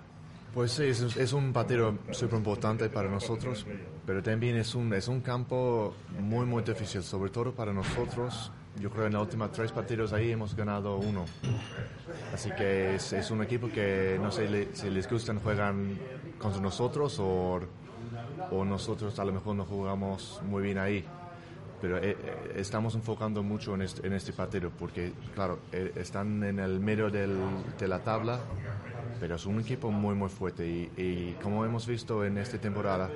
Pues 0.53 0.71
sí, 0.71 0.85
es, 0.85 1.01
es 1.17 1.33
un 1.33 1.51
partido 1.53 1.97
súper 2.11 2.37
importante 2.39 2.89
para 2.89 3.09
nosotros, 3.09 3.65
pero 4.05 4.23
también 4.23 4.55
es 4.55 4.73
un, 4.73 4.93
es 4.93 5.07
un 5.09 5.19
campo 5.21 5.93
muy, 6.19 6.45
muy 6.45 6.63
difícil, 6.63 7.03
sobre 7.03 7.29
todo 7.29 7.53
para 7.53 7.71
nosotros. 7.73 8.51
Yo 8.79 8.89
creo 8.89 9.05
en 9.05 9.13
los 9.13 9.21
últimos 9.23 9.51
tres 9.51 9.71
partidos 9.71 10.11
ahí 10.13 10.31
hemos 10.31 10.55
ganado 10.55 10.97
uno. 10.97 11.25
Así 12.33 12.51
que 12.51 12.95
es, 12.95 13.31
un 13.31 13.41
equipo 13.41 13.69
que 13.69 14.19
no 14.21 14.31
sé 14.31 14.69
si 14.73 14.89
les 14.89 15.09
gustan 15.09 15.39
juegan 15.39 15.97
contra 16.37 16.61
nosotros 16.61 17.17
o, 17.19 17.59
o 18.51 18.65
nosotros 18.65 19.17
a 19.19 19.25
lo 19.25 19.31
mejor 19.31 19.55
no 19.55 19.65
jugamos 19.65 20.41
muy 20.43 20.63
bien 20.63 20.77
ahí. 20.77 21.05
Pero 21.81 21.97
eh, 21.97 22.17
eh, 22.19 22.53
estamos 22.55 22.95
enfocando 22.95 23.43
mucho 23.43 23.75
en 23.75 23.81
este, 23.83 24.07
en 24.07 24.13
este 24.13 24.33
partido 24.33 24.71
porque, 24.77 25.11
claro, 25.33 25.59
eh, 25.71 25.91
están 25.95 26.43
en 26.43 26.59
el 26.59 26.79
medio 26.79 27.09
del- 27.09 27.37
de 27.77 27.87
la 27.87 27.99
tabla, 27.99 28.39
pero 29.19 29.35
es 29.35 29.45
un 29.45 29.59
equipo 29.59 29.91
muy, 29.91 30.15
muy 30.15 30.29
fuerte. 30.29 30.65
Y, 30.67 30.91
y 30.97 31.37
como 31.43 31.65
hemos 31.65 31.85
visto 31.85 32.23
en 32.25 32.37
esta 32.37 32.57
temporada, 32.59 33.09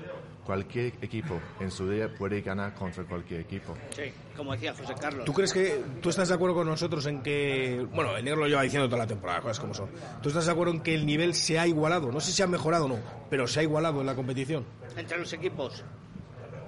cualquier 0.45 0.93
equipo 1.01 1.39
en 1.59 1.69
su 1.71 1.89
día 1.89 2.13
puede 2.13 2.41
ganar 2.41 2.73
contra 2.73 3.03
cualquier 3.05 3.41
equipo. 3.41 3.75
Sí, 3.95 4.11
como 4.35 4.51
decía 4.53 4.73
José 4.73 4.93
Carlos. 4.99 5.23
¿Tú 5.25 5.33
crees 5.33 5.53
que 5.53 5.81
tú 6.01 6.09
estás 6.09 6.27
de 6.29 6.33
acuerdo 6.35 6.55
con 6.55 6.67
nosotros 6.67 7.05
en 7.05 7.21
que, 7.21 7.85
bueno, 7.93 8.17
el 8.17 8.25
negro 8.25 8.41
lo 8.41 8.47
lleva 8.47 8.63
diciendo 8.63 8.87
toda 8.89 8.99
la 9.03 9.07
temporada, 9.07 9.41
cosas 9.41 9.59
como 9.59 9.73
son. 9.73 9.89
¿Tú 10.21 10.29
estás 10.29 10.45
de 10.47 10.51
acuerdo 10.51 10.73
en 10.73 10.81
que 10.81 10.95
el 10.95 11.05
nivel 11.05 11.33
se 11.35 11.59
ha 11.59 11.65
igualado? 11.67 12.11
No 12.11 12.19
sé 12.19 12.31
si 12.31 12.41
ha 12.41 12.47
mejorado 12.47 12.85
o 12.85 12.87
no, 12.89 12.97
pero 13.29 13.47
se 13.47 13.59
ha 13.59 13.63
igualado 13.63 13.99
en 14.01 14.07
la 14.07 14.15
competición. 14.15 14.65
Entre 14.97 15.17
los 15.17 15.31
equipos. 15.33 15.83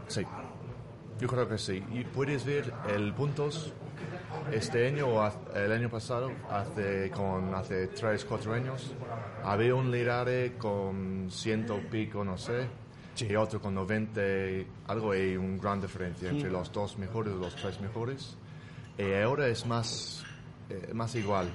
Sí, 0.07 0.21
yo 1.21 1.27
creo 1.27 1.47
que 1.47 1.57
sí. 1.57 1.83
Y 1.93 2.03
puedes 2.03 2.45
ver 2.45 2.73
el 2.89 3.13
puntos 3.13 3.71
este 4.51 4.87
año 4.87 5.07
o 5.07 5.31
el 5.55 5.71
año 5.71 5.89
pasado, 5.89 6.31
hace, 6.49 7.11
con, 7.11 7.53
hace 7.53 7.87
tres, 7.87 8.25
cuatro 8.25 8.53
años, 8.53 8.91
había 9.43 9.75
un 9.75 9.91
liderato 9.91 10.57
con 10.57 11.27
ciento 11.29 11.79
pico, 11.89 12.25
no 12.25 12.37
sé, 12.37 12.67
y 13.19 13.35
otro 13.35 13.61
con 13.61 13.75
90, 13.75 14.19
algo, 14.87 15.11
hay 15.11 15.37
una 15.37 15.61
gran 15.61 15.79
diferencia 15.79 16.29
entre 16.29 16.49
los 16.49 16.71
dos 16.71 16.97
mejores, 16.97 17.33
los 17.35 17.55
tres 17.55 17.79
mejores. 17.79 18.35
Y 18.97 19.13
ahora 19.13 19.47
es 19.47 19.65
más 19.65 20.25
eh, 20.71 20.91
más 20.93 21.13
igual. 21.15 21.49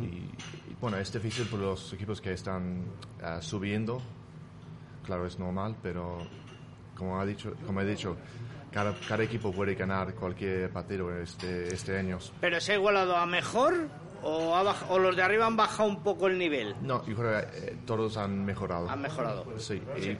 y, 0.00 0.04
y, 0.04 0.76
bueno, 0.80 0.96
es 0.98 1.12
difícil 1.12 1.46
por 1.46 1.60
los 1.60 1.92
equipos 1.92 2.20
que 2.20 2.32
están 2.32 2.84
ah, 3.22 3.40
subiendo. 3.40 4.00
Claro, 5.04 5.26
es 5.26 5.38
normal, 5.38 5.76
pero 5.82 6.18
como, 6.96 7.20
ha 7.20 7.26
dicho, 7.26 7.54
como 7.66 7.80
he 7.80 7.86
dicho, 7.86 8.16
cada, 8.76 8.92
cada 9.08 9.22
equipo 9.22 9.50
puede 9.52 9.74
ganar 9.74 10.12
cualquier 10.14 10.68
partido 10.68 11.10
este, 11.18 11.68
este 11.72 11.96
año. 11.98 12.18
¿Pero 12.42 12.60
se 12.60 12.72
ha 12.72 12.74
igualado 12.74 13.16
a 13.16 13.24
mejor 13.24 13.72
o, 14.22 14.54
ha 14.54 14.62
baj- 14.62 14.84
o 14.90 14.98
los 14.98 15.16
de 15.16 15.22
arriba 15.22 15.46
han 15.46 15.56
bajado 15.56 15.88
un 15.88 16.02
poco 16.02 16.26
el 16.26 16.36
nivel? 16.36 16.74
No, 16.82 17.02
yo 17.06 17.16
creo 17.16 17.40
que 17.40 17.56
eh, 17.68 17.76
todos 17.86 18.18
han 18.18 18.44
mejorado. 18.44 18.90
Han 18.90 19.00
mejorado. 19.00 19.46
Sí, 19.56 19.80
y 19.96 20.18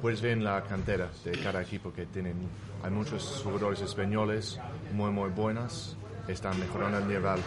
puedes 0.00 0.22
ver 0.22 0.32
en 0.32 0.44
la 0.44 0.62
cantera 0.64 1.10
de 1.22 1.32
cada 1.32 1.60
equipo 1.60 1.92
que 1.92 2.06
tienen. 2.06 2.48
Hay 2.82 2.90
muchos 2.90 3.42
jugadores 3.44 3.82
españoles 3.82 4.58
muy, 4.94 5.10
muy 5.10 5.28
buenos, 5.28 5.98
están 6.28 6.58
mejorando 6.58 6.96
el 7.00 7.08
nivel. 7.08 7.40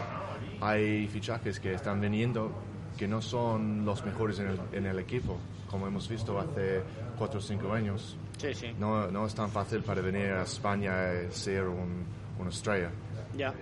Hay 0.62 1.07
fichajes 1.07 1.59
que 1.59 1.74
están 1.74 1.99
viniendo 1.99 2.51
que 2.99 3.07
no 3.07 3.20
son 3.20 3.84
los 3.84 4.05
mejores 4.05 4.38
en 4.38 4.47
el, 4.49 4.59
en 4.74 4.86
el 4.86 4.99
equipo, 4.99 5.39
como 5.72 5.88
hemos 5.88 6.07
visto 6.07 6.38
hace 6.39 6.84
cuatro 7.22 7.38
o 7.39 7.43
cinco 7.43 7.72
años. 7.72 8.17
Sí, 8.39 8.51
sí. 8.55 8.74
No, 8.80 9.05
no 9.11 9.28
es 9.28 9.36
tan 9.36 9.47
fácil 9.51 9.84
para 9.84 10.01
venir 10.01 10.32
a 10.32 10.41
España 10.41 11.13
y 11.13 11.32
ser 11.32 11.65
un, 11.67 12.03
una 12.39 12.49
estrella. 12.49 12.89
Ya. 13.38 13.53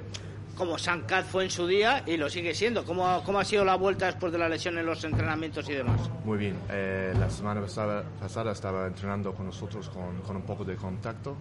Como 0.55 0.78
Sankat 0.78 1.26
fue 1.26 1.43
en 1.43 1.49
su 1.51 1.68
día 1.68 2.01
y 2.05 2.16
lo 2.16 2.30
sigue 2.30 2.53
siendo. 2.55 2.86
¿Cómo, 2.86 3.05
ha- 3.05 3.22
¿Cómo 3.22 3.38
ha 3.38 3.43
sido 3.43 3.66
la 3.66 3.76
vuelta 3.76 4.05
después 4.05 4.32
de 4.32 4.38
la 4.38 4.47
lesión 4.47 4.78
en 4.78 4.86
los 4.86 5.03
entrenamientos 5.03 5.68
y 5.70 5.74
demás? 5.74 6.10
Muy 6.24 6.38
bien. 6.38 6.55
Eh, 6.70 7.14
la 7.20 7.30
semana 7.30 7.60
pasada, 7.60 8.01
pasada 8.18 8.53
estaba 8.53 8.88
entrenando 8.88 9.34
con 9.34 9.47
nosotros 9.47 9.89
con, 9.89 10.22
con 10.22 10.38
un 10.38 10.43
poco 10.43 10.64
de 10.64 10.78
contacto 10.78 11.36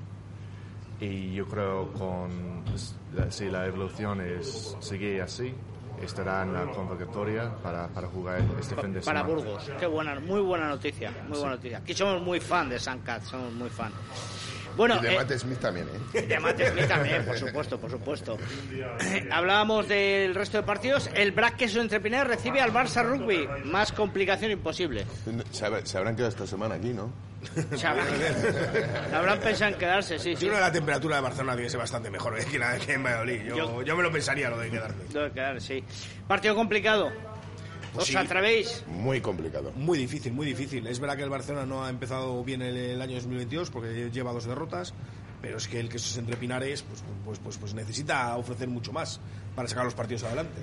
y 1.00 1.34
yo 1.34 1.46
creo 1.46 1.92
con 1.92 2.64
si 3.30 3.48
la 3.48 3.64
evolución 3.66 4.20
es 4.20 4.76
sigue 4.80 5.22
así 5.22 5.54
estará 6.03 6.42
en 6.42 6.55
la 6.55 6.66
convocatoria 6.66 7.51
para, 7.62 7.88
para 7.88 8.09
jugar 8.09 8.40
este 8.59 8.74
fin 8.76 8.92
de 8.92 9.01
Para 9.01 9.20
semana. 9.20 9.22
Burgos. 9.22 9.70
Qué 9.78 9.86
buena, 9.86 10.18
muy 10.20 10.40
buena 10.40 10.68
noticia. 10.68 11.12
Muy 11.28 11.38
buena 11.38 11.57
noticia. 11.57 11.78
Aquí 11.78 11.94
somos 11.94 12.22
muy 12.22 12.40
fan 12.40 12.68
de 12.68 12.78
Sankat, 12.78 13.22
somos 13.24 13.53
muy 13.53 13.70
fan. 13.70 13.92
Bueno, 14.76 14.96
y 15.01 15.03
de 15.03 15.14
eh, 15.14 15.16
Matt 15.16 15.32
Smith 15.32 15.59
también, 15.59 15.88
¿eh? 16.14 16.22
de 16.22 16.38
Matt 16.38 16.61
Smith 16.61 16.86
también, 16.86 17.24
por 17.24 17.36
supuesto, 17.36 17.80
por 17.80 17.90
supuesto. 17.90 18.38
Hablábamos 19.30 19.88
del 19.88 20.34
resto 20.36 20.59
de 20.59 20.62
partidos. 20.62 21.11
El 21.14 21.32
Brac 21.32 21.57
Queso 21.57 21.80
Entrepiner 21.80 22.26
recibe 22.26 22.61
al 22.61 22.72
Barça 22.72 23.05
Rugby. 23.05 23.49
Más 23.64 23.90
complicación 23.90 24.53
imposible. 24.53 25.05
Se 25.51 25.66
habrán 25.66 26.14
quedado 26.14 26.28
esta 26.28 26.46
semana 26.46 26.76
aquí, 26.76 26.90
¿no? 26.90 27.11
Habrán 29.14 29.39
pensado 29.41 29.72
en 29.72 29.78
quedarse, 29.78 30.18
sí, 30.18 30.32
Yo 30.32 30.39
sí. 30.39 30.47
creo 30.47 30.57
que 30.57 30.61
la 30.61 30.72
temperatura 30.72 31.16
de 31.16 31.22
Barcelona 31.22 31.53
tiene 31.53 31.66
que 31.66 31.70
ser 31.70 31.80
bastante 31.80 32.11
mejor 32.11 32.39
¿eh? 32.39 32.45
que, 32.51 32.59
la- 32.59 32.78
que 32.78 32.95
en 32.95 33.03
Valladolid. 33.03 33.43
Yo, 33.45 33.57
Yo- 33.57 33.82
yo 33.82 33.97
me 33.97 34.03
lo 34.03 34.11
pensaría 34.12 34.51
lo 34.51 34.59
de 34.59 34.70
quedarme. 34.70 35.05
Debe 35.12 35.32
quedar, 35.32 35.61
sí. 35.61 35.82
Partido 36.26 36.55
complicado. 36.55 37.11
Pues 37.95 38.03
¿Os 38.05 38.09
sí. 38.09 38.16
atrevéis? 38.16 38.84
Muy 38.86 39.20
complicado. 39.20 39.72
Muy 39.74 39.99
difícil, 39.99 40.32
muy 40.32 40.47
difícil. 40.47 40.86
Es 40.86 41.01
verdad 41.01 41.16
que 41.16 41.22
el 41.22 41.30
Barcelona 41.30 41.64
no 41.66 41.84
ha 41.84 41.91
empezado 41.91 42.43
bien 42.45 42.61
el, 42.62 42.76
el 42.76 43.01
año 43.01 43.14
2022 43.14 43.70
porque 43.70 44.11
lleva 44.11 44.32
dos 44.32 44.45
derrotas, 44.45 44.93
pero 45.41 45.57
es 45.57 45.68
que 45.68 45.80
el 45.80 45.89
que 45.89 45.99
se 45.99 46.20
entre 46.20 46.36
Pinares 46.36 46.82
pues, 46.82 47.03
pues, 47.24 47.39
pues, 47.39 47.57
pues 47.59 47.74
necesita 47.74 48.36
ofrecer 48.36 48.68
mucho 48.68 48.93
más 48.93 49.20
para 49.57 49.68
sacar 49.68 49.84
los 49.84 49.95
partidos 49.95 50.24
adelante. 50.24 50.61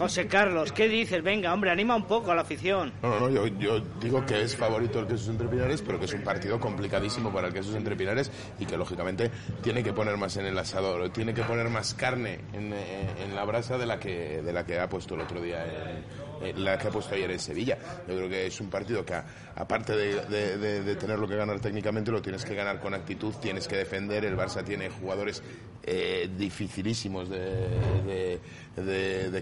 José 0.00 0.26
Carlos, 0.26 0.72
¿qué 0.72 0.88
dices? 0.88 1.22
Venga, 1.22 1.52
hombre, 1.52 1.70
anima 1.70 1.94
un 1.94 2.06
poco 2.06 2.32
a 2.32 2.34
la 2.34 2.40
afición. 2.40 2.90
No, 3.02 3.20
no, 3.20 3.28
yo, 3.28 3.46
yo 3.58 3.80
digo 4.00 4.24
que 4.24 4.40
es 4.40 4.56
favorito 4.56 4.98
el 4.98 5.06
Quesos 5.06 5.28
Entre 5.28 5.46
Pinares, 5.46 5.82
pero 5.82 5.98
que 5.98 6.06
es 6.06 6.14
un 6.14 6.22
partido 6.22 6.58
complicadísimo 6.58 7.30
para 7.30 7.48
el 7.48 7.52
Quesos 7.52 7.74
Entre 7.74 7.94
Pinares 7.94 8.30
y 8.58 8.64
que 8.64 8.78
lógicamente 8.78 9.30
tiene 9.60 9.82
que 9.82 9.92
poner 9.92 10.16
más 10.16 10.38
en 10.38 10.46
el 10.46 10.58
asador, 10.58 11.10
tiene 11.10 11.34
que 11.34 11.42
poner 11.42 11.68
más 11.68 11.92
carne 11.92 12.40
en, 12.54 12.72
eh, 12.72 13.10
en 13.22 13.36
la 13.36 13.44
brasa 13.44 13.76
de 13.76 13.84
la 13.84 14.00
que 14.00 14.40
de 14.40 14.52
la 14.54 14.64
que 14.64 14.80
ha 14.80 14.88
puesto 14.88 15.16
el 15.16 15.20
otro 15.20 15.42
día, 15.42 15.66
en, 15.66 16.02
en 16.40 16.64
la 16.64 16.78
que 16.78 16.88
ha 16.88 16.90
puesto 16.90 17.14
ayer 17.14 17.30
en 17.30 17.38
Sevilla. 17.38 17.78
Yo 18.08 18.16
creo 18.16 18.28
que 18.28 18.46
es 18.46 18.60
un 18.60 18.68
partido 18.68 19.04
que 19.04 19.14
aparte 19.54 19.96
de, 19.96 20.24
de, 20.26 20.96
que 20.98 21.36
ganar 21.36 21.60
técnicamente, 21.60 22.10
lo 22.10 22.22
tienes 22.22 22.44
que 22.44 22.54
ganar 22.54 22.80
con 22.80 22.94
actitud, 22.94 23.34
tienes 23.40 23.68
que 23.68 23.76
defender. 23.76 24.24
El 24.24 24.36
Barça 24.36 24.64
tiene 24.64 24.90
jugadores 24.90 25.42
eh, 25.82 26.30
dificilísimos 26.36 27.28
de, 27.28 28.40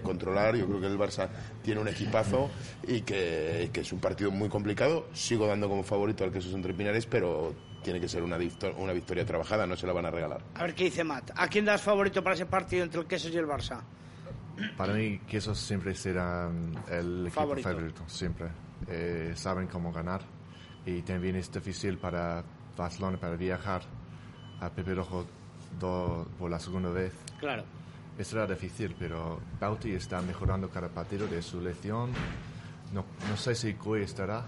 controlar. 0.03 0.55
Yo 0.55 0.65
creo 0.67 0.81
que 0.81 0.87
el 0.87 0.97
Barça 0.97 1.29
tiene 1.61 1.81
un 1.81 1.87
equipazo 1.87 2.49
y 2.87 3.01
que, 3.01 3.69
que 3.71 3.81
es 3.81 3.91
un 3.91 3.99
partido 3.99 4.31
muy 4.31 4.49
complicado. 4.49 5.07
Sigo 5.13 5.47
dando 5.47 5.67
como 5.69 5.83
favorito 5.83 6.23
al 6.23 6.31
Quesos 6.31 6.53
Entre 6.53 6.73
Pinares, 6.73 7.05
pero 7.05 7.53
tiene 7.83 7.99
que 7.99 8.07
ser 8.07 8.23
una, 8.23 8.37
una 8.77 8.93
victoria 8.93 9.25
trabajada, 9.25 9.65
no 9.65 9.75
se 9.75 9.87
la 9.87 9.93
van 9.93 10.05
a 10.05 10.11
regalar. 10.11 10.41
A 10.55 10.63
ver 10.63 10.75
qué 10.75 10.85
dice 10.85 11.03
Matt. 11.03 11.31
¿A 11.35 11.47
quién 11.47 11.65
das 11.65 11.81
favorito 11.81 12.23
para 12.23 12.35
ese 12.35 12.45
partido 12.45 12.83
entre 12.83 13.01
el 13.01 13.07
Quesos 13.07 13.31
y 13.33 13.37
el 13.37 13.47
Barça? 13.47 13.81
Para 14.77 14.93
mí, 14.93 15.19
que 15.27 15.37
esos 15.37 15.57
siempre 15.59 15.93
serán 15.95 16.73
el 16.89 17.27
equipo 17.27 17.41
Favorito. 17.41 17.69
favorito, 17.69 18.03
siempre. 18.07 18.47
Eh, 18.87 19.33
saben 19.35 19.67
cómo 19.67 19.91
ganar 19.91 20.21
y 20.85 21.01
también 21.01 21.35
es 21.35 21.51
difícil 21.51 21.97
para 21.97 22.43
Barcelona 22.77 23.17
para 23.19 23.35
viajar 23.35 23.81
a 24.61 24.69
Pepe 24.69 24.95
Rojo 24.95 25.25
do- 25.79 26.27
por 26.37 26.49
la 26.49 26.59
segunda 26.59 26.89
vez. 26.89 27.13
Claro. 27.39 27.63
Será 28.21 28.45
difícil, 28.45 28.95
pero 28.99 29.39
Bauti 29.61 29.91
está 29.93 30.21
mejorando 30.21 30.69
cada 30.69 30.89
partido 30.89 31.25
de 31.27 31.41
su 31.41 31.61
lesión. 31.61 32.11
No, 32.93 33.05
no 33.29 33.37
sé 33.37 33.55
si 33.55 33.75
Coy 33.75 34.01
estará. 34.01 34.43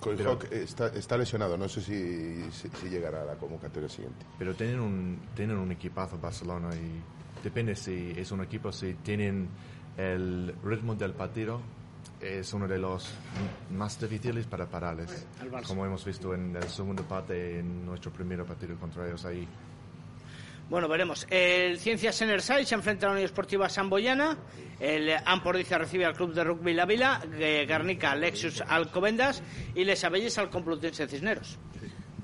Coy 0.00 0.16
está, 0.52 0.88
está 0.88 1.16
lesionado, 1.16 1.56
no 1.56 1.68
sé 1.68 1.80
si, 1.80 2.50
si, 2.52 2.68
si 2.68 2.88
llegará 2.88 3.22
a 3.22 3.24
la 3.24 3.34
convocatoria 3.36 3.88
siguiente. 3.88 4.24
Pero 4.38 4.54
tienen 4.54 4.78
un, 4.80 5.18
tienen 5.34 5.56
un 5.58 5.72
equipazo 5.72 6.18
Barcelona 6.18 6.68
y 6.74 7.00
depende 7.44 7.76
si 7.76 8.12
es 8.16 8.32
un 8.32 8.42
equipo, 8.42 8.72
si 8.72 8.94
tienen 8.94 9.48
el 9.96 10.52
ritmo 10.64 10.94
del 10.94 11.12
partido, 11.12 11.60
es 12.20 12.52
uno 12.54 12.66
de 12.66 12.78
los 12.78 13.14
más 13.70 14.00
difíciles 14.00 14.46
para 14.46 14.66
pararles. 14.66 15.26
Como 15.66 15.84
hemos 15.84 16.04
visto 16.04 16.34
en 16.34 16.54
la 16.54 16.62
segunda 16.62 17.02
parte, 17.02 17.58
en 17.60 17.84
nuestro 17.86 18.10
primer 18.10 18.42
partido 18.44 18.76
contra 18.76 19.06
ellos 19.06 19.24
ahí. 19.24 19.46
Bueno, 20.70 20.88
veremos. 20.88 21.26
El 21.28 21.78
Ciencias 21.78 22.20
Enerside 22.22 22.64
se 22.64 22.74
enfrenta 22.74 23.04
a 23.06 23.08
la 23.10 23.12
Unión 23.16 23.26
Esportiva 23.26 23.68
Samboyana. 23.68 24.38
El 24.80 25.10
Ampordiza 25.26 25.76
recibe 25.76 26.06
al 26.06 26.14
Club 26.14 26.32
de 26.32 26.42
Rugby 26.42 26.72
La 26.72 26.86
Vila. 26.86 27.20
eh, 27.38 27.66
Garnica, 27.68 28.16
Lexus 28.16 28.62
Alcobendas. 28.62 29.42
Y 29.74 29.84
Les 29.84 30.02
Abelles 30.04 30.38
al 30.38 30.48
Complutense 30.48 31.06
Cisneros. 31.06 31.58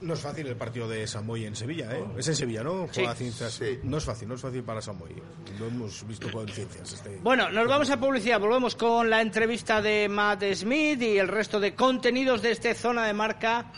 No 0.01 0.15
es 0.15 0.21
fácil 0.21 0.47
el 0.47 0.57
partido 0.57 0.89
de 0.89 1.07
Samboy 1.07 1.45
en 1.45 1.55
Sevilla, 1.55 1.95
¿eh? 1.95 2.05
Es 2.17 2.27
en 2.29 2.35
Sevilla, 2.35 2.63
¿no? 2.63 2.87
Sí. 2.87 3.01
Juega 3.01 3.15
Ciencias. 3.15 3.53
Sí. 3.53 3.81
No 3.83 3.99
es 3.99 4.05
fácil, 4.05 4.29
no 4.29 4.35
es 4.35 4.41
fácil 4.41 4.63
para 4.63 4.81
Samboy. 4.81 5.15
Lo 5.59 5.67
hemos 5.67 6.07
visto 6.07 6.31
con 6.31 6.49
Ciencias. 6.49 6.95
Este... 6.95 7.19
Bueno, 7.23 7.51
nos 7.51 7.69
vamos 7.69 7.91
a 7.91 8.01
publicidad. 8.01 8.41
Volvemos 8.41 8.77
con 8.77 9.11
la 9.11 9.21
entrevista 9.21 9.83
de 9.83 10.09
Matt 10.09 10.45
Smith 10.55 11.03
y 11.03 11.19
el 11.19 11.29
resto 11.29 11.61
de 11.61 11.75
contenidos 11.75 12.41
de 12.41 12.53
este 12.53 12.75
Zona 12.75 13.07
de 13.07 13.13
Marca. 13.13 13.73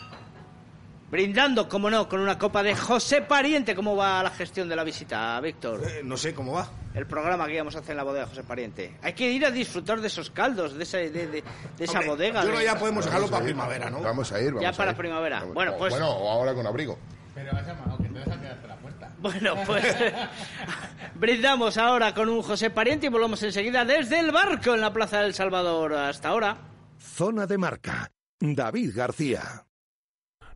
Brindando, 1.11 1.67
como 1.67 1.89
no, 1.89 2.07
con 2.09 2.21
una 2.21 2.39
copa 2.39 2.63
de 2.63 2.75
José 2.75 3.21
Pariente. 3.21 3.75
¿Cómo 3.75 3.95
va 3.95 4.23
la 4.23 4.31
gestión 4.31 4.69
de 4.69 4.75
la 4.75 4.83
visita, 4.83 5.39
Víctor? 5.41 5.83
Eh, 5.85 6.01
no 6.03 6.17
sé 6.17 6.33
cómo 6.33 6.53
va. 6.53 6.69
El 6.93 7.07
programa 7.07 7.47
que 7.47 7.55
íbamos 7.55 7.75
a 7.75 7.79
hacer 7.79 7.91
en 7.91 7.97
la 7.97 8.03
bodega 8.03 8.27
José 8.27 8.43
Pariente. 8.43 8.95
Hay 9.01 9.13
que 9.13 9.31
ir 9.31 9.43
a 9.45 9.51
disfrutar 9.51 9.99
de 9.99 10.07
esos 10.07 10.29
caldos, 10.29 10.75
de, 10.75 10.83
esa- 10.83 10.97
de, 10.97 11.09
de- 11.09 11.27
de 11.27 11.43
esa 11.79 11.93
Hombre, 11.93 12.07
bodega. 12.09 12.41
Yo 12.41 12.47
creo 12.49 12.59
que 12.59 12.65
ya 12.65 12.77
podemos 12.77 13.05
dejarlo 13.05 13.27
a 13.27 13.29
para 13.31 13.43
primavera, 13.45 13.89
¿no? 13.89 14.01
Vamos 14.01 14.31
a 14.31 14.39
ir, 14.39 14.47
vamos 14.49 14.61
Ya 14.61 14.69
a 14.69 14.73
para 14.73 14.91
ir. 14.91 14.97
primavera. 14.97 15.39
Vamos- 15.39 15.53
Bueno, 15.55 15.73
o- 15.73 15.77
pues- 15.79 15.91
Bueno, 15.91 16.09
o 16.11 16.29
ahora 16.31 16.53
con 16.53 16.67
abrigo. 16.67 16.99
Pero 17.33 17.51
has 17.57 17.65
llamado, 17.65 17.97
que 17.97 18.03
te 18.09 18.19
dejas 18.19 18.37
quedar 18.37 18.51
hasta 18.53 18.67
la 18.67 18.75
puerta. 18.77 19.09
Bueno, 19.23 19.55
pues 19.65 19.95
brindamos 21.15 21.77
ahora 21.77 22.13
con 22.13 22.29
un 22.29 22.41
José 22.43 22.69
Pariente 22.69 23.07
y 23.07 23.09
volvemos 23.09 23.41
enseguida 23.43 23.85
desde 23.85 24.19
el 24.19 24.31
barco 24.31 24.73
en 24.73 24.81
la 24.81 24.93
Plaza 24.93 25.21
del 25.21 25.33
Salvador. 25.33 25.93
Hasta 25.93 26.29
ahora. 26.29 26.57
Zona 26.99 27.47
de 27.47 27.57
marca. 27.57 28.11
David 28.39 28.91
García. 28.95 29.65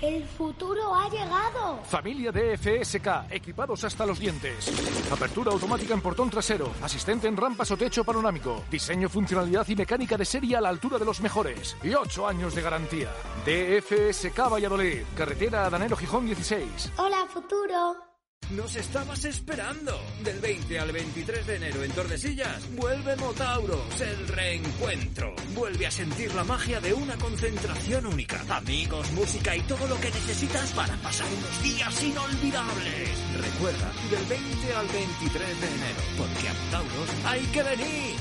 El 0.00 0.24
futuro 0.24 0.94
ha 0.94 1.08
llegado. 1.10 1.80
Familia 1.84 2.30
de 2.30 2.56
FSK, 2.56 3.30
equipados 3.30 3.82
hasta 3.82 4.06
los 4.06 4.20
dientes. 4.20 4.70
Apertura 5.10 5.50
automática 5.50 5.92
en 5.92 6.00
portón 6.00 6.30
trasero, 6.30 6.70
asistente 6.82 7.26
en 7.26 7.36
rampas 7.36 7.70
o 7.72 7.76
techo 7.76 8.04
panorámico, 8.04 8.62
diseño, 8.70 9.08
funcionalidad 9.08 9.66
y 9.68 9.74
mecánica 9.74 10.16
de 10.16 10.24
serie 10.24 10.56
a 10.56 10.60
la 10.60 10.68
altura 10.68 10.98
de 10.98 11.04
los 11.04 11.20
mejores. 11.20 11.76
Y 11.82 11.94
8 11.94 12.28
años 12.28 12.54
de 12.54 12.62
garantía. 12.62 13.10
DFSK 13.44 14.38
Valladolid, 14.52 15.02
carretera 15.16 15.68
Danero 15.68 15.96
Gijón 15.96 16.26
16. 16.26 16.92
Hola, 16.98 17.26
futuro. 17.28 18.07
Nos 18.50 18.76
estabas 18.76 19.26
esperando. 19.26 19.92
Del 20.24 20.40
20 20.40 20.78
al 20.78 20.90
23 20.90 21.46
de 21.46 21.56
enero 21.56 21.84
en 21.84 21.90
Tordesillas, 21.92 22.76
vuelve 22.76 23.14
Motauros, 23.16 24.00
el 24.00 24.26
reencuentro. 24.26 25.34
Vuelve 25.54 25.86
a 25.86 25.90
sentir 25.90 26.34
la 26.34 26.44
magia 26.44 26.80
de 26.80 26.94
una 26.94 27.16
concentración 27.16 28.06
única. 28.06 28.40
Amigos, 28.48 29.12
música 29.12 29.54
y 29.54 29.60
todo 29.62 29.86
lo 29.86 30.00
que 30.00 30.10
necesitas 30.10 30.72
para 30.72 30.96
pasar 30.96 31.26
unos 31.26 31.62
días 31.62 32.02
inolvidables. 32.02 33.10
Recuerda, 33.36 33.92
del 34.10 34.24
20 34.24 34.74
al 34.74 34.86
23 34.86 35.60
de 35.60 35.66
enero, 35.66 36.00
porque 36.16 36.48
a 36.48 36.54
Motauros 36.54 37.10
hay 37.26 37.42
que 37.52 37.62
venir. 37.62 38.16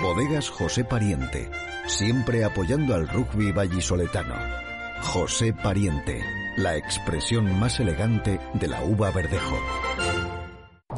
Bodegas 0.00 0.48
José 0.48 0.84
Pariente, 0.84 1.50
siempre 1.88 2.44
apoyando 2.44 2.94
al 2.94 3.08
rugby 3.08 3.50
vallisoletano. 3.50 4.36
José 5.02 5.52
Pariente, 5.52 6.22
la 6.56 6.76
expresión 6.76 7.58
más 7.58 7.80
elegante 7.80 8.40
de 8.54 8.68
la 8.68 8.82
uva 8.82 9.10
verdejo. 9.10 9.58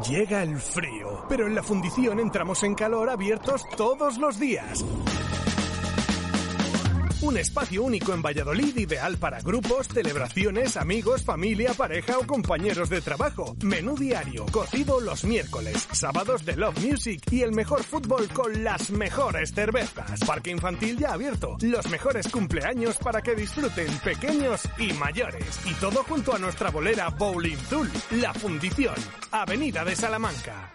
Llega 0.09 0.43
el 0.43 0.57
frío, 0.57 1.25
pero 1.29 1.47
en 1.47 1.55
la 1.55 1.63
fundición 1.63 2.19
entramos 2.19 2.63
en 2.63 2.75
calor 2.75 3.09
abiertos 3.09 3.65
todos 3.77 4.17
los 4.17 4.39
días. 4.39 4.83
Un 7.25 7.37
espacio 7.37 7.81
único 7.81 8.13
en 8.13 8.21
Valladolid 8.21 8.77
ideal 8.77 9.17
para 9.17 9.41
grupos, 9.41 9.87
celebraciones, 9.87 10.77
amigos, 10.77 11.23
familia, 11.23 11.73
pareja 11.73 12.19
o 12.19 12.27
compañeros 12.27 12.87
de 12.87 13.01
trabajo. 13.01 13.55
Menú 13.63 13.97
diario, 13.97 14.45
cocido 14.51 14.99
los 15.01 15.23
miércoles, 15.23 15.87
sábados 15.91 16.45
de 16.45 16.55
Love 16.55 16.85
Music 16.85 17.23
y 17.31 17.41
el 17.41 17.51
mejor 17.51 17.83
fútbol 17.83 18.27
con 18.27 18.63
las 18.63 18.91
mejores 18.91 19.55
cervezas. 19.55 20.19
Parque 20.19 20.51
infantil 20.51 20.99
ya 20.99 21.13
abierto, 21.13 21.57
los 21.61 21.89
mejores 21.89 22.27
cumpleaños 22.27 22.99
para 22.99 23.23
que 23.23 23.33
disfruten 23.33 23.91
pequeños 24.03 24.61
y 24.77 24.93
mayores. 24.93 25.59
Y 25.65 25.73
todo 25.73 26.03
junto 26.03 26.35
a 26.35 26.37
nuestra 26.37 26.69
bolera 26.69 27.09
Bowling 27.09 27.57
Zul, 27.57 27.89
La 28.21 28.35
Fundición, 28.35 28.93
Avenida 29.31 29.83
de 29.83 29.95
Salamanca. 29.95 30.74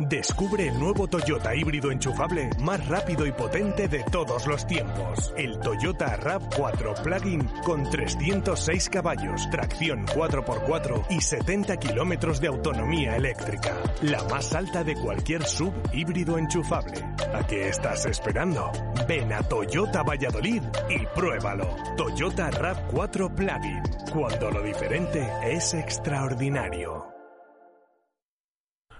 Descubre 0.00 0.68
el 0.68 0.78
nuevo 0.78 1.08
Toyota 1.08 1.56
híbrido 1.56 1.90
enchufable 1.90 2.50
más 2.60 2.86
rápido 2.86 3.26
y 3.26 3.32
potente 3.32 3.88
de 3.88 4.04
todos 4.04 4.46
los 4.46 4.64
tiempos. 4.64 5.34
El 5.36 5.58
Toyota 5.58 6.16
RAV4 6.16 7.02
Plug-in 7.02 7.48
con 7.64 7.82
306 7.82 8.90
caballos, 8.90 9.50
tracción 9.50 10.06
4x4 10.06 11.06
y 11.10 11.20
70 11.20 11.76
kilómetros 11.78 12.40
de 12.40 12.46
autonomía 12.46 13.16
eléctrica. 13.16 13.74
La 14.02 14.22
más 14.22 14.54
alta 14.54 14.84
de 14.84 14.94
cualquier 14.94 15.42
sub 15.42 15.74
híbrido 15.92 16.38
enchufable. 16.38 17.04
¿A 17.34 17.44
qué 17.44 17.68
estás 17.68 18.06
esperando? 18.06 18.70
Ven 19.08 19.32
a 19.32 19.42
Toyota 19.42 20.04
Valladolid 20.04 20.62
y 20.88 21.06
pruébalo. 21.12 21.74
Toyota 21.96 22.52
RAV4 22.52 23.34
Plug-in. 23.34 23.82
Cuando 24.12 24.52
lo 24.52 24.62
diferente 24.62 25.28
es 25.42 25.74
extraordinario. 25.74 27.17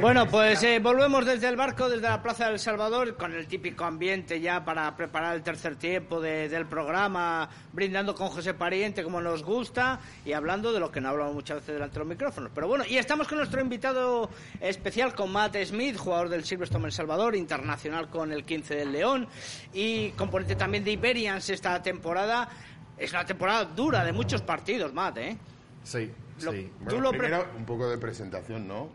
Bueno, 0.00 0.26
pues 0.28 0.62
eh, 0.62 0.78
volvemos 0.78 1.24
desde 1.26 1.48
el 1.48 1.56
barco, 1.56 1.88
desde 1.88 2.08
la 2.08 2.22
Plaza 2.22 2.48
del 2.48 2.58
Salvador, 2.58 3.16
con 3.16 3.32
el 3.34 3.46
típico 3.46 3.84
ambiente 3.84 4.40
ya 4.40 4.64
para 4.64 4.94
preparar 4.96 5.34
el 5.36 5.42
tercer 5.42 5.76
tiempo 5.76 6.20
de- 6.20 6.48
del 6.48 6.66
programa, 6.66 7.48
brindando 7.72 8.14
con 8.14 8.28
José 8.28 8.54
Pariente 8.54 9.02
como 9.02 9.20
nos 9.20 9.42
gusta 9.42 10.00
y 10.24 10.32
hablando 10.32 10.72
de 10.72 10.80
lo 10.80 10.90
que 10.90 11.00
no 11.00 11.08
hablamos 11.10 11.34
muchas 11.34 11.58
veces 11.58 11.74
delante 11.74 11.94
de 11.94 11.98
los 12.00 12.08
micrófonos. 12.08 12.50
Pero 12.54 12.68
bueno, 12.68 12.84
y 12.88 12.96
estamos 12.98 13.26
con 13.28 13.38
nuestro 13.38 13.60
invitado 13.60 14.30
especial, 14.60 15.14
con 15.14 15.32
Matt 15.32 15.56
Smith, 15.64 15.96
jugador 15.96 16.28
del 16.28 16.44
Silverstone 16.44 16.86
El 16.86 16.92
Salvador, 16.92 17.34
internacional 17.34 18.08
con 18.10 18.32
el 18.32 18.44
15 18.44 18.76
del 18.76 18.92
León 18.92 19.26
y 19.72 20.10
componente 20.10 20.54
también 20.56 20.84
de 20.84 20.92
Iberians 20.92 21.50
esta 21.50 21.82
temporada. 21.82 22.48
Es 22.96 23.12
una 23.12 23.24
temporada 23.24 23.64
dura, 23.64 24.04
de 24.04 24.12
muchos 24.12 24.42
partidos, 24.42 24.92
Matt, 24.92 25.18
¿eh? 25.18 25.36
Sí, 25.84 26.10
Lo- 26.42 26.52
sí. 26.52 26.70
Tú 26.88 27.00
lo 27.00 27.10
primero, 27.10 27.46
un 27.56 27.64
poco 27.64 27.88
de 27.88 27.98
presentación, 27.98 28.66
¿no? 28.68 28.88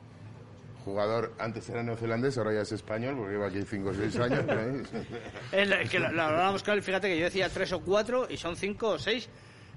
Jugador, 0.83 1.33
antes 1.39 1.69
era 1.69 1.81
neozelandés, 1.81 2.37
ahora 2.37 2.53
ya 2.53 2.61
es 2.61 2.71
español, 2.73 3.15
porque 3.17 3.31
lleva 3.33 3.47
aquí 3.47 3.61
5 3.63 3.89
o 3.89 3.93
6 3.93 4.15
años. 4.19 4.45
es- 5.51 5.89
que 5.89 5.99
lo, 5.99 6.07
hablábamos 6.07 6.61
con 6.63 6.73
él, 6.73 6.81
fíjate 6.83 7.07
que 7.07 7.17
yo 7.17 7.25
decía 7.25 7.49
tres 7.49 7.71
o 7.71 7.79
cuatro 7.81 8.27
y 8.29 8.37
son 8.37 8.55
cinco 8.57 8.89
o 8.89 8.99
seis 8.99 9.29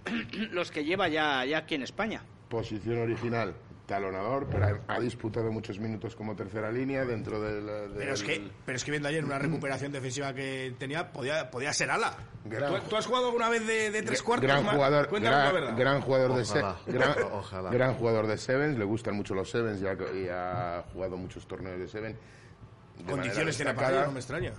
los 0.52 0.70
que 0.70 0.84
lleva 0.84 1.08
ya, 1.08 1.44
ya 1.44 1.58
aquí 1.58 1.76
en 1.76 1.82
España. 1.82 2.22
Posición 2.48 2.98
original, 2.98 3.54
talonador, 3.86 4.48
pero 4.50 4.66
ha, 4.88 4.94
ha 4.94 5.00
disputado 5.00 5.50
muchos 5.52 5.78
minutos 5.78 6.16
como 6.16 6.34
tercera 6.34 6.70
línea 6.72 7.04
dentro 7.04 7.40
del... 7.40 7.64
del- 7.66 7.92
Pero 7.96 8.14
es, 8.14 8.22
que, 8.22 8.50
pero 8.64 8.76
es 8.76 8.84
que 8.84 8.90
viendo 8.90 9.08
ayer 9.08 9.24
una 9.24 9.38
recuperación 9.38 9.92
defensiva 9.92 10.34
que 10.34 10.74
tenía, 10.78 11.12
podía, 11.12 11.50
podía 11.50 11.72
ser 11.72 11.90
ala. 11.90 12.16
Gran- 12.44 12.74
¿Tú, 12.82 12.88
tú 12.90 12.96
has 12.96 13.06
jugado 13.06 13.26
alguna 13.26 13.48
vez 13.48 13.66
de, 13.66 13.90
de 13.90 14.02
tres 14.02 14.22
cuartos? 14.22 14.48
gran 14.48 14.64
jugador, 14.64 15.08
gran, 15.20 15.76
gran 15.76 16.00
jugador 16.00 16.34
de 16.34 16.42
Ojalá. 16.42 16.76
gran, 16.86 17.14
Ojalá. 17.32 17.70
gran 17.70 17.94
jugador 17.94 18.26
de 18.26 18.38
sevens, 18.38 18.76
le 18.78 18.84
gustan 18.84 19.14
mucho 19.14 19.34
los 19.34 19.48
sevens 19.50 19.80
ya 19.80 19.96
que- 19.96 20.24
y 20.24 20.28
ha 20.28 20.84
jugado 20.92 21.16
muchos 21.16 21.46
torneos 21.46 21.78
de 21.78 21.86
seven. 21.88 22.12
de 22.12 22.18
manera 23.04 23.12
Condiciones 23.22 23.56
tiene 23.56 23.72
para 23.74 24.04
no 24.06 24.12
me 24.12 24.18
extraña. 24.18 24.52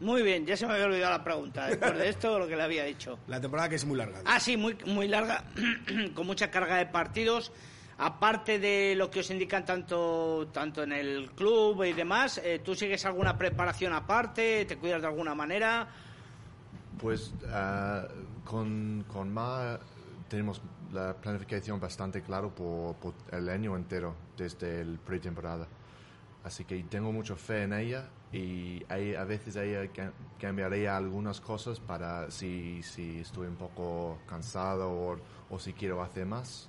Muy 0.00 0.22
bien, 0.22 0.44
ya 0.44 0.56
se 0.56 0.66
me 0.66 0.72
había 0.74 0.86
olvidado 0.86 1.12
la 1.16 1.24
pregunta 1.24 1.66
después 1.68 1.96
de 1.96 2.08
esto 2.08 2.38
lo 2.38 2.46
que 2.48 2.56
le 2.56 2.62
había 2.62 2.84
dicho. 2.84 3.18
La 3.28 3.40
temporada 3.40 3.68
que 3.68 3.76
es 3.76 3.84
muy 3.84 3.96
larga. 3.96 4.20
Ah, 4.24 4.38
sí, 4.40 4.56
muy, 4.56 4.76
muy 4.86 5.06
larga, 5.08 5.44
con 6.14 6.26
mucha 6.26 6.50
carga 6.50 6.76
de 6.76 6.86
partidos. 6.86 7.52
Aparte 7.98 8.58
de 8.58 8.94
lo 8.96 9.10
que 9.10 9.20
os 9.20 9.30
indican 9.30 9.64
tanto, 9.64 10.48
tanto 10.52 10.82
en 10.82 10.92
el 10.92 11.30
club 11.30 11.84
y 11.84 11.92
demás, 11.92 12.38
eh, 12.38 12.60
¿tú 12.64 12.74
sigues 12.74 13.04
alguna 13.04 13.38
preparación 13.38 13.92
aparte? 13.92 14.64
¿Te 14.64 14.76
cuidas 14.78 15.00
de 15.02 15.06
alguna 15.08 15.34
manera? 15.34 15.86
Pues 16.98 17.32
ah, 17.50 18.06
con, 18.44 19.04
con 19.06 19.32
Ma 19.32 19.78
tenemos 20.28 20.60
la 20.92 21.14
planificación 21.14 21.78
bastante 21.78 22.22
claro 22.22 22.52
por, 22.54 22.96
el 23.30 23.48
año 23.48 23.76
entero, 23.76 24.14
desde 24.36 24.80
el 24.80 24.98
pretemporada. 24.98 25.68
Así 26.42 26.64
que 26.64 26.82
tengo 26.84 27.12
mucha 27.12 27.36
fe 27.36 27.62
en 27.62 27.72
ella 27.72 28.08
y 28.32 28.82
hay- 28.88 29.14
a 29.14 29.24
veces 29.24 29.54
ella 29.56 29.88
ca- 29.92 30.12
cambiaría 30.38 30.96
algunas 30.96 31.40
cosas 31.40 31.78
para 31.80 32.30
si, 32.30 32.82
si 32.82 33.20
estoy 33.20 33.46
un 33.46 33.56
poco 33.56 34.18
cansado 34.26 35.16
o 35.48 35.58
si 35.58 35.72
quiero 35.72 36.02
hacer 36.02 36.26
más. 36.26 36.68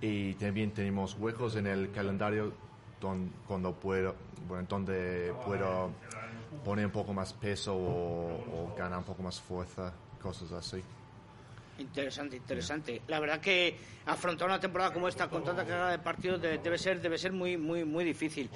Y 0.00 0.34
también 0.34 0.72
tenemos 0.72 1.14
huecos 1.18 1.56
en 1.56 1.66
el 1.66 1.90
calendario 1.90 2.52
don- 3.00 3.30
cuando 3.46 3.72
puedo, 3.72 4.14
bueno, 4.46 4.66
donde 4.68 5.32
puedo 5.44 5.90
poner 6.64 6.86
un 6.86 6.92
poco 6.92 7.12
más 7.14 7.32
peso 7.32 7.74
o, 7.74 8.34
o 8.34 8.74
ganar 8.76 8.98
un 8.98 9.04
poco 9.04 9.22
más 9.22 9.40
fuerza, 9.40 9.92
cosas 10.20 10.52
así. 10.52 10.82
Interesante, 11.78 12.36
interesante. 12.36 13.02
La 13.08 13.20
verdad 13.20 13.38
que 13.40 13.76
afrontar 14.06 14.48
una 14.48 14.58
temporada 14.60 14.92
como 14.94 15.08
esta 15.08 15.28
con 15.28 15.44
tanta 15.44 15.64
carga 15.66 15.90
de 15.90 15.98
partidos 15.98 16.40
de- 16.40 16.56
debe 16.58 16.78
ser 16.78 17.00
debe 17.02 17.18
ser 17.18 17.32
muy 17.32 17.56
muy 17.58 17.84
muy 17.84 18.04
difícil. 18.04 18.48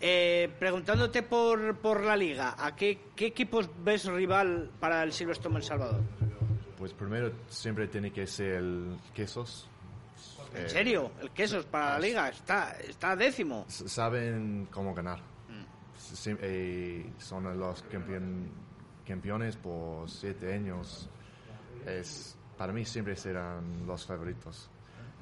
Eh, 0.00 0.48
preguntándote 0.58 1.22
por, 1.24 1.76
por 1.78 2.02
la 2.04 2.16
liga, 2.16 2.54
¿a 2.58 2.74
qué, 2.76 2.98
qué 3.16 3.26
equipos 3.26 3.68
ves 3.84 4.04
rival 4.06 4.70
para 4.80 5.02
el 5.02 5.12
Silverstone 5.12 5.56
El 5.56 5.62
Salvador? 5.64 6.00
Pues 6.78 6.92
primero 6.92 7.32
siempre 7.48 7.86
tiene 7.88 8.12
que 8.12 8.26
ser 8.26 8.56
el 8.56 8.96
Quesos. 9.14 9.66
¿En 10.54 10.66
Eh, 10.66 10.68
serio? 10.68 11.12
¿El 11.20 11.30
Quesos 11.30 11.64
para 11.66 11.90
la 11.94 11.98
liga? 12.00 12.28
Está, 12.28 12.72
está 12.80 13.14
décimo. 13.16 13.64
saben 13.68 14.66
cómo 14.70 14.94
ganar. 14.94 15.20
Sí, 15.96 16.34
eh, 16.40 17.12
son 17.18 17.56
los 17.58 17.84
campeones 19.06 19.56
por 19.56 20.08
siete 20.10 20.52
años. 20.54 21.08
Es, 21.86 22.36
para 22.58 22.72
mí 22.72 22.84
siempre 22.84 23.14
serán 23.16 23.86
los 23.86 24.06
favoritos. 24.06 24.68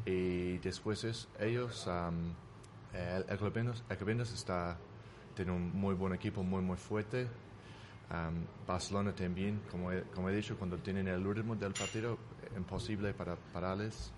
Y 0.06 0.58
después 0.58 1.04
es, 1.04 1.28
ellos, 1.38 1.86
am, 1.88 2.32
el 2.94 3.24
Ecuabendos 3.28 3.84
Ecuabendos 3.90 4.32
está, 4.32 4.78
tiene 5.34 5.52
un 5.52 5.72
muy 5.76 5.94
buen 5.94 6.14
equipo, 6.14 6.42
muy, 6.42 6.62
muy 6.62 6.76
fuerte. 6.78 7.28
Barcelona 8.66 9.14
también, 9.14 9.60
como 9.70 9.92
he, 9.92 10.02
como 10.14 10.30
he 10.30 10.34
dicho, 10.34 10.56
cuando 10.56 10.78
tienen 10.78 11.08
el 11.08 11.22
ritmo 11.22 11.54
del 11.56 11.74
partido, 11.74 12.16
imposible 12.56 13.12
para 13.12 13.36
pararles. 13.36 14.12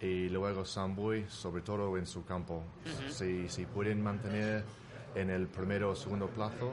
Y 0.00 0.28
luego 0.28 0.64
Samboy, 0.64 1.26
sobre 1.28 1.62
todo 1.62 1.96
en 1.96 2.06
su 2.06 2.24
campo. 2.24 2.62
Si, 3.10 3.48
si 3.48 3.66
pueden 3.66 4.02
mantener 4.02 4.64
en 5.14 5.30
el 5.30 5.48
primero 5.48 5.90
o 5.90 5.96
segundo 5.96 6.28
plazo 6.28 6.72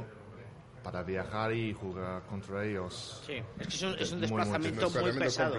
para 0.85 1.01
viajar 1.01 1.51
y 1.51 1.73
jugar 1.73 2.21
contra 2.29 2.63
ellos. 2.63 3.23
Sí, 3.25 3.41
es 3.59 3.67
que 3.67 3.73
es 3.73 3.81
un, 3.81 3.95
es 3.97 4.11
un 4.11 4.19
muy, 4.19 4.29
muy 4.29 4.37
desplazamiento 4.37 4.89
muy, 5.01 5.11
pesado. 5.13 5.57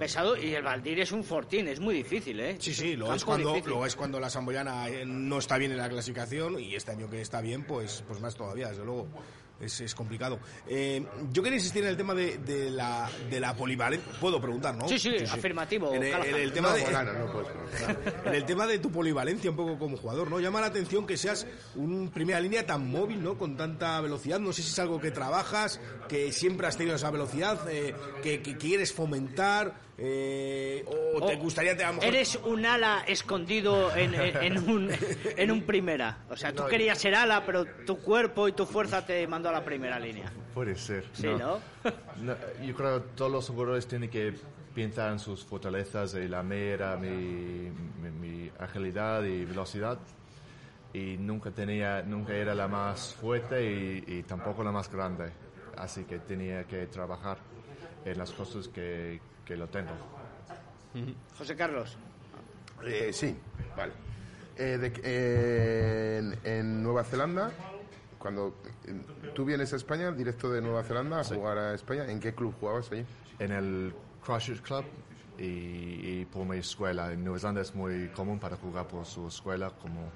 Pesado 0.00 0.36
y 0.36 0.52
el 0.52 0.64
Valdir 0.64 0.98
es 0.98 1.12
un 1.12 1.22
fortín, 1.22 1.68
es 1.68 1.78
muy 1.78 1.94
difícil, 1.94 2.40
¿eh? 2.40 2.56
Sí, 2.58 2.74
sí, 2.74 2.96
lo 2.96 3.14
es, 3.14 3.24
cuando, 3.24 3.56
lo 3.64 3.86
es 3.86 3.94
cuando 3.94 4.18
la 4.18 4.28
Samboyana 4.28 4.88
eh, 4.88 5.06
no 5.06 5.38
está 5.38 5.58
bien 5.58 5.70
en 5.70 5.78
la 5.78 5.88
clasificación 5.88 6.58
y 6.58 6.74
este 6.74 6.90
año 6.90 7.08
que 7.08 7.20
está 7.20 7.40
bien, 7.40 7.62
pues, 7.62 8.02
pues 8.08 8.20
más 8.20 8.34
todavía, 8.34 8.70
desde 8.70 8.84
luego. 8.84 9.06
Es, 9.60 9.80
es 9.80 9.94
complicado. 9.94 10.38
Eh, 10.68 11.04
yo 11.32 11.42
quería 11.42 11.56
insistir 11.58 11.82
en 11.82 11.90
el 11.90 11.96
tema 11.96 12.14
de, 12.14 12.38
de 12.38 12.70
la, 12.70 13.10
de 13.28 13.40
la 13.40 13.54
polivalencia. 13.56 14.12
Puedo 14.20 14.40
preguntar, 14.40 14.76
¿no? 14.76 14.88
Sí, 14.88 14.98
sí, 14.98 15.16
afirmativo, 15.30 15.92
En 15.92 16.04
el, 16.04 16.12
Callahan. 16.12 16.34
en 16.34 16.40
el 16.42 16.52
tema 16.52 16.68
No, 16.68 16.74
de, 16.76 16.82
Molano, 16.84 17.12
no 17.14 17.32
puedes 17.32 17.48
en 18.24 18.34
el 18.34 18.44
tema 18.44 18.66
de 18.66 18.78
tu 18.78 18.90
polivalencia 18.92 19.50
un 19.50 19.56
poco 19.56 19.78
como 19.78 19.96
jugador, 19.96 20.30
¿no? 20.30 20.38
Llama 20.38 20.60
la 20.60 20.68
atención 20.68 21.06
que 21.06 21.16
seas 21.16 21.46
un 21.74 22.10
primera 22.10 22.38
línea 22.40 22.64
tan 22.64 22.88
móvil, 22.88 23.22
¿no? 23.22 23.36
Con 23.36 23.56
tanta 23.56 24.00
velocidad. 24.00 24.38
No 24.38 24.52
sé 24.52 24.62
si 24.62 24.70
es 24.70 24.78
algo 24.78 25.00
que 25.00 25.10
trabajas, 25.10 25.80
que 26.08 26.30
siempre 26.32 26.68
has 26.68 26.76
tenido 26.76 26.94
esa 26.96 27.10
velocidad, 27.10 27.68
eh, 27.68 27.94
que, 28.22 28.40
que 28.42 28.56
quieres 28.56 28.92
fomentar, 28.92 29.87
eh, 30.00 30.84
o 30.86 31.26
te 31.26 31.34
O 31.34 31.38
gustaría 31.38 31.76
te- 31.76 32.06
Eres 32.06 32.36
un 32.44 32.64
ala 32.64 33.02
escondido 33.06 33.94
en, 33.96 34.14
en- 34.14 34.36
en 34.42 34.58
un, 34.70 34.90
en 35.36 35.50
un 35.50 35.62
primera. 35.62 36.18
O 36.30 36.36
sea, 36.36 36.52
tú 36.52 36.64
querías 36.66 36.98
ser 36.98 37.14
ala, 37.14 37.44
pero 37.44 37.64
tu 37.84 37.98
cuerpo 37.98 38.46
y 38.48 38.52
tu 38.52 38.64
fuerza 38.64 39.04
te 39.04 39.26
mandó 39.26 39.48
a 39.48 39.52
la 39.52 39.64
primera 39.64 39.98
línea. 39.98 40.32
Puede 40.54 40.76
ser. 40.76 41.04
Sí, 41.12 41.26
¿no? 41.26 41.58
No, 42.22 42.34
yo 42.64 42.74
creo 42.74 43.02
que 43.02 43.08
todos 43.16 43.30
los 43.32 43.48
jugadores 43.48 43.86
tienen 43.88 44.08
que 44.10 44.34
pensar 44.74 45.10
en 45.12 45.18
sus 45.18 45.44
fortalezas 45.44 46.14
y 46.14 46.28
la 46.28 46.42
mía 46.44 46.74
era 46.74 46.96
mi, 46.96 47.08
mi, 47.08 48.10
mi 48.10 48.50
agilidad 48.60 49.24
y 49.24 49.44
velocidad 49.44 49.98
y 50.92 51.16
nunca 51.18 51.50
tenía 51.50 52.02
nunca 52.02 52.34
era 52.34 52.54
la 52.54 52.68
más 52.68 53.12
fuerte 53.14 53.64
y, 53.64 54.04
y 54.06 54.22
tampoco 54.22 54.62
la 54.62 54.70
más 54.72 54.90
grande 54.90 55.30
así 55.76 56.04
que 56.04 56.18
tenía 56.20 56.64
que 56.64 56.86
trabajar 56.86 57.38
en 58.04 58.16
las 58.18 58.30
cosas 58.32 58.68
que, 58.68 59.20
que 59.48 59.56
lo 59.56 59.66
tengo 59.68 59.90
José 61.38 61.56
Carlos. 61.56 61.96
Eh, 62.84 63.10
sí, 63.12 63.34
vale. 63.76 63.92
Eh, 64.56 64.76
de- 64.78 65.00
eh, 65.02 66.18
en, 66.18 66.38
en 66.44 66.82
Nueva 66.82 67.02
Zelanda, 67.04 67.50
cuando 68.18 68.56
eh, 68.84 68.94
tú 69.34 69.44
vienes 69.44 69.72
a 69.72 69.76
España, 69.76 70.10
directo 70.12 70.50
de 70.50 70.60
Nueva 70.60 70.82
Zelanda 70.84 71.20
a 71.20 71.24
jugar 71.24 71.56
a 71.58 71.74
España, 71.74 72.04
¿en 72.10 72.20
qué 72.20 72.34
club 72.34 72.54
jugabas 72.60 72.90
allí? 72.92 73.04
en 73.38 73.52
el 73.52 73.94
Crushers 74.24 74.60
Club 74.60 74.84
y, 75.38 75.44
y 76.20 76.24
por 76.30 76.44
mi 76.44 76.58
escuela. 76.58 77.12
En 77.12 77.22
Nueva 77.24 77.38
Zelanda 77.38 77.60
es 77.62 77.74
muy 77.74 78.08
común 78.08 78.38
para 78.40 78.56
jugar 78.56 78.86
por 78.88 79.06
su 79.06 79.28
escuela 79.28 79.70
como 79.80 80.10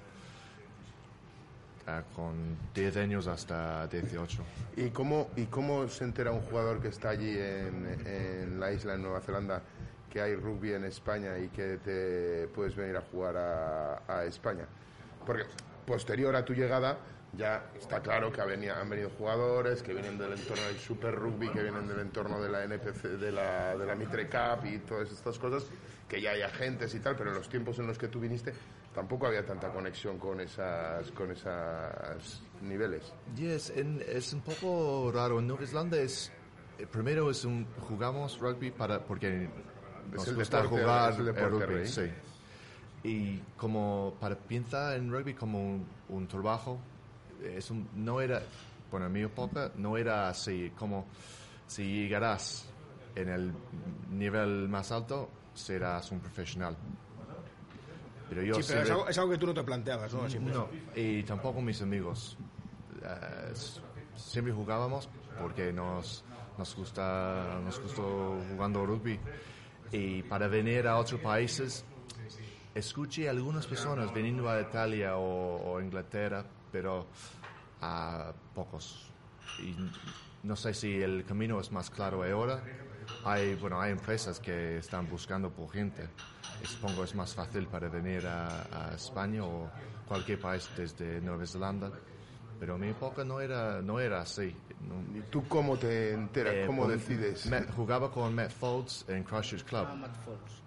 con 2.14 2.56
10 2.74 2.96
años 2.96 3.26
hasta 3.26 3.86
18. 3.86 4.42
¿Y 4.76 4.90
cómo, 4.90 5.28
¿Y 5.36 5.46
cómo 5.46 5.88
se 5.88 6.04
entera 6.04 6.30
un 6.30 6.40
jugador 6.40 6.80
que 6.80 6.88
está 6.88 7.10
allí 7.10 7.30
en, 7.30 8.02
en 8.06 8.60
la 8.60 8.72
isla, 8.72 8.94
en 8.94 9.02
Nueva 9.02 9.20
Zelanda, 9.20 9.62
que 10.10 10.20
hay 10.20 10.34
rugby 10.34 10.74
en 10.74 10.84
España 10.84 11.38
y 11.38 11.48
que 11.48 11.78
te 11.78 12.48
puedes 12.48 12.76
venir 12.76 12.96
a 12.96 13.00
jugar 13.00 13.36
a, 13.36 14.24
España? 14.24 14.66
Porque 15.26 15.44
posterior 15.86 16.34
a 16.36 16.44
tu 16.44 16.54
llegada 16.54 16.98
ya 17.34 17.64
está 17.78 18.00
claro 18.00 18.30
que 18.30 18.40
han 18.42 18.90
venido 18.90 19.10
jugadores 19.16 19.82
que 19.82 19.94
vienen 19.94 20.18
del 20.18 20.32
entorno 20.32 20.62
del 20.64 20.78
Super 20.78 21.14
Rugby, 21.14 21.48
que 21.48 21.62
vienen 21.62 21.88
del 21.88 22.00
entorno 22.00 22.42
de 22.42 22.50
la 22.50 22.64
NPC, 22.64 23.18
de 23.18 23.32
la, 23.32 23.76
de 23.76 23.86
la 23.86 23.94
Mitre 23.94 24.28
Cup 24.28 24.66
y 24.66 24.78
todas 24.78 25.10
estas 25.10 25.38
cosas, 25.38 25.64
que 26.08 26.20
ya 26.20 26.32
hay 26.32 26.42
agentes 26.42 26.94
y 26.94 27.00
tal, 27.00 27.16
pero 27.16 27.30
en 27.30 27.36
los 27.36 27.48
tiempos 27.48 27.78
en 27.78 27.86
los 27.86 27.98
que 27.98 28.08
tú 28.08 28.20
viniste 28.20 28.52
tampoco 28.94 29.26
había 29.26 29.44
tanta 29.44 29.70
conexión 29.70 30.18
con 30.18 30.40
esas 30.40 31.10
con 31.12 31.30
esos 31.30 32.42
niveles. 32.62 33.12
Yes, 33.36 33.70
en- 33.70 34.02
es 34.06 34.32
un 34.32 34.40
poco 34.40 35.10
raro. 35.12 35.38
En 35.38 35.46
Nueva 35.46 35.66
Zelanda 35.66 35.96
es, 35.98 36.30
eh, 36.78 36.86
primero 36.86 37.30
es 37.30 37.44
un, 37.44 37.66
jugamos 37.88 38.38
rugby 38.38 38.70
para, 38.70 39.00
porque 39.04 39.48
nos 40.12 40.32
gusta 40.34 40.62
deporte, 40.62 40.82
jugar 40.82 41.12
el 41.20 41.34
rugby, 41.50 41.64
rey. 41.74 41.86
sí. 41.86 42.10
Y 43.04 43.38
como 43.56 44.14
para 44.20 44.36
pensar 44.36 44.96
en 44.96 45.10
rugby 45.10 45.34
como 45.34 45.58
un, 45.60 45.86
un 46.08 46.28
trabajo, 46.28 46.78
es 47.42 47.68
un, 47.70 47.88
no 47.96 48.20
era, 48.20 48.40
bueno, 48.90 49.06
en 49.06 49.12
mi 49.12 49.22
época 49.22 49.72
no 49.76 49.96
era 49.96 50.28
así, 50.28 50.70
como 50.78 51.06
si 51.66 51.82
llegarás 51.84 52.68
en 53.16 53.28
el 53.28 53.52
nivel 54.10 54.68
más 54.68 54.92
alto, 54.92 55.28
serás 55.54 56.12
un 56.12 56.20
profesional. 56.20 56.76
Pero 58.34 58.42
yo 58.46 58.54
Sí, 58.54 58.62
pero 58.66 58.80
es 58.80 58.86
siempre- 58.86 58.92
algo, 58.92 59.08
es 59.08 59.18
algo 59.18 59.30
que 59.32 59.38
tú 59.38 59.46
no 59.46 59.54
te 59.54 59.62
planteabas, 59.62 60.14
¿no? 60.14 60.28
Siempre. 60.28 60.54
no, 60.54 60.68
y 60.94 61.22
tampoco 61.24 61.60
mis 61.60 61.82
amigos. 61.82 62.36
S- 63.52 63.80
siempre 64.16 64.52
jugábamos 64.54 65.08
porque 65.38 65.72
nos, 65.72 66.24
nos 66.56 66.74
gusta 66.76 67.60
nos 67.64 67.80
gustó 67.80 68.38
jugando 68.50 68.86
rugby. 68.86 69.18
Y 69.90 70.22
para 70.22 70.48
venir 70.48 70.86
a 70.86 70.96
otros 70.96 71.20
países, 71.20 71.84
escuché 72.74 73.28
a 73.28 73.32
algunas 73.32 73.66
personas 73.66 74.12
viniendo 74.14 74.48
a 74.48 74.60
Italia 74.60 75.16
o, 75.18 75.72
o 75.74 75.80
Inglaterra, 75.80 76.44
pero 76.70 77.06
a 77.82 78.32
pocos. 78.54 79.10
Y 79.60 79.74
no 80.44 80.56
sé 80.56 80.72
si 80.72 81.02
el 81.02 81.24
camino 81.26 81.60
es 81.60 81.70
más 81.70 81.90
claro 81.90 82.22
ahora. 82.24 82.62
Hay, 83.24 83.54
bueno, 83.54 83.80
hay 83.80 83.92
empresas 83.92 84.40
que 84.40 84.78
están 84.78 85.08
buscando 85.08 85.50
por 85.50 85.70
gente. 85.70 86.08
Supongo 86.64 87.04
es 87.04 87.14
más 87.14 87.34
fácil 87.34 87.66
para 87.66 87.88
venir 87.88 88.26
a, 88.26 88.90
a 88.90 88.94
España 88.94 89.44
o 89.44 89.70
cualquier 90.06 90.40
país 90.40 90.68
desde 90.76 91.20
Nueva 91.20 91.46
Zelanda. 91.46 91.90
Pero 92.58 92.74
en 92.76 92.80
mi 92.80 92.88
época 92.90 93.24
no 93.24 93.40
era, 93.40 93.80
no 93.82 93.98
era 93.98 94.20
así. 94.20 94.54
No. 94.88 95.18
¿Y 95.18 95.22
tú 95.22 95.46
cómo 95.48 95.76
te 95.76 96.12
enteras? 96.12 96.54
Eh, 96.54 96.64
¿Cómo 96.66 96.86
decides? 96.86 97.46
Matt- 97.46 97.70
jugaba 97.74 98.10
con 98.10 98.34
Matt 98.34 98.50
Folds 98.52 99.04
en 99.08 99.24
Crushers 99.24 99.64
Club. 99.64 99.86
Ah, 99.88 99.94
Matt 99.96 100.14
Fox. 100.24 100.62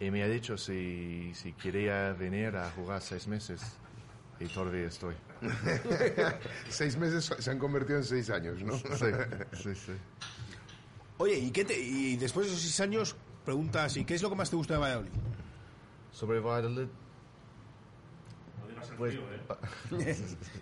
Y 0.00 0.10
me 0.10 0.22
ha 0.22 0.28
dicho 0.28 0.56
si, 0.56 1.32
si 1.34 1.52
quería 1.54 2.12
venir 2.12 2.56
a 2.56 2.70
jugar 2.70 3.02
seis 3.02 3.26
meses. 3.26 3.60
Y 4.40 4.46
todavía 4.46 4.86
estoy. 4.86 5.14
seis 6.68 6.96
meses 6.96 7.30
se 7.38 7.50
han 7.50 7.58
convertido 7.58 7.98
en 7.98 8.04
seis 8.04 8.30
años, 8.30 8.62
¿no? 8.62 8.72
Sí, 8.74 9.06
sí, 9.52 9.74
sí. 9.74 9.92
Oye, 11.18 11.34
¿y, 11.38 11.50
qué 11.50 11.64
te, 11.64 11.78
y 11.78 12.16
después 12.16 12.46
de 12.46 12.52
esos 12.52 12.62
seis 12.62 12.80
años, 12.80 13.16
preguntas, 13.44 13.96
¿y 13.96 14.04
qué 14.04 14.14
es 14.14 14.22
lo 14.22 14.30
que 14.30 14.36
más 14.36 14.50
te 14.50 14.56
gusta 14.56 14.74
de 14.74 14.80
Valladolid? 14.80 15.10
Sobre 16.12 16.40
Valladolid. 16.40 16.88
Pues, 18.96 19.14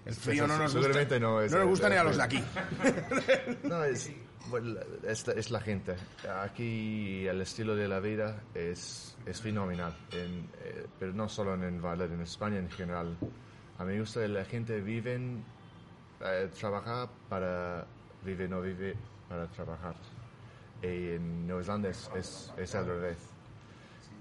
El 0.05 0.15
frío 0.15 0.47
no 0.47 0.55
nos 0.59 0.65
gusta. 0.75 0.81
Seguramente 0.81 1.21
no, 1.21 1.41
es- 1.41 1.53
No 1.53 1.59
nos 1.59 1.69
gusta 1.69 1.89
ni 1.89 1.97
a 1.97 2.05
los 2.05 2.17
de 2.17 2.23
aquí. 2.23 2.43
no, 3.65 3.85
es, 3.85 4.11
bueno, 4.51 4.81
es, 5.07 5.27
la- 5.27 5.33
es 5.35 5.51
la 5.51 5.61
gente. 5.61 5.97
Aquí 6.43 7.27
el 7.27 7.41
estilo 7.41 7.75
de 7.77 7.89
la 7.89 8.01
vida 8.01 8.43
es, 8.55 9.17
es 9.27 9.41
fenomenal, 9.41 9.95
en, 10.13 10.49
eh, 10.65 10.87
pero 10.99 11.13
no 11.13 11.29
solo 11.29 11.55
en 11.55 11.81
Valladolid, 11.83 12.15
en 12.15 12.21
España 12.23 12.59
en 12.59 12.71
general. 12.71 13.17
A 13.79 13.85
mí 13.85 13.93
me 13.95 14.01
gusta 14.01 14.21
que 14.21 14.29
la 14.29 14.45
gente 14.45 14.81
vive, 14.81 15.19
eh, 16.23 16.51
trabaja 16.59 17.09
para 17.29 17.87
vivir, 18.25 18.49
no 18.51 18.61
vive 18.61 18.97
para 19.29 19.47
trabajar. 19.49 19.95
En 20.83 21.47
Nueva 21.47 21.63
Zelanda 21.63 21.89
es, 21.89 22.11
es, 22.15 22.53
es 22.57 22.75
al 22.75 22.87
revés. 22.87 23.19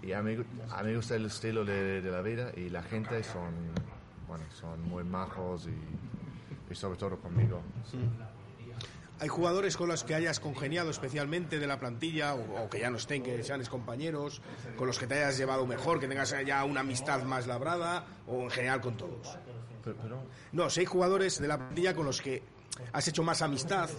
Y 0.02 0.14
a 0.14 0.22
mí, 0.22 0.38
a 0.72 0.84
mí 0.84 0.96
gusta 0.96 1.16
el 1.16 1.26
estilo 1.26 1.66
de, 1.66 2.02
de 2.02 2.12
la 2.12 2.22
vida 2.22 2.52
y 2.56 2.70
la 2.70 2.84
gente 2.84 3.24
son, 3.24 3.54
bueno, 4.28 4.44
son 4.54 4.82
muy 4.84 5.04
majos 5.04 5.68
y, 5.68 6.72
y 6.72 6.76
sobre 6.76 6.98
todo 6.98 7.18
conmigo. 7.18 7.62
¿Hay 9.20 9.30
jugadores 9.30 9.78
con 9.78 9.88
los 9.88 10.04
que 10.04 10.14
hayas 10.14 10.40
congeniado 10.42 10.90
especialmente 10.90 11.58
de 11.58 11.68
la 11.68 11.80
plantilla 11.80 12.36
o, 12.36 12.66
o 12.66 12.70
que 12.70 12.82
ya 12.82 12.90
no 12.90 12.98
estén, 12.98 13.24
que 13.24 13.42
sean 13.44 13.64
compañeros, 13.66 14.42
con 14.76 14.88
los 14.88 15.00
que 15.00 15.08
te 15.08 15.16
hayas 15.16 15.38
llevado 15.38 15.66
mejor, 15.66 16.00
que 16.00 16.08
tengas 16.08 16.36
ya 16.46 16.64
una 16.66 16.82
amistad 16.82 17.24
más 17.24 17.48
labrada 17.48 18.06
o 18.28 18.44
en 18.44 18.50
general 18.50 18.82
con 18.82 18.98
todos? 18.98 19.38
No, 20.52 20.70
si 20.70 20.82
hay 20.82 20.86
jugadores 20.86 21.40
de 21.40 21.48
la 21.48 21.58
plantilla 21.58 21.96
con 21.96 22.06
los 22.06 22.22
que 22.22 22.44
has 22.94 23.08
hecho 23.08 23.24
más 23.24 23.42
amistad 23.42 23.90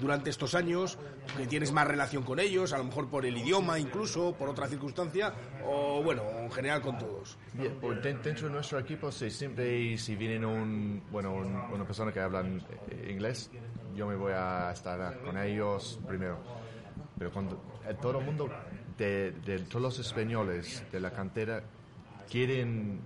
durante 0.00 0.30
estos 0.30 0.54
años, 0.54 0.98
que 1.36 1.46
tienes 1.46 1.72
más 1.72 1.86
relación 1.86 2.22
con 2.24 2.38
ellos, 2.40 2.72
a 2.72 2.78
lo 2.78 2.84
mejor 2.84 3.08
por 3.08 3.24
el 3.26 3.36
idioma 3.36 3.78
incluso, 3.78 4.34
por 4.34 4.48
otra 4.48 4.66
circunstancia, 4.68 5.32
o 5.66 6.02
bueno, 6.02 6.22
en 6.40 6.50
general 6.50 6.80
con 6.82 6.98
todos. 6.98 7.36
Pues 7.80 8.02
de- 8.02 8.14
dentro 8.14 8.48
de 8.48 8.54
nuestro 8.54 8.78
equipo, 8.78 9.10
sí, 9.12 9.30
siempre 9.30 9.96
si 9.98 10.16
viene 10.16 10.44
un, 10.46 11.02
bueno, 11.10 11.34
un- 11.34 11.54
una 11.72 11.84
persona 11.84 12.12
que 12.12 12.20
habla 12.20 12.40
eh, 12.40 13.08
inglés, 13.10 13.50
yo 13.94 14.06
me 14.06 14.16
voy 14.16 14.32
a 14.34 14.70
estar 14.72 15.20
con 15.20 15.36
ellos 15.38 16.00
primero. 16.06 16.38
Pero 17.18 17.30
cuando 17.30 17.62
eh, 17.88 17.94
todo 18.00 18.18
el 18.18 18.24
mundo 18.24 18.48
de, 18.98 19.32
de 19.44 19.58
todos 19.60 19.82
los 19.82 19.98
españoles 19.98 20.82
de 20.90 20.98
la 21.00 21.10
cantera 21.10 21.62
quieren, 22.30 23.00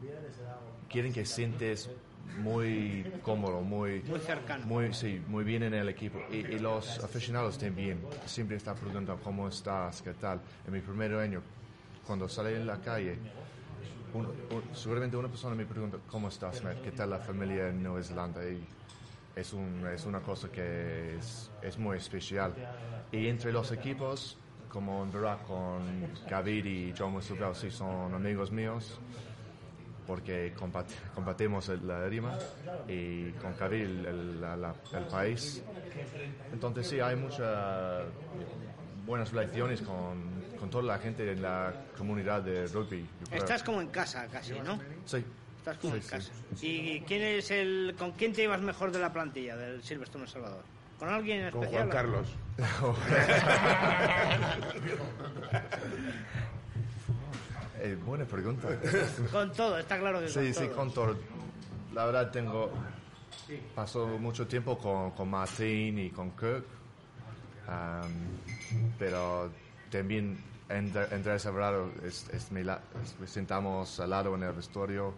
quieren 0.88 1.12
que 1.12 1.24
sientes 1.26 1.90
muy 2.38 3.04
cómodo, 3.22 3.60
muy, 3.62 4.02
Muy 4.02 4.20
cercano. 4.20 4.66
muy, 4.66 4.92
sí, 4.92 5.22
muy 5.28 5.44
bien 5.44 5.62
en 5.62 5.74
el 5.74 5.88
equipo. 5.88 6.18
Y, 6.30 6.36
y 6.36 6.58
los 6.58 7.02
aficionados 7.02 7.58
también. 7.58 7.98
Siempre 8.26 8.56
están 8.56 8.76
preguntando 8.76 9.18
cómo 9.22 9.48
estás, 9.48 10.02
qué 10.02 10.12
tal. 10.14 10.40
En 10.66 10.72
mi 10.72 10.80
primer 10.80 11.14
año, 11.14 11.40
cuando 12.06 12.28
salí 12.28 12.54
en 12.54 12.66
la 12.66 12.78
calle, 12.80 13.18
un- 14.14 14.26
un- 14.26 14.74
seguramente 14.76 15.16
una 15.16 15.28
persona 15.28 15.54
me 15.54 15.66
pregunta, 15.66 15.98
¿cómo 16.10 16.28
estás, 16.28 16.62
Matt? 16.62 16.80
¿Qué 16.82 16.92
tal 16.92 17.10
la 17.10 17.18
familia 17.18 17.68
en 17.68 17.82
Nueva 17.82 18.02
Zelanda? 18.02 18.42
Y 18.48 18.60
es, 19.34 19.52
un, 19.52 19.86
es 19.94 20.04
una 20.06 20.20
cosa 20.20 20.48
que 20.50 21.16
es, 21.16 21.50
es 21.62 21.78
muy 21.78 21.96
especial. 21.98 22.52
Y 23.12 23.26
entre 23.28 23.52
los 23.52 23.70
equipos, 23.72 24.36
como 24.68 25.02
en 25.04 25.12
verdad 25.12 25.38
con 25.46 26.08
Gavir 26.28 26.66
y 26.66 26.94
John 26.96 27.12
Musubel, 27.12 27.54
sí 27.54 27.70
son 27.70 28.14
amigos 28.14 28.50
míos, 28.50 28.98
porque 30.06 30.52
el- 31.68 31.86
la 31.86 32.06
rima 32.08 32.38
y 32.88 33.30
con 33.32 33.56
Gavir 33.56 33.82
el, 33.82 34.06
el- 34.06 34.40
la- 34.40 34.56
la- 34.56 34.74
el 34.94 35.04
país. 35.06 35.62
Entonces 36.52 36.86
sí, 36.88 37.00
hay 37.00 37.16
muchas 37.16 38.04
buenas 39.04 39.30
relaciones 39.32 39.82
con, 39.82 40.22
con 40.58 40.70
toda 40.70 40.84
la 40.84 40.98
gente 40.98 41.30
en 41.30 41.42
la 41.42 41.72
comunidad 41.96 42.42
de 42.42 42.66
rugby. 42.68 43.06
Estás 43.30 43.62
como 43.62 43.80
en 43.80 43.88
casa 43.88 44.26
casi, 44.28 44.52
¿no? 44.60 44.78
Sí. 45.04 45.24
Estás 45.58 45.78
como 45.78 45.94
Sí, 45.94 45.96
en 45.98 46.02
sí. 46.02 46.10
casa. 46.10 46.32
¿Y 46.62 47.00
quién 47.00 47.22
es 47.22 47.50
el, 47.50 47.94
con 47.98 48.12
quién 48.12 48.32
te 48.32 48.42
llevas 48.42 48.60
mejor 48.60 48.92
de 48.92 48.98
la 49.00 49.12
plantilla 49.12 49.56
del 49.56 49.82
Silverstone 49.82 50.24
El 50.24 50.30
Salvador? 50.30 50.62
¿Con 50.98 51.08
alguien 51.10 51.40
en 51.42 51.50
Con 51.50 51.64
especial? 51.64 51.88
Juan 51.90 51.96
Carlos. 51.96 52.28
Eh, 57.80 57.96
buena 58.04 58.24
pregunta. 58.24 58.68
Con 59.32 59.52
todo, 59.52 59.78
está 59.78 59.98
claro 59.98 60.20
que 60.20 60.28
Sí, 60.28 60.34
con 60.34 60.54
sí, 60.54 60.60
todo. 60.68 60.76
con 60.76 60.94
todo. 60.94 61.16
La 61.94 62.06
verdad 62.06 62.30
tengo... 62.30 62.70
Paso 63.74 64.06
mucho 64.18 64.46
tiempo 64.48 64.76
con, 64.76 65.12
con 65.12 65.30
Martín 65.30 65.98
y 65.98 66.10
con 66.10 66.32
Kirk. 66.32 66.64
Am, 67.68 68.10
pero 68.98 69.50
también 69.90 70.36
Andr- 70.68 71.12
Andrés 71.12 71.46
Alvarado 71.46 71.90
es, 72.04 72.28
es 72.30 72.50
mi 72.50 72.64
la- 72.64 72.80
es- 73.22 73.30
sentamos 73.30 74.00
al 74.00 74.10
lado 74.10 74.34
en 74.34 74.42
el 74.42 74.52
vestuario. 74.52 75.14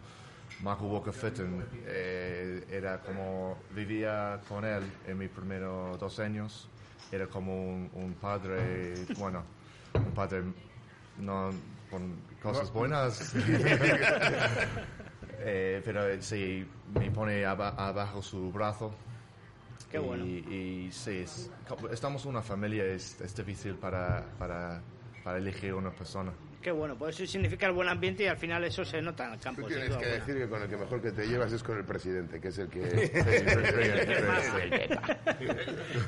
Marco 0.63 0.87
Walker 0.87 1.13
Fitton 1.13 1.65
eh, 1.87 2.67
era 2.71 3.01
como 3.01 3.57
vivía 3.75 4.41
con 4.49 4.65
él 4.65 4.83
en 5.07 5.17
mis 5.17 5.31
primeros 5.31 5.99
dos 5.99 6.19
años. 6.19 6.69
Era 7.11 7.29
como 7.29 7.55
un, 7.55 7.91
un 7.95 8.13
padre, 8.15 8.93
bueno, 9.17 9.43
un 9.95 10.13
padre 10.13 10.43
no 11.19 11.51
con 11.91 12.15
cosas 12.43 12.73
buenas. 12.73 13.35
Eh, 15.41 15.81
pero 15.85 16.07
eh, 16.09 16.21
sí, 16.21 16.67
me 16.93 17.11
pone 17.13 17.47
aba- 17.47 17.75
abajo 17.79 18.21
su 18.21 18.51
brazo. 18.51 18.93
Qué 19.91 19.99
y, 19.99 20.01
bueno. 20.01 20.25
Y 20.27 20.89
sí, 20.91 21.19
es- 21.19 21.51
estamos 21.93 22.27
una 22.27 22.43
familia, 22.43 22.85
es, 22.85 23.21
es 23.21 23.35
difícil 23.37 23.75
para, 23.77 24.27
para, 24.39 24.83
para 25.23 25.39
elegir 25.39 25.75
una 25.75 25.91
persona. 25.93 26.33
Qué 26.63 26.73
bueno, 26.73 26.97
pues 26.99 27.21
eso 27.21 27.31
significa 27.31 27.67
el 27.67 27.73
buen 27.73 27.89
ambiente 27.89 28.25
y 28.25 28.27
al 28.27 28.37
final 28.37 28.65
eso 28.65 28.85
se 28.85 29.01
nota 29.01 29.27
en 29.27 29.35
el 29.35 29.39
campo. 29.39 29.63
Tú 29.63 29.69
tienes 29.69 29.97
que 29.97 30.07
decir 30.07 30.39
que 30.39 30.49
con 30.49 30.63
el 30.63 30.69
que 30.69 30.77
mejor 30.77 31.01
que 31.01 31.13
te 31.13 31.27
llevas 31.27 31.53
es 31.53 31.63
con 31.63 31.79
el 31.79 31.85
presidente, 31.85 32.41
que 32.41 32.49
es 32.49 32.59
el 32.59 32.69
que... 32.69 33.13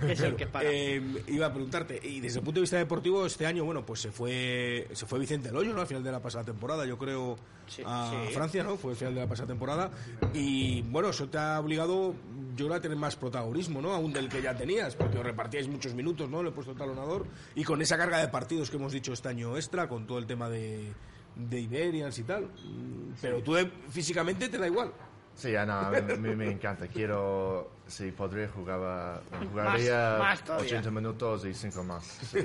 Es 0.08 0.20
el 0.20 0.34
que 0.34 0.46
para. 0.46 0.68
Eh, 0.70 1.00
iba 1.28 1.46
a 1.46 1.52
preguntarte, 1.52 2.00
y 2.02 2.20
desde 2.20 2.38
el 2.38 2.44
punto 2.44 2.58
de 2.58 2.62
vista 2.62 2.76
deportivo, 2.78 3.26
este 3.26 3.46
año, 3.46 3.64
bueno, 3.64 3.86
pues 3.86 4.00
se 4.00 4.10
fue 4.10 4.88
se 4.92 5.06
fue 5.06 5.18
Vicente 5.18 5.52
Loyo, 5.52 5.72
¿no? 5.72 5.80
Al 5.80 5.86
final 5.86 6.02
de 6.02 6.12
la 6.12 6.20
pasada 6.20 6.44
temporada, 6.44 6.84
yo 6.84 6.98
creo, 6.98 7.36
a 7.84 8.10
sí. 8.26 8.34
Francia, 8.34 8.64
¿no? 8.64 8.76
Fue 8.76 8.92
el 8.92 8.96
final 8.96 9.14
de 9.14 9.20
la 9.20 9.28
pasada 9.28 9.48
temporada. 9.48 9.90
Y 10.34 10.82
bueno, 10.82 11.10
eso 11.10 11.28
te 11.28 11.38
ha 11.38 11.60
obligado, 11.60 12.14
yo 12.60 12.66
creo, 12.66 12.76
a 12.78 12.80
tener 12.80 12.96
más 12.98 13.16
protagonismo, 13.16 13.80
¿no? 13.80 13.92
Aún 13.92 14.12
del 14.12 14.28
que 14.28 14.42
ya 14.42 14.54
tenías, 14.54 14.94
porque 14.94 15.18
os 15.18 15.24
repartíais 15.24 15.66
muchos 15.68 15.94
minutos, 15.94 16.28
¿no? 16.28 16.42
Le 16.42 16.50
he 16.50 16.52
puesto 16.52 16.74
talonador. 16.74 17.26
Y 17.54 17.64
con 17.64 17.80
esa 17.82 17.96
carga 17.96 18.18
de 18.18 18.28
partidos 18.28 18.70
que 18.70 18.76
hemos 18.76 18.92
dicho 18.92 19.12
este 19.12 19.28
año 19.28 19.56
extra, 19.56 19.88
con 19.88 20.06
todo 20.06 20.18
el 20.18 20.26
tema 20.26 20.48
de, 20.48 20.92
de 21.36 21.60
Iberians 21.60 22.18
y 22.18 22.22
tal. 22.24 22.44
Mm, 22.44 23.14
Pero 23.20 23.42
tú 23.42 23.56
eh, 23.56 23.70
físicamente 23.88 24.48
te 24.48 24.58
da 24.58 24.66
igual. 24.66 24.92
Sí, 25.34 25.54
ah, 25.56 25.64
no, 25.64 25.72
a 25.72 25.90
mí, 25.90 26.16
me- 26.18 26.36
me 26.36 26.50
encanta. 26.50 26.86
Quiero, 26.88 27.70
si 27.86 28.10
podría, 28.10 28.48
jugaba, 28.48 29.22
jugaría 29.50 30.16
más 30.18 30.44
todavía. 30.44 30.66
80 30.80 30.90
minutos 30.90 31.44
y 31.46 31.54
5 31.54 31.82
más. 31.84 32.04
Sí, 32.04 32.38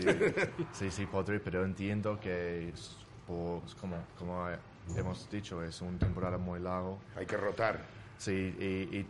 sí, 0.72 0.92
sí, 0.92 1.06
podría, 1.08 1.42
pero 1.44 1.66
entiendo 1.66 2.18
que, 2.20 2.70
es 2.70 2.96
por- 3.28 3.62
es 3.66 3.76
como, 3.76 3.98
como 4.18 4.48
hemos 4.96 5.30
dicho, 5.30 5.62
es 5.64 5.82
una 5.82 5.98
temporada 5.98 6.38
muy 6.38 6.60
largo. 6.60 7.00
Hay 7.18 7.26
que 7.26 7.36
rotar. 7.36 7.82
Sí, 8.18 8.32
y, 8.60 8.98
y 8.98 9.04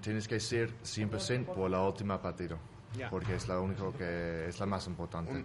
tienes, 0.00 0.28
que 0.28 0.40
ser 0.40 0.70
100% 0.82 1.46
por 1.46 1.70
la 1.70 1.82
última 1.82 2.20
partida, 2.22 2.56
Ya. 2.96 3.10
porque 3.10 3.34
es 3.34 3.48
la 3.48 3.60
única 3.60 3.84
que 3.96 4.46
es 4.48 4.58
la 4.60 4.66
más 4.66 4.86
importante. 4.86 5.44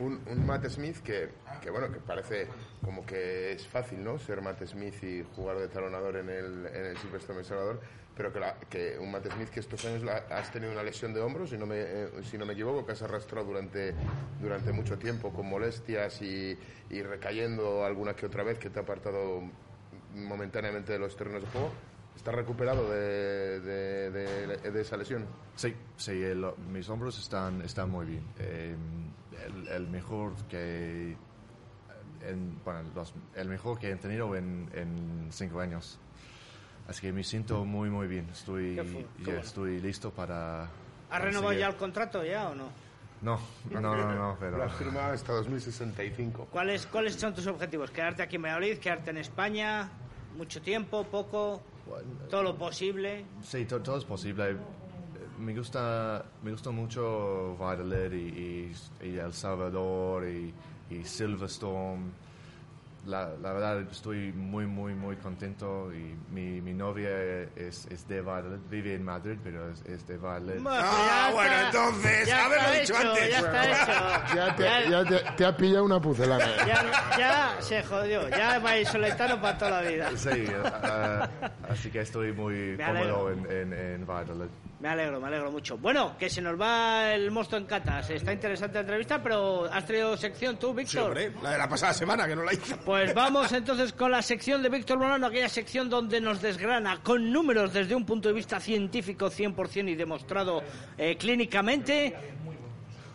Un, 0.00 0.20
un 0.26 0.46
Matt 0.46 0.66
Smith 0.68 0.98
que, 1.02 1.30
que, 1.62 1.70
bueno, 1.70 1.92
que 1.92 2.00
parece 2.00 2.48
como 2.84 3.06
que 3.06 3.52
es 3.52 3.66
fácil, 3.66 4.02
¿no? 4.02 4.18
Ser 4.18 4.40
Matt 4.42 4.64
Smith 4.66 5.02
y 5.04 5.24
jugar 5.36 5.58
de 5.58 5.68
talonador 5.68 6.16
en 6.16 6.28
el, 6.30 6.66
en 6.66 6.86
el 6.86 6.96
Silverstone 6.98 7.44
Salvador, 7.44 7.80
pero 8.16 8.32
que, 8.32 8.40
la- 8.40 8.58
que 8.68 8.98
un 8.98 9.12
Matt 9.12 9.30
Smith 9.32 9.48
que 9.50 9.60
estos 9.60 9.84
años 9.84 10.02
la- 10.02 10.24
has 10.30 10.50
tenido 10.50 10.72
una 10.72 10.82
lesión 10.82 11.14
de 11.14 11.20
hombro, 11.20 11.46
si 11.46 11.56
no 11.56 11.66
me, 11.66 11.76
eh, 11.78 12.08
si 12.28 12.36
no 12.36 12.44
me 12.46 12.54
equivoco, 12.54 12.84
que 12.84 12.92
has 12.92 13.02
arrastrado 13.02 13.46
durante, 13.46 13.94
durante 14.40 14.72
mucho 14.72 14.98
tiempo 14.98 15.30
con 15.32 15.46
molestias 15.48 16.20
y, 16.22 16.58
y 16.90 17.02
recayendo 17.02 17.84
alguna 17.84 18.14
que 18.16 18.26
otra 18.26 18.42
vez 18.42 18.58
que 18.58 18.70
te 18.70 18.80
ha 18.80 18.82
apartado 18.82 19.42
momentáneamente 20.14 20.92
de 20.92 20.98
los 20.98 21.16
terrenos 21.16 21.42
de 21.42 21.48
juego. 21.50 21.70
¿Estás 22.16 22.34
recuperado 22.34 22.88
de, 22.90 23.60
de- 23.60 24.10
de- 24.10 24.70
de 24.70 24.80
esa 24.80 24.96
lesión? 24.96 25.26
Sí, 25.56 25.74
sí, 25.96 26.12
el- 26.22 26.46
mis 26.70 26.88
hombros 26.88 27.18
están, 27.18 27.62
están 27.62 27.90
muy 27.90 28.06
bien. 28.06 28.24
Eh, 28.38 28.76
el, 29.46 29.68
el 29.68 29.88
mejor 29.88 30.34
que 30.48 31.16
en- 32.22 32.60
bueno, 32.64 32.82
los- 32.94 33.14
el 33.34 33.48
mejor 33.48 33.78
que 33.78 33.90
he 33.90 33.96
tenido 33.96 34.36
en, 34.36 34.70
en 34.74 35.28
cinco 35.32 35.60
años. 35.60 35.98
Así 36.88 37.00
que 37.00 37.12
me 37.12 37.24
siento 37.24 37.64
muy 37.64 37.90
muy 37.90 38.06
bien. 38.06 38.28
Estoy, 38.30 38.76
ya 38.76 38.82
bueno. 39.24 39.40
estoy 39.40 39.80
listo 39.80 40.10
para. 40.10 40.64
¿Has 41.10 41.22
renovado 41.22 41.52
conseguir- 41.54 41.58
ya 41.60 41.68
el 41.68 41.76
contrato 41.76 42.24
ya 42.24 42.48
o 42.50 42.54
no? 42.54 42.68
No, 43.22 43.38
no, 43.70 43.80
no, 43.80 43.96
no, 43.96 44.14
no, 44.14 44.36
pero. 44.38 44.58
Lo 44.58 44.64
has 44.64 44.74
firmado 44.74 45.12
hasta 45.12 45.32
2065. 45.32 46.48
¿Cuáles, 46.50 46.86
¿Cuáles 46.86 47.14
son 47.14 47.34
tus 47.34 47.46
objetivos? 47.46 47.90
¿Quedarte 47.92 48.22
aquí 48.22 48.34
en 48.36 48.42
Valladolid? 48.42 48.78
¿Quedarte 48.78 49.10
en 49.10 49.18
España? 49.18 49.88
¿Mucho 50.36 50.60
tiempo? 50.60 51.04
¿Poco? 51.04 51.62
¿Todo 52.30 52.42
lo 52.42 52.56
posible? 52.56 53.24
Sí, 53.42 53.64
to- 53.66 53.80
todo 53.80 53.98
es 53.98 54.04
posible. 54.04 54.50
Eh, 54.52 54.56
Me 55.38 55.54
gusta, 55.56 56.24
me 56.42 56.50
gusta 56.52 56.70
mucho 56.70 57.56
Valladolid 57.58 58.12
y, 58.12 58.72
y- 59.02 59.06
y 59.08 59.18
El 59.18 59.32
Salvador 59.32 60.24
y, 60.28 60.52
y 60.90 61.04
Silverstone. 61.04 62.21
La, 63.04 63.30
la 63.42 63.52
verdad 63.52 63.80
estoy 63.80 64.32
muy, 64.32 64.64
muy, 64.66 64.94
muy 64.94 65.16
contento 65.16 65.92
y 65.92 66.16
mi, 66.30 66.60
mi 66.60 66.72
novia 66.72 67.10
es, 67.56 67.86
es 67.90 68.06
de 68.06 68.20
Valladolid, 68.20 68.60
vive 68.70 68.94
en 68.94 69.02
Madrid, 69.04 69.38
pero 69.42 69.70
es, 69.70 69.82
es 69.86 70.06
de 70.06 70.18
pues 70.18 71.06
ya 71.06 71.30
bueno, 71.32 71.52
entonces, 71.66 72.28
ya 72.28 72.44
haberlo 72.46 72.70
dicho 72.70 72.94
hecho, 72.94 73.10
antes. 73.10 73.30
Ya 73.30 73.38
está 73.38 73.70
hecho. 73.70 74.34
Ya 74.36 74.56
te, 74.56 74.90
ya 74.90 75.04
te- 75.04 75.32
te 75.36 75.44
ha 75.46 75.56
pillado 75.56 75.84
una 75.84 76.00
pucelana. 76.00 76.46
Ya, 76.66 77.18
ya 77.18 77.56
se 77.60 77.82
jodió. 77.82 78.28
Ya 78.28 78.60
vais 78.60 78.88
soletano 78.88 79.40
para 79.40 79.58
toda 79.58 79.82
la 79.82 79.88
vida. 79.88 80.10
Sí, 80.16 80.30
eh, 80.30 81.28
así 81.68 81.90
que 81.90 82.00
estoy 82.02 82.32
muy 82.32 82.76
Me 82.76 82.84
cómodo 82.86 83.30
en, 83.32 83.50
en, 83.50 83.72
en 83.72 84.06
Valladolid. 84.06 84.48
Me 84.82 84.88
alegro, 84.88 85.20
me 85.20 85.28
alegro 85.28 85.52
mucho. 85.52 85.78
Bueno, 85.78 86.16
que 86.18 86.28
se 86.28 86.42
nos 86.42 86.60
va 86.60 87.14
el 87.14 87.30
monstruo 87.30 87.60
en 87.60 87.66
catas. 87.66 88.10
Está 88.10 88.32
interesante 88.32 88.74
la 88.74 88.80
entrevista, 88.80 89.22
pero 89.22 89.66
¿has 89.72 89.86
traído 89.86 90.16
sección 90.16 90.56
tú, 90.56 90.74
Víctor? 90.74 91.16
Sí, 91.16 91.28
la 91.40 91.52
de 91.52 91.58
la 91.58 91.68
pasada 91.68 91.92
semana 91.92 92.26
que 92.26 92.34
no 92.34 92.42
la 92.42 92.52
hizo. 92.52 92.76
Pues 92.78 93.14
vamos 93.14 93.52
entonces 93.52 93.92
con 93.92 94.10
la 94.10 94.20
sección 94.22 94.60
de 94.60 94.68
Víctor 94.68 94.98
Molano, 94.98 95.28
aquella 95.28 95.48
sección 95.48 95.88
donde 95.88 96.20
nos 96.20 96.42
desgrana 96.42 97.00
con 97.00 97.30
números 97.30 97.72
desde 97.72 97.94
un 97.94 98.04
punto 98.04 98.26
de 98.26 98.34
vista 98.34 98.58
científico 98.58 99.26
100% 99.30 99.88
y 99.88 99.94
demostrado 99.94 100.64
eh, 100.98 101.16
clínicamente 101.16 102.16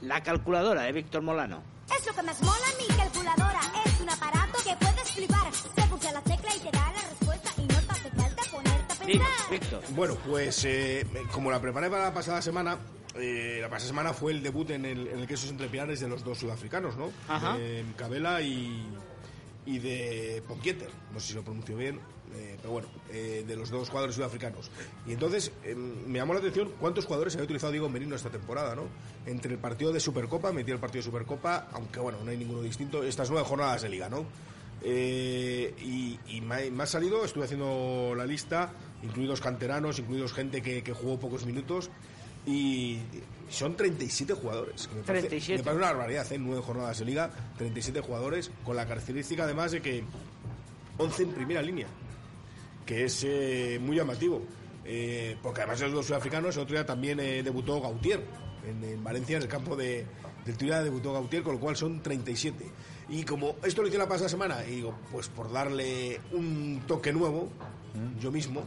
la 0.03 0.23
calculadora 0.23 0.83
de 0.83 0.93
Víctor 0.93 1.21
Molano. 1.21 1.61
Es 1.93 2.07
lo 2.07 2.13
que 2.13 2.23
más 2.23 2.41
mola 2.43 2.55
calculadora. 2.77 2.96
Víctor. 9.07 9.81
Bueno, 9.91 10.15
pues 10.27 10.63
eh, 10.65 11.05
como 11.31 11.49
la 11.49 11.61
preparé 11.61 11.89
para 11.89 12.03
la 12.05 12.13
pasada 12.13 12.41
semana, 12.41 12.77
eh, 13.15 13.59
la 13.61 13.69
pasada 13.69 13.87
semana 13.89 14.13
fue 14.13 14.33
el 14.33 14.43
debut 14.43 14.69
en 14.71 14.85
el, 14.85 15.07
en 15.07 15.19
el 15.19 15.27
quesos 15.27 15.49
entre 15.49 15.67
pilares 15.67 15.99
de 15.99 16.07
los 16.07 16.23
dos 16.23 16.37
sudafricanos, 16.39 16.97
¿no? 16.97 17.11
Ajá. 17.27 17.57
De 17.57 17.83
Cabela 17.95 18.41
y, 18.41 18.85
y 19.65 19.79
de 19.79 20.43
Poquieter. 20.47 20.89
No 21.13 21.19
sé 21.19 21.29
si 21.29 21.33
lo 21.35 21.43
pronuncio 21.43 21.77
bien. 21.77 21.99
eh, 22.35 22.57
pero 22.57 22.71
bueno, 22.71 22.87
eh, 23.11 23.43
de 23.47 23.55
los 23.55 23.69
dos 23.69 23.89
jugadores 23.89 24.15
sudafricanos. 24.15 24.69
Y 25.05 25.13
entonces 25.13 25.51
eh, 25.63 25.75
me 25.75 26.19
llamó 26.19 26.33
la 26.33 26.39
atención 26.39 26.71
cuántos 26.79 27.05
jugadores 27.05 27.33
había 27.35 27.45
utilizado 27.45 27.71
Diego 27.71 27.89
Merino 27.89 28.15
esta 28.15 28.29
temporada, 28.29 28.75
¿no? 28.75 28.83
Entre 29.25 29.51
el 29.51 29.59
partido 29.59 29.91
de 29.91 29.99
Supercopa, 29.99 30.51
metí 30.51 30.71
el 30.71 30.79
partido 30.79 30.99
de 31.01 31.05
Supercopa, 31.05 31.67
aunque 31.71 31.99
bueno, 31.99 32.19
no 32.23 32.31
hay 32.31 32.37
ninguno 32.37 32.61
distinto, 32.61 33.03
estas 33.03 33.29
nueve 33.29 33.47
jornadas 33.47 33.81
de 33.81 33.89
liga, 33.89 34.09
¿no? 34.09 34.25
Y 34.83 36.19
y 36.27 36.41
me, 36.41 36.55
ha, 36.55 36.71
me 36.71 36.83
ha 36.83 36.85
salido, 36.85 37.25
estuve 37.25 37.45
haciendo 37.45 38.13
la 38.15 38.25
lista, 38.25 38.71
incluidos 39.07 39.41
canteranos, 39.41 39.99
incluidos 39.99 40.33
gente 40.33 40.61
que, 40.61 40.83
que 40.83 40.93
jugó 40.93 41.19
pocos 41.19 41.45
minutos, 41.45 41.89
y 42.45 42.99
son 43.49 43.75
37 43.75 44.33
jugadores. 44.33 44.87
que 44.87 44.95
me 44.95 45.01
parece- 45.01 45.27
37. 45.27 45.57
Me 45.59 45.63
parece 45.65 45.77
una 45.83 45.87
barbaridad, 45.93 46.31
en 46.31 46.45
nueve 46.45 46.61
jornadas 46.61 46.99
de 46.99 47.05
liga, 47.05 47.29
37 47.57 47.99
jugadores, 48.01 48.51
con 48.63 48.75
la 48.75 48.85
característica 48.87 49.43
además 49.43 49.71
de 49.71 49.81
que 49.81 50.03
11 50.97 51.23
en 51.23 51.29
primera 51.31 51.61
línea, 51.61 51.87
que 52.85 53.05
es 53.05 53.23
eh, 53.25 53.79
muy 53.81 53.95
llamativo. 53.97 54.41
Eh, 54.89 55.35
porque 55.43 55.61
además 55.61 55.79
de 55.79 55.85
los 55.87 55.95
dos 55.95 56.05
sudafricanos, 56.05 56.55
el 56.55 56.61
otro 56.61 56.75
día 56.75 56.85
también 56.85 57.19
eh, 57.19 57.43
debutó 57.43 57.81
Gautier 57.81 58.23
en, 58.65 58.81
en 58.83 59.03
Valencia, 59.03 59.35
en 59.35 59.43
el 59.43 59.49
campo 59.49 59.75
de, 59.75 60.05
del 60.45 60.55
Turia 60.57 60.81
debutó 60.81 61.11
Gautier, 61.11 61.43
con 61.43 61.55
lo 61.55 61.59
cual 61.59 61.75
son 61.75 62.01
37. 62.01 62.65
Y 63.09 63.23
como 63.23 63.57
esto 63.65 63.81
lo 63.81 63.89
hice 63.89 63.97
la 63.97 64.07
pasada 64.07 64.29
semana, 64.29 64.63
y 64.65 64.75
digo, 64.77 64.95
pues 65.11 65.27
por 65.27 65.51
darle 65.51 66.21
un 66.31 66.81
toque 66.87 67.11
nuevo, 67.11 67.49
yo 68.21 68.31
mismo, 68.31 68.63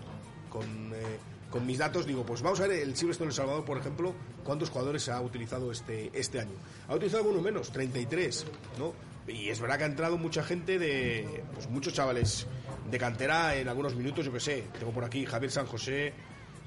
con, 0.51 0.93
eh, 0.95 1.19
con 1.51 1.67
mis 1.67 1.79
datos, 1.79 2.07
digo, 2.07 2.25
pues 2.25 2.43
vamos 2.43 2.61
a 2.61 2.67
ver 2.67 2.81
el 2.81 2.97
Silverstone 2.97 3.29
El 3.29 3.35
Salvador, 3.35 3.65
por 3.65 3.79
ejemplo, 3.79 4.15
cuántos 4.45 4.71
jugadores 4.71 5.09
ha 5.09 5.21
utilizado 5.21 5.73
este, 5.73 6.11
este 6.13 6.41
año. 6.41 6.55
Ha 6.89 6.95
utilizado 6.95 7.23
alguno 7.23 7.41
menos, 7.43 7.71
33, 7.73 8.47
¿no? 8.79 8.93
Y 9.27 9.49
es 9.49 9.61
verdad 9.61 9.79
que 9.79 9.85
ha 9.85 9.87
entrado 9.87 10.19
mucha 10.19 10.43
gente 10.43 10.79
de, 10.79 11.43
pues 11.55 11.69
muchos 11.71 11.93
chavales 11.93 12.47
de 12.91 12.99
cantera 12.99 13.55
en 13.57 13.69
algunos 13.69 13.95
minutos, 13.95 14.27
yo 14.27 14.33
que 14.33 14.41
sé, 14.41 14.65
tengo 14.79 14.93
por 14.93 15.05
aquí 15.05 15.25
Javier 15.25 15.53
San 15.53 15.67
José, 15.67 16.13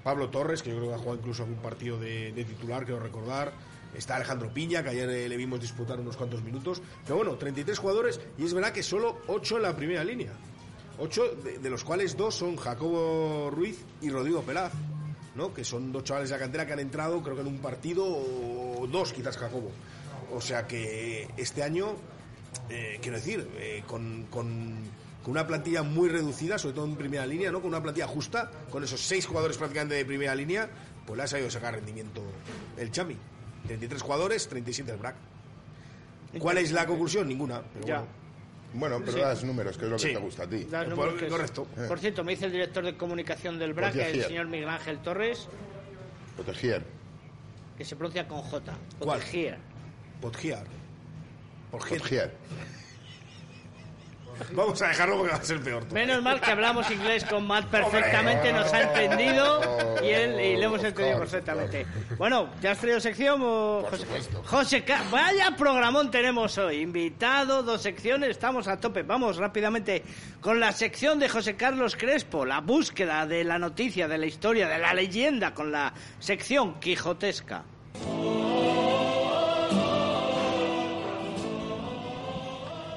Pablo 0.04 0.30
Torres, 0.30 0.64
que 0.64 0.70
yo 0.70 0.78
creo 0.78 0.90
que 0.90 0.96
ha 0.96 0.98
jugado 0.98 1.18
incluso 1.20 1.44
algún 1.44 1.60
partido 1.60 2.00
de, 2.00 2.32
de 2.32 2.46
titular, 2.46 2.86
quiero 2.86 3.00
recordar. 3.00 3.54
Está 3.96 4.16
Alejandro 4.16 4.52
Piña, 4.52 4.82
que 4.84 4.90
ayer 4.90 5.10
eh, 5.10 5.30
le 5.30 5.38
vimos 5.38 5.62
disputar 5.62 6.00
unos 6.00 6.18
cuantos 6.18 6.42
minutos. 6.44 6.82
Pero 7.04 7.18
bueno, 7.18 7.36
33 7.36 7.78
jugadores 7.78 8.20
y 8.38 8.46
es 8.46 8.54
verdad 8.54 8.72
que 8.72 8.84
solo 8.84 9.20
8 9.28 9.58
en 9.58 9.64
la 9.64 9.76
primera 9.76 10.04
línea. 10.04 10.32
8 11.00 11.24
de, 11.44 11.58
de 11.60 11.70
los 11.70 11.84
cuales 11.84 12.16
dos 12.16 12.36
son 12.36 12.56
Jacobo 12.56 13.50
Ruiz 13.52 13.80
y 14.02 14.10
Rodrigo 14.10 14.42
Pelaz, 14.44 14.72
¿no? 15.36 15.54
que 15.54 15.64
son 15.64 15.92
dos 15.92 16.04
chavales 16.04 16.30
de 16.30 16.36
la 16.36 16.40
cantera 16.42 16.66
que 16.66 16.74
han 16.74 16.80
entrado, 16.80 17.22
creo 17.24 17.36
que 17.36 17.42
en 17.42 17.48
un 17.48 17.58
partido 17.60 18.06
o 18.06 18.88
dos, 18.92 19.12
quizás 19.14 19.38
Jacobo. 19.38 19.72
O 20.32 20.40
sea 20.42 20.68
que 20.68 21.28
este 21.38 21.64
año, 21.64 21.96
eh, 22.70 23.00
quiero 23.02 23.18
decir, 23.18 23.48
eh, 23.58 23.84
con, 23.88 24.26
con- 24.30 25.04
con 25.24 25.32
una 25.32 25.48
plantilla 25.48 25.84
muy 25.84 26.10
reducida, 26.10 26.58
sobre 26.58 26.76
todo 26.76 26.86
en 26.86 26.96
primera 26.98 27.26
línea, 27.26 27.50
¿no? 27.50 27.62
con 27.62 27.70
una 27.70 27.82
plantilla 27.82 28.08
justa, 28.08 28.52
con 28.70 28.84
esos 28.84 29.00
seis 29.00 29.26
jugadores 29.26 29.58
prácticamente 29.58 29.96
de 29.96 30.04
primera 30.04 30.36
línea, 30.36 30.70
pues 31.08 31.16
le 31.18 31.24
ha 31.24 31.28
sabido 31.28 31.50
sacar 31.50 31.76
rendimiento 31.76 32.22
el 32.78 32.92
Chami. 32.92 33.16
33 33.68 34.02
jugadores, 34.02 34.50
37 34.50 34.92
el 34.92 34.98
BRAC. 34.98 35.16
¿Cuál 36.40 36.58
es 36.58 36.72
la 36.74 36.86
conclusión? 36.86 37.28
Ninguna. 37.30 37.62
Pero 37.74 37.88
Ya. 37.88 37.98
bueno. 38.00 38.12
Bueno, 38.74 39.00
pero 39.00 39.12
Sí. 39.14 39.20
das 39.20 39.44
números, 39.44 39.78
que 39.78 39.86
es 39.86 39.92
lo 39.92 39.98
que 39.98 40.04
Sí. 40.04 40.14
te 40.14 40.20
gusta 40.20 40.44
a 40.44 40.48
ti. 40.50 40.64
Das 40.66 40.88
números 40.88 41.12
por- 41.14 41.20
que 41.20 41.26
es- 41.28 41.32
correcto. 41.32 41.68
Por 41.88 42.00
cierto, 42.00 42.24
me 42.24 42.32
dice 42.32 42.46
el 42.46 42.52
director 42.52 42.84
de 42.84 42.98
comunicación 42.98 43.60
del 43.60 43.74
BRAC, 43.74 43.96
el 43.96 44.24
señor 44.24 44.48
Miguel 44.48 44.70
Ángel 44.70 44.98
Torres, 45.00 45.48
Proteger. 46.36 46.84
que 47.78 47.86
se 47.86 47.96
pronuncia 47.96 48.28
con 48.28 48.40
J. 48.42 48.74
¿Cuál? 49.00 49.20
Proteger. 49.20 49.58
Podgiar. 50.22 50.66
Vamos 54.54 54.82
a 54.82 54.88
dejarlo 54.88 55.18
porque 55.18 55.32
va 55.32 55.40
a 55.40 55.44
ser 55.44 55.62
peor. 55.62 55.92
Menos 55.92 56.22
mal 56.22 56.40
que 56.42 56.52
hablamos 56.52 56.90
inglés 56.92 57.26
con 57.26 57.46
Matt 57.46 57.68
perfectamente, 57.68 58.52
nos 58.52 58.72
ha 58.74 58.82
entendido 58.82 59.62
y 60.04 60.10
él 60.10 60.40
y 60.40 60.58
le 60.58 60.66
hemos 60.66 60.84
entendido 60.84 61.20
perfectamente. 61.20 61.86
Bueno, 62.18 62.50
¿te 62.62 62.68
has 62.68 62.78
traído 62.78 63.00
sección 63.00 63.42
o 63.44 63.86
José? 63.90 64.06
José 64.46 64.86
vaya 65.12 65.56
programón 65.58 66.12
tenemos 66.12 66.58
hoy, 66.58 66.82
invitado, 66.82 67.64
dos 67.64 67.82
secciones, 67.82 68.30
estamos 68.30 68.68
a 68.68 68.80
tope. 68.80 69.04
Vamos 69.04 69.38
rápidamente 69.38 70.04
con 70.42 70.60
la 70.60 70.72
sección 70.72 71.20
de 71.20 71.30
José 71.30 71.56
Carlos 71.56 71.96
Crespo, 71.96 72.46
la 72.46 72.62
búsqueda 72.62 73.26
de 73.26 73.44
la 73.44 73.60
noticia, 73.60 74.08
de 74.08 74.18
la 74.18 74.26
historia, 74.26 74.68
de 74.68 74.80
la 74.80 74.94
leyenda, 74.94 75.54
con 75.54 75.72
la 75.72 75.94
sección 76.20 76.80
quijotesca. 76.80 77.64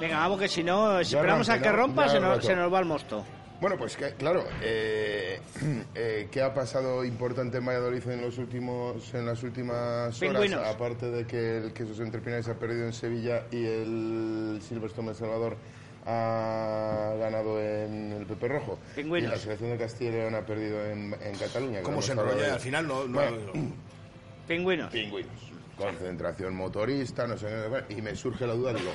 Venga, 0.06 0.18
vamos 0.20 0.38
que 0.40 0.48
si 0.48 0.62
no, 0.62 1.02
si 1.02 1.12
Ya 1.12 1.18
esperamos 1.18 1.48
a 1.48 1.60
que 1.60 1.72
rompa, 1.72 2.08
se 2.08 2.20
nos, 2.20 2.44
se 2.44 2.54
nos 2.54 2.72
va 2.72 2.78
el 2.78 2.84
mosto. 2.84 3.24
Bueno, 3.60 3.76
pues 3.76 3.96
que, 3.96 4.12
claro, 4.14 4.44
eh, 4.62 5.40
eh, 5.94 6.28
¿qué 6.30 6.42
ha 6.42 6.52
pasado 6.54 7.04
importante 7.04 7.56
en 7.58 7.66
Valladolid 7.66 8.06
en, 8.08 8.20
los 8.20 8.38
últimos, 8.38 9.12
en 9.14 9.26
las 9.26 9.42
últimas 9.42 9.76
horas? 9.76 10.18
Pingüinos. 10.20 10.64
Aparte 10.64 11.10
de 11.10 11.26
que 11.26 11.56
el 11.58 11.72
Quesos 11.72 11.98
Entre 12.00 12.20
Pinares 12.20 12.44
se 12.44 12.52
ha 12.52 12.54
perdido 12.54 12.84
en 12.86 12.92
Sevilla 12.92 13.44
y 13.50 13.64
el 13.64 14.60
Silverstone 14.62 15.08
El 15.10 15.16
Salvador 15.16 15.56
ha 16.04 17.14
ganado 17.18 17.60
en 17.60 18.12
el 18.12 18.26
Pepe 18.26 18.46
Rojo. 18.46 18.78
Pingüinos. 18.94 19.28
Y 19.28 19.34
la 19.34 19.40
selección 19.40 19.70
de 19.70 19.78
Castilla 19.78 20.10
y 20.10 20.12
León 20.14 20.34
ha 20.36 20.42
perdido 20.46 20.84
en, 20.86 21.16
en 21.20 21.36
Cataluña. 21.36 21.80
¿Cómo 21.82 22.00
se 22.00 22.12
enrolla? 22.12 22.54
Al 22.54 22.60
final 22.60 22.86
no... 22.86 23.08
no- 23.08 23.14
Bueno, 23.14 23.36
Pingüinos. 24.46 24.92
Pingüinos. 24.92 25.32
Concentración 25.76 26.54
motorista, 26.54 27.26
no 27.26 27.36
sé 27.36 27.46
qué. 27.48 27.94
Y 27.94 28.02
me 28.02 28.14
surge 28.14 28.46
la 28.46 28.54
duda, 28.54 28.72
digo, 28.72 28.92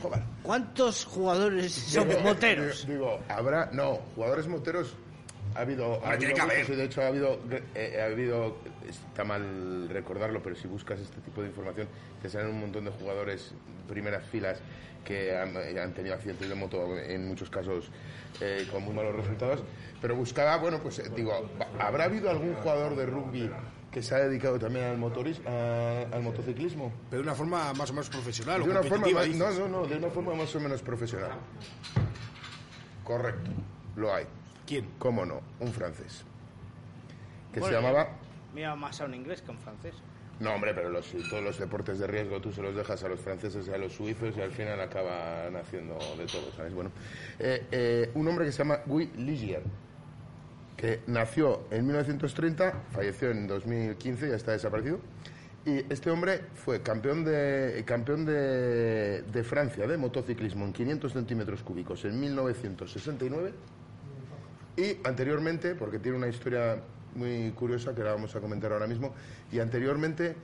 joder. 0.00 0.22
¿Cuántos 0.42 1.04
jugadores 1.04 1.72
son 1.72 2.08
Digo, 2.08 2.20
moteros? 2.20 2.86
Digo, 2.88 3.18
habrá, 3.28 3.68
no, 3.72 3.98
jugadores 4.14 4.46
moteros 4.46 4.94
ha 5.54 5.60
habido, 5.60 5.94
ha 6.04 6.16
tiene 6.16 6.40
habido 6.40 6.58
muchos 6.58 6.76
de 6.76 6.84
hecho 6.84 7.02
ha 7.02 7.08
habido, 7.08 7.40
eh, 7.74 7.98
ha 8.00 8.04
habido, 8.04 8.58
está 8.88 9.24
mal 9.24 9.88
recordarlo, 9.88 10.40
pero 10.42 10.54
si 10.54 10.68
buscas 10.68 11.00
este 11.00 11.20
tipo 11.20 11.42
de 11.42 11.48
información 11.48 11.88
te 12.22 12.28
salen 12.28 12.48
un 12.48 12.60
montón 12.60 12.84
de 12.84 12.90
jugadores 12.92 13.52
primeras 13.88 14.24
filas 14.26 14.60
que 15.04 15.36
han, 15.36 15.56
eh, 15.56 15.80
han 15.80 15.92
tenido 15.92 16.14
accidentes 16.14 16.48
de 16.48 16.54
moto 16.54 16.96
en 16.96 17.26
muchos 17.26 17.50
casos 17.50 17.90
eh, 18.40 18.68
con 18.70 18.84
muy 18.84 18.94
malos 18.94 19.16
resultados, 19.16 19.64
pero 20.00 20.14
buscaba, 20.14 20.56
bueno, 20.58 20.80
pues 20.80 21.02
digo, 21.16 21.50
¿habrá 21.80 22.04
habido 22.04 22.30
algún 22.30 22.54
jugador 22.54 22.94
de 22.94 23.06
rugby 23.06 23.50
que 23.90 24.02
se 24.02 24.14
ha 24.14 24.18
dedicado 24.18 24.58
también 24.58 24.84
al 24.86 24.98
motoris, 24.98 25.40
a- 25.46 26.02
al 26.12 26.22
motociclismo? 26.22 26.92
Pero 27.10 27.22
de 27.22 27.28
una 27.28 27.34
forma 27.34 27.72
más 27.74 27.90
o 27.90 27.92
menos 27.92 28.08
profesional 28.08 28.62
o 28.62 28.64
De 28.64 28.70
una 28.70 28.82
forma 28.82 29.08
más, 29.08 29.28
no, 29.30 29.50
no, 29.50 29.68
no, 29.68 29.86
de 29.86 29.96
una 29.96 30.08
forma 30.10 30.34
más 30.34 30.54
o 30.54 30.60
menos 30.60 30.80
profesional. 30.82 31.32
Correcto, 33.04 33.50
lo 33.96 34.14
hay. 34.14 34.26
¿Quién? 34.66 34.88
¿Cómo 34.98 35.24
no? 35.26 35.40
Un 35.58 35.72
francés. 35.72 36.24
Que 37.52 37.60
Bueno, 37.60 37.76
se 37.76 37.82
llamaba... 37.82 38.08
Mira 38.54 38.74
más 38.76 39.00
a 39.00 39.04
un 39.06 39.14
inglés 39.14 39.42
que 39.42 39.48
a 39.48 39.54
un 39.54 39.58
francés. 39.58 39.94
No, 40.38 40.54
hombre, 40.54 40.72
pero 40.72 40.88
los- 40.88 41.12
todos 41.28 41.42
los 41.42 41.58
deportes 41.58 41.98
de 41.98 42.06
riesgo 42.06 42.40
tú 42.40 42.52
se 42.52 42.62
los 42.62 42.74
dejas 42.74 43.02
a 43.04 43.08
los 43.08 43.20
franceses 43.20 43.66
y 43.68 43.72
a 43.72 43.78
los 43.78 43.92
suizos 43.92 44.36
y 44.36 44.40
al 44.40 44.52
final 44.52 44.80
acaban 44.80 45.54
haciendo 45.56 45.98
de 46.16 46.26
todo, 46.26 46.50
¿sabes? 46.56 46.72
Bueno, 46.72 46.90
eh, 47.38 47.66
eh, 47.70 48.10
un 48.14 48.26
hombre 48.28 48.46
que 48.46 48.52
se 48.52 48.58
llama 48.58 48.78
Guy 48.86 49.10
Ligier, 49.16 49.62
que 50.80 51.00
nació 51.08 51.64
en 51.70 51.84
1930, 51.84 52.72
falleció 52.92 53.30
en 53.30 53.46
2015, 53.46 54.30
ya 54.30 54.34
está 54.34 54.52
desaparecido. 54.52 54.98
Y 55.66 55.84
este 55.92 56.10
hombre 56.10 56.40
fue 56.54 56.80
campeón 56.80 57.22
de, 57.22 57.84
campeón 57.86 58.24
de, 58.24 59.44
Francia 59.46 59.86
de 59.86 59.98
motociclismo 59.98 60.64
en 60.64 60.72
500 60.72 61.12
centímetros 61.12 61.62
cúbicos 61.62 62.06
en 62.06 62.18
1969. 62.18 63.52
Y 64.78 65.06
anteriormente, 65.06 65.74
porque 65.74 65.98
tiene 65.98 66.16
una 66.16 66.28
historia 66.28 66.80
muy 67.14 67.50
curiosa 67.50 67.94
que 67.94 68.02
la 68.02 68.14
vamos 68.14 68.34
a 68.34 68.40
comentar 68.40 68.72
ahora 68.72 68.86
mismo, 68.86 69.12
y 69.52 69.58
anteriormente 69.58 70.34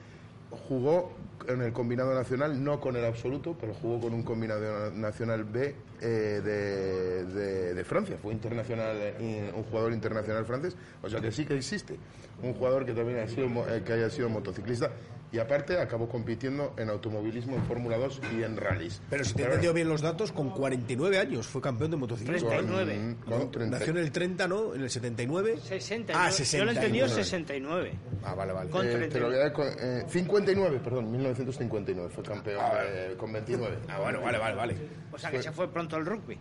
jugó 0.50 1.12
en 1.48 1.62
el 1.62 1.72
combinado 1.72 2.14
nacional, 2.14 2.62
no 2.62 2.80
con 2.80 2.96
el 2.96 3.04
absoluto, 3.04 3.56
pero 3.60 3.72
jugó 3.74 4.00
con 4.00 4.14
un 4.14 4.22
combinado 4.22 4.90
nacional 4.92 5.44
B 5.44 5.74
eh, 6.00 6.06
de, 6.44 7.24
de- 7.26 7.74
de 7.74 7.84
Francia. 7.84 8.16
Fue 8.20 8.32
internacional, 8.32 8.96
eh, 9.00 9.52
un 9.54 9.62
jugador 9.64 9.92
internacional 9.92 10.44
francés, 10.44 10.76
o 11.02 11.08
sea 11.08 11.20
que 11.20 11.30
sí 11.30 11.44
que 11.44 11.54
existe 11.56 11.96
un 12.42 12.52
jugador 12.54 12.84
que 12.84 12.92
también 12.92 13.20
ha 13.20 13.28
sido, 13.28 13.46
eh, 13.68 13.82
que 13.84 13.92
haya 13.92 14.10
sido 14.10 14.28
motociclista. 14.28 14.90
Y 15.32 15.38
aparte 15.38 15.78
acabó 15.80 16.08
compitiendo 16.08 16.72
en 16.78 16.88
automovilismo, 16.88 17.56
en 17.56 17.64
Fórmula 17.64 17.98
2 17.98 18.20
y 18.38 18.42
en 18.44 18.56
rallies. 18.56 19.02
Pero 19.10 19.24
si 19.24 19.34
te 19.34 19.42
he 19.42 19.44
entendido 19.46 19.72
bien 19.74 19.88
los 19.88 20.00
datos, 20.00 20.30
con 20.32 20.50
49 20.50 21.18
años 21.18 21.46
fue 21.46 21.60
campeón 21.60 21.90
de 21.90 21.96
motociclismo. 21.96 22.48
39. 22.48 23.16
Con- 23.24 23.38
con 23.40 23.50
30. 23.50 23.78
Nació 23.78 23.92
en 23.92 23.98
el 23.98 24.12
30, 24.12 24.46
¿no? 24.48 24.74
En 24.74 24.82
el 24.82 24.90
79. 24.90 25.58
60. 25.62 26.12
Ah, 26.14 26.30
Yo 26.30 26.64
lo 26.64 26.70
he 26.70 26.74
entendido 26.74 27.08
69. 27.08 27.90
69. 27.90 27.92
Ah, 28.24 28.34
vale, 28.34 28.52
vale. 28.52 28.70
Con 28.70 28.86
Eh, 28.86 28.90
39. 28.90 29.12
te 29.12 29.20
lo 29.20 29.26
voy 29.26 29.36
a 29.36 29.38
dar 29.40 29.52
con- 29.52 29.66
eh, 29.78 30.04
59, 30.08 30.80
perdón, 30.82 31.10
1959 31.10 32.08
fue 32.08 32.22
campeón 32.24 32.62
eh, 32.86 33.14
con 33.18 33.32
29. 33.32 33.78
Ah, 33.88 33.98
bueno, 34.00 34.20
vale, 34.20 34.38
vale, 34.38 34.54
vale. 34.56 34.76
O 35.12 35.18
sea 35.18 35.30
que 35.30 35.42
se 35.42 35.50
fue 35.52 35.68
pronto 35.68 35.96
al 35.96 36.06
rugby. 36.06 36.38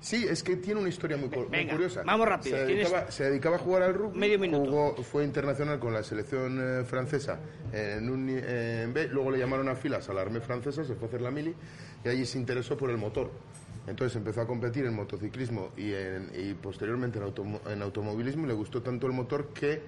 Sí, 0.00 0.26
es 0.28 0.42
que 0.44 0.56
tiene 0.56 0.78
una 0.80 0.88
historia 0.88 1.16
muy, 1.16 1.28
cu- 1.28 1.40
muy 1.40 1.48
Venga, 1.48 1.72
curiosa. 1.72 2.02
vamos 2.04 2.28
rápido, 2.28 2.56
Se 2.56 2.64
dedicaba, 2.66 3.10
se 3.10 3.24
dedicaba 3.24 3.56
a 3.56 3.58
jugar 3.58 3.82
al 3.82 3.94
rugby. 3.94 4.18
Medio 4.18 4.38
minuto. 4.38 4.64
Jugó, 4.70 4.94
fue 5.02 5.24
internacional 5.24 5.78
con 5.80 5.92
la 5.92 6.02
selección 6.04 6.58
eh, 6.60 6.84
francesa 6.84 7.40
en, 7.72 8.08
un, 8.08 8.28
eh, 8.30 8.82
en 8.84 8.92
B. 8.94 9.08
Luego 9.08 9.30
le 9.32 9.38
llamaron 9.38 9.68
a 9.68 9.74
filas 9.74 10.08
a 10.08 10.12
la 10.14 10.20
armée 10.20 10.40
francesa, 10.40 10.84
se 10.84 10.94
fue 10.94 11.06
a 11.06 11.08
hacer 11.08 11.20
la 11.20 11.30
mili 11.32 11.54
y 12.04 12.08
allí 12.08 12.24
se 12.26 12.38
interesó 12.38 12.76
por 12.76 12.90
el 12.90 12.96
motor. 12.96 13.30
Entonces 13.88 14.14
empezó 14.16 14.42
a 14.42 14.46
competir 14.46 14.84
en 14.84 14.94
motociclismo 14.94 15.70
y, 15.76 15.92
en- 15.94 16.30
y 16.34 16.54
posteriormente 16.54 17.18
en, 17.18 17.24
automo- 17.24 17.60
en 17.68 17.82
automovilismo 17.82 18.44
y 18.44 18.48
le 18.48 18.54
gustó 18.54 18.82
tanto 18.82 19.06
el 19.06 19.12
motor 19.14 19.48
que 19.52 19.80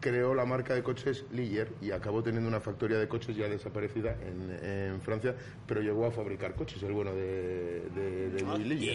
creó 0.00 0.34
la 0.34 0.44
marca 0.44 0.74
de 0.74 0.82
coches 0.82 1.24
Ligier 1.32 1.68
y 1.80 1.90
acabó 1.90 2.22
teniendo 2.22 2.48
una 2.48 2.60
factoría 2.60 2.98
de 2.98 3.06
coches 3.08 3.36
ya 3.36 3.48
desaparecida 3.48 4.16
en, 4.26 4.50
en 4.94 5.00
Francia, 5.02 5.34
pero 5.66 5.80
llegó 5.82 6.06
a 6.06 6.10
fabricar 6.10 6.54
coches, 6.54 6.82
el 6.82 6.92
bueno 6.92 7.14
de, 7.14 7.82
de, 7.94 8.30
de 8.30 8.40
Louis 8.42 8.66
Ligier. 8.66 8.94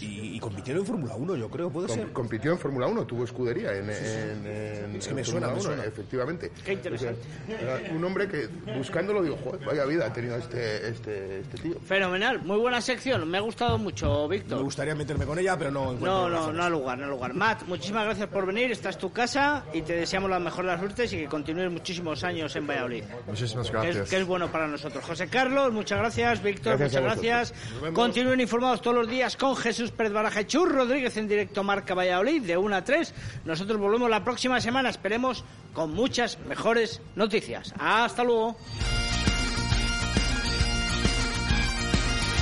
Y, 0.00 0.04
y, 0.04 0.36
y 0.36 0.40
compitieron 0.40 0.82
en 0.82 0.86
Fórmula 0.86 1.14
1, 1.16 1.36
yo 1.36 1.50
creo, 1.50 1.70
puede 1.70 1.88
Com- 1.88 1.96
ser. 1.96 2.12
compitió 2.12 2.52
en 2.52 2.58
Fórmula 2.58 2.86
1, 2.86 3.04
tuvo 3.06 3.24
escudería 3.24 3.72
en, 3.76 3.90
en, 3.90 4.46
en- 4.46 4.96
Es 4.96 5.04
que 5.04 5.10
en 5.10 5.16
me 5.16 5.24
suena, 5.24 5.48
Fórmula 5.48 5.48
me 5.48 5.52
1, 5.54 5.60
suena. 5.62 5.84
efectivamente. 5.84 6.52
Qué 6.64 6.72
interesante. 6.74 7.20
O 7.44 7.46
sea, 7.58 7.60
era 7.80 7.92
un 7.94 8.04
hombre 8.04 8.28
que 8.28 8.48
buscándolo 8.76 9.22
digo, 9.22 9.36
joder, 9.42 9.64
vaya 9.66 9.84
vida 9.84 10.06
ha 10.06 10.12
tenido 10.12 10.36
este, 10.36 10.88
este, 10.88 11.40
este 11.40 11.56
tío. 11.62 11.74
Fenomenal, 11.80 12.40
muy 12.42 12.58
buena 12.58 12.80
sección, 12.80 13.28
me 13.28 13.38
ha 13.38 13.40
gustado 13.40 13.76
mucho, 13.78 14.28
Víctor. 14.28 14.58
Me 14.58 14.64
gustaría 14.64 14.94
meterme 14.94 15.24
con 15.26 15.38
ella, 15.38 15.56
pero 15.58 15.70
no 15.70 15.82
encuentro 15.92 16.06
No, 16.06 16.28
no, 16.28 16.36
razones. 16.36 16.56
no 16.56 16.62
al 16.64 16.72
lugar, 16.72 16.98
no 16.98 17.04
al 17.04 17.10
lugar. 17.10 17.34
Matt, 17.34 17.62
muchísimas 17.66 18.04
gracias 18.04 18.28
por 18.28 18.46
venir, 18.46 18.70
esta 18.70 18.90
es 18.90 18.98
tu 18.98 19.10
casa 19.12 19.64
y 19.72 19.82
te 19.82 19.94
deseamos 19.94 20.27
la 20.28 20.38
mejor 20.38 20.64
de 20.64 20.72
las 20.72 20.80
suertes 20.80 21.12
y 21.12 21.16
que 21.18 21.26
continúes 21.26 21.70
muchísimos 21.70 22.22
años 22.24 22.54
en 22.56 22.66
Valladolid. 22.66 23.04
Muchísimas 23.26 23.70
Que 23.70 23.76
es, 23.76 23.82
gracias. 23.84 24.08
que 24.10 24.16
es 24.18 24.26
bueno 24.26 24.48
para 24.50 24.66
nosotros. 24.66 25.04
José 25.04 25.28
Carlos, 25.28 25.72
muchas 25.72 25.98
gracias. 25.98 26.42
Víctor, 26.42 26.78
Gracias 26.78 27.02
muchas 27.02 27.22
gracias. 27.22 27.54
Continúen 27.94 28.40
informados 28.40 28.82
todos 28.82 28.96
los 28.96 29.08
días 29.08 29.36
con 29.36 29.56
Jesús 29.56 29.90
Pérez 29.90 30.12
Baraja 30.12 30.46
Chur 30.46 30.70
Rodríguez 30.72 31.16
en 31.16 31.28
directo 31.28 31.64
Marca 31.64 31.94
Valladolid 31.94 32.42
de 32.42 32.56
1 32.56 32.76
a 32.76 32.84
3. 32.84 33.14
Nosotros 33.44 33.78
volvemos 33.78 34.08
la 34.10 34.22
próxima 34.24 34.60
semana, 34.60 34.90
esperemos 34.90 35.44
con 35.72 35.92
muchas 35.94 36.38
mejores 36.46 37.00
noticias. 37.16 37.74
Hasta 37.78 38.24
luego. 38.24 38.56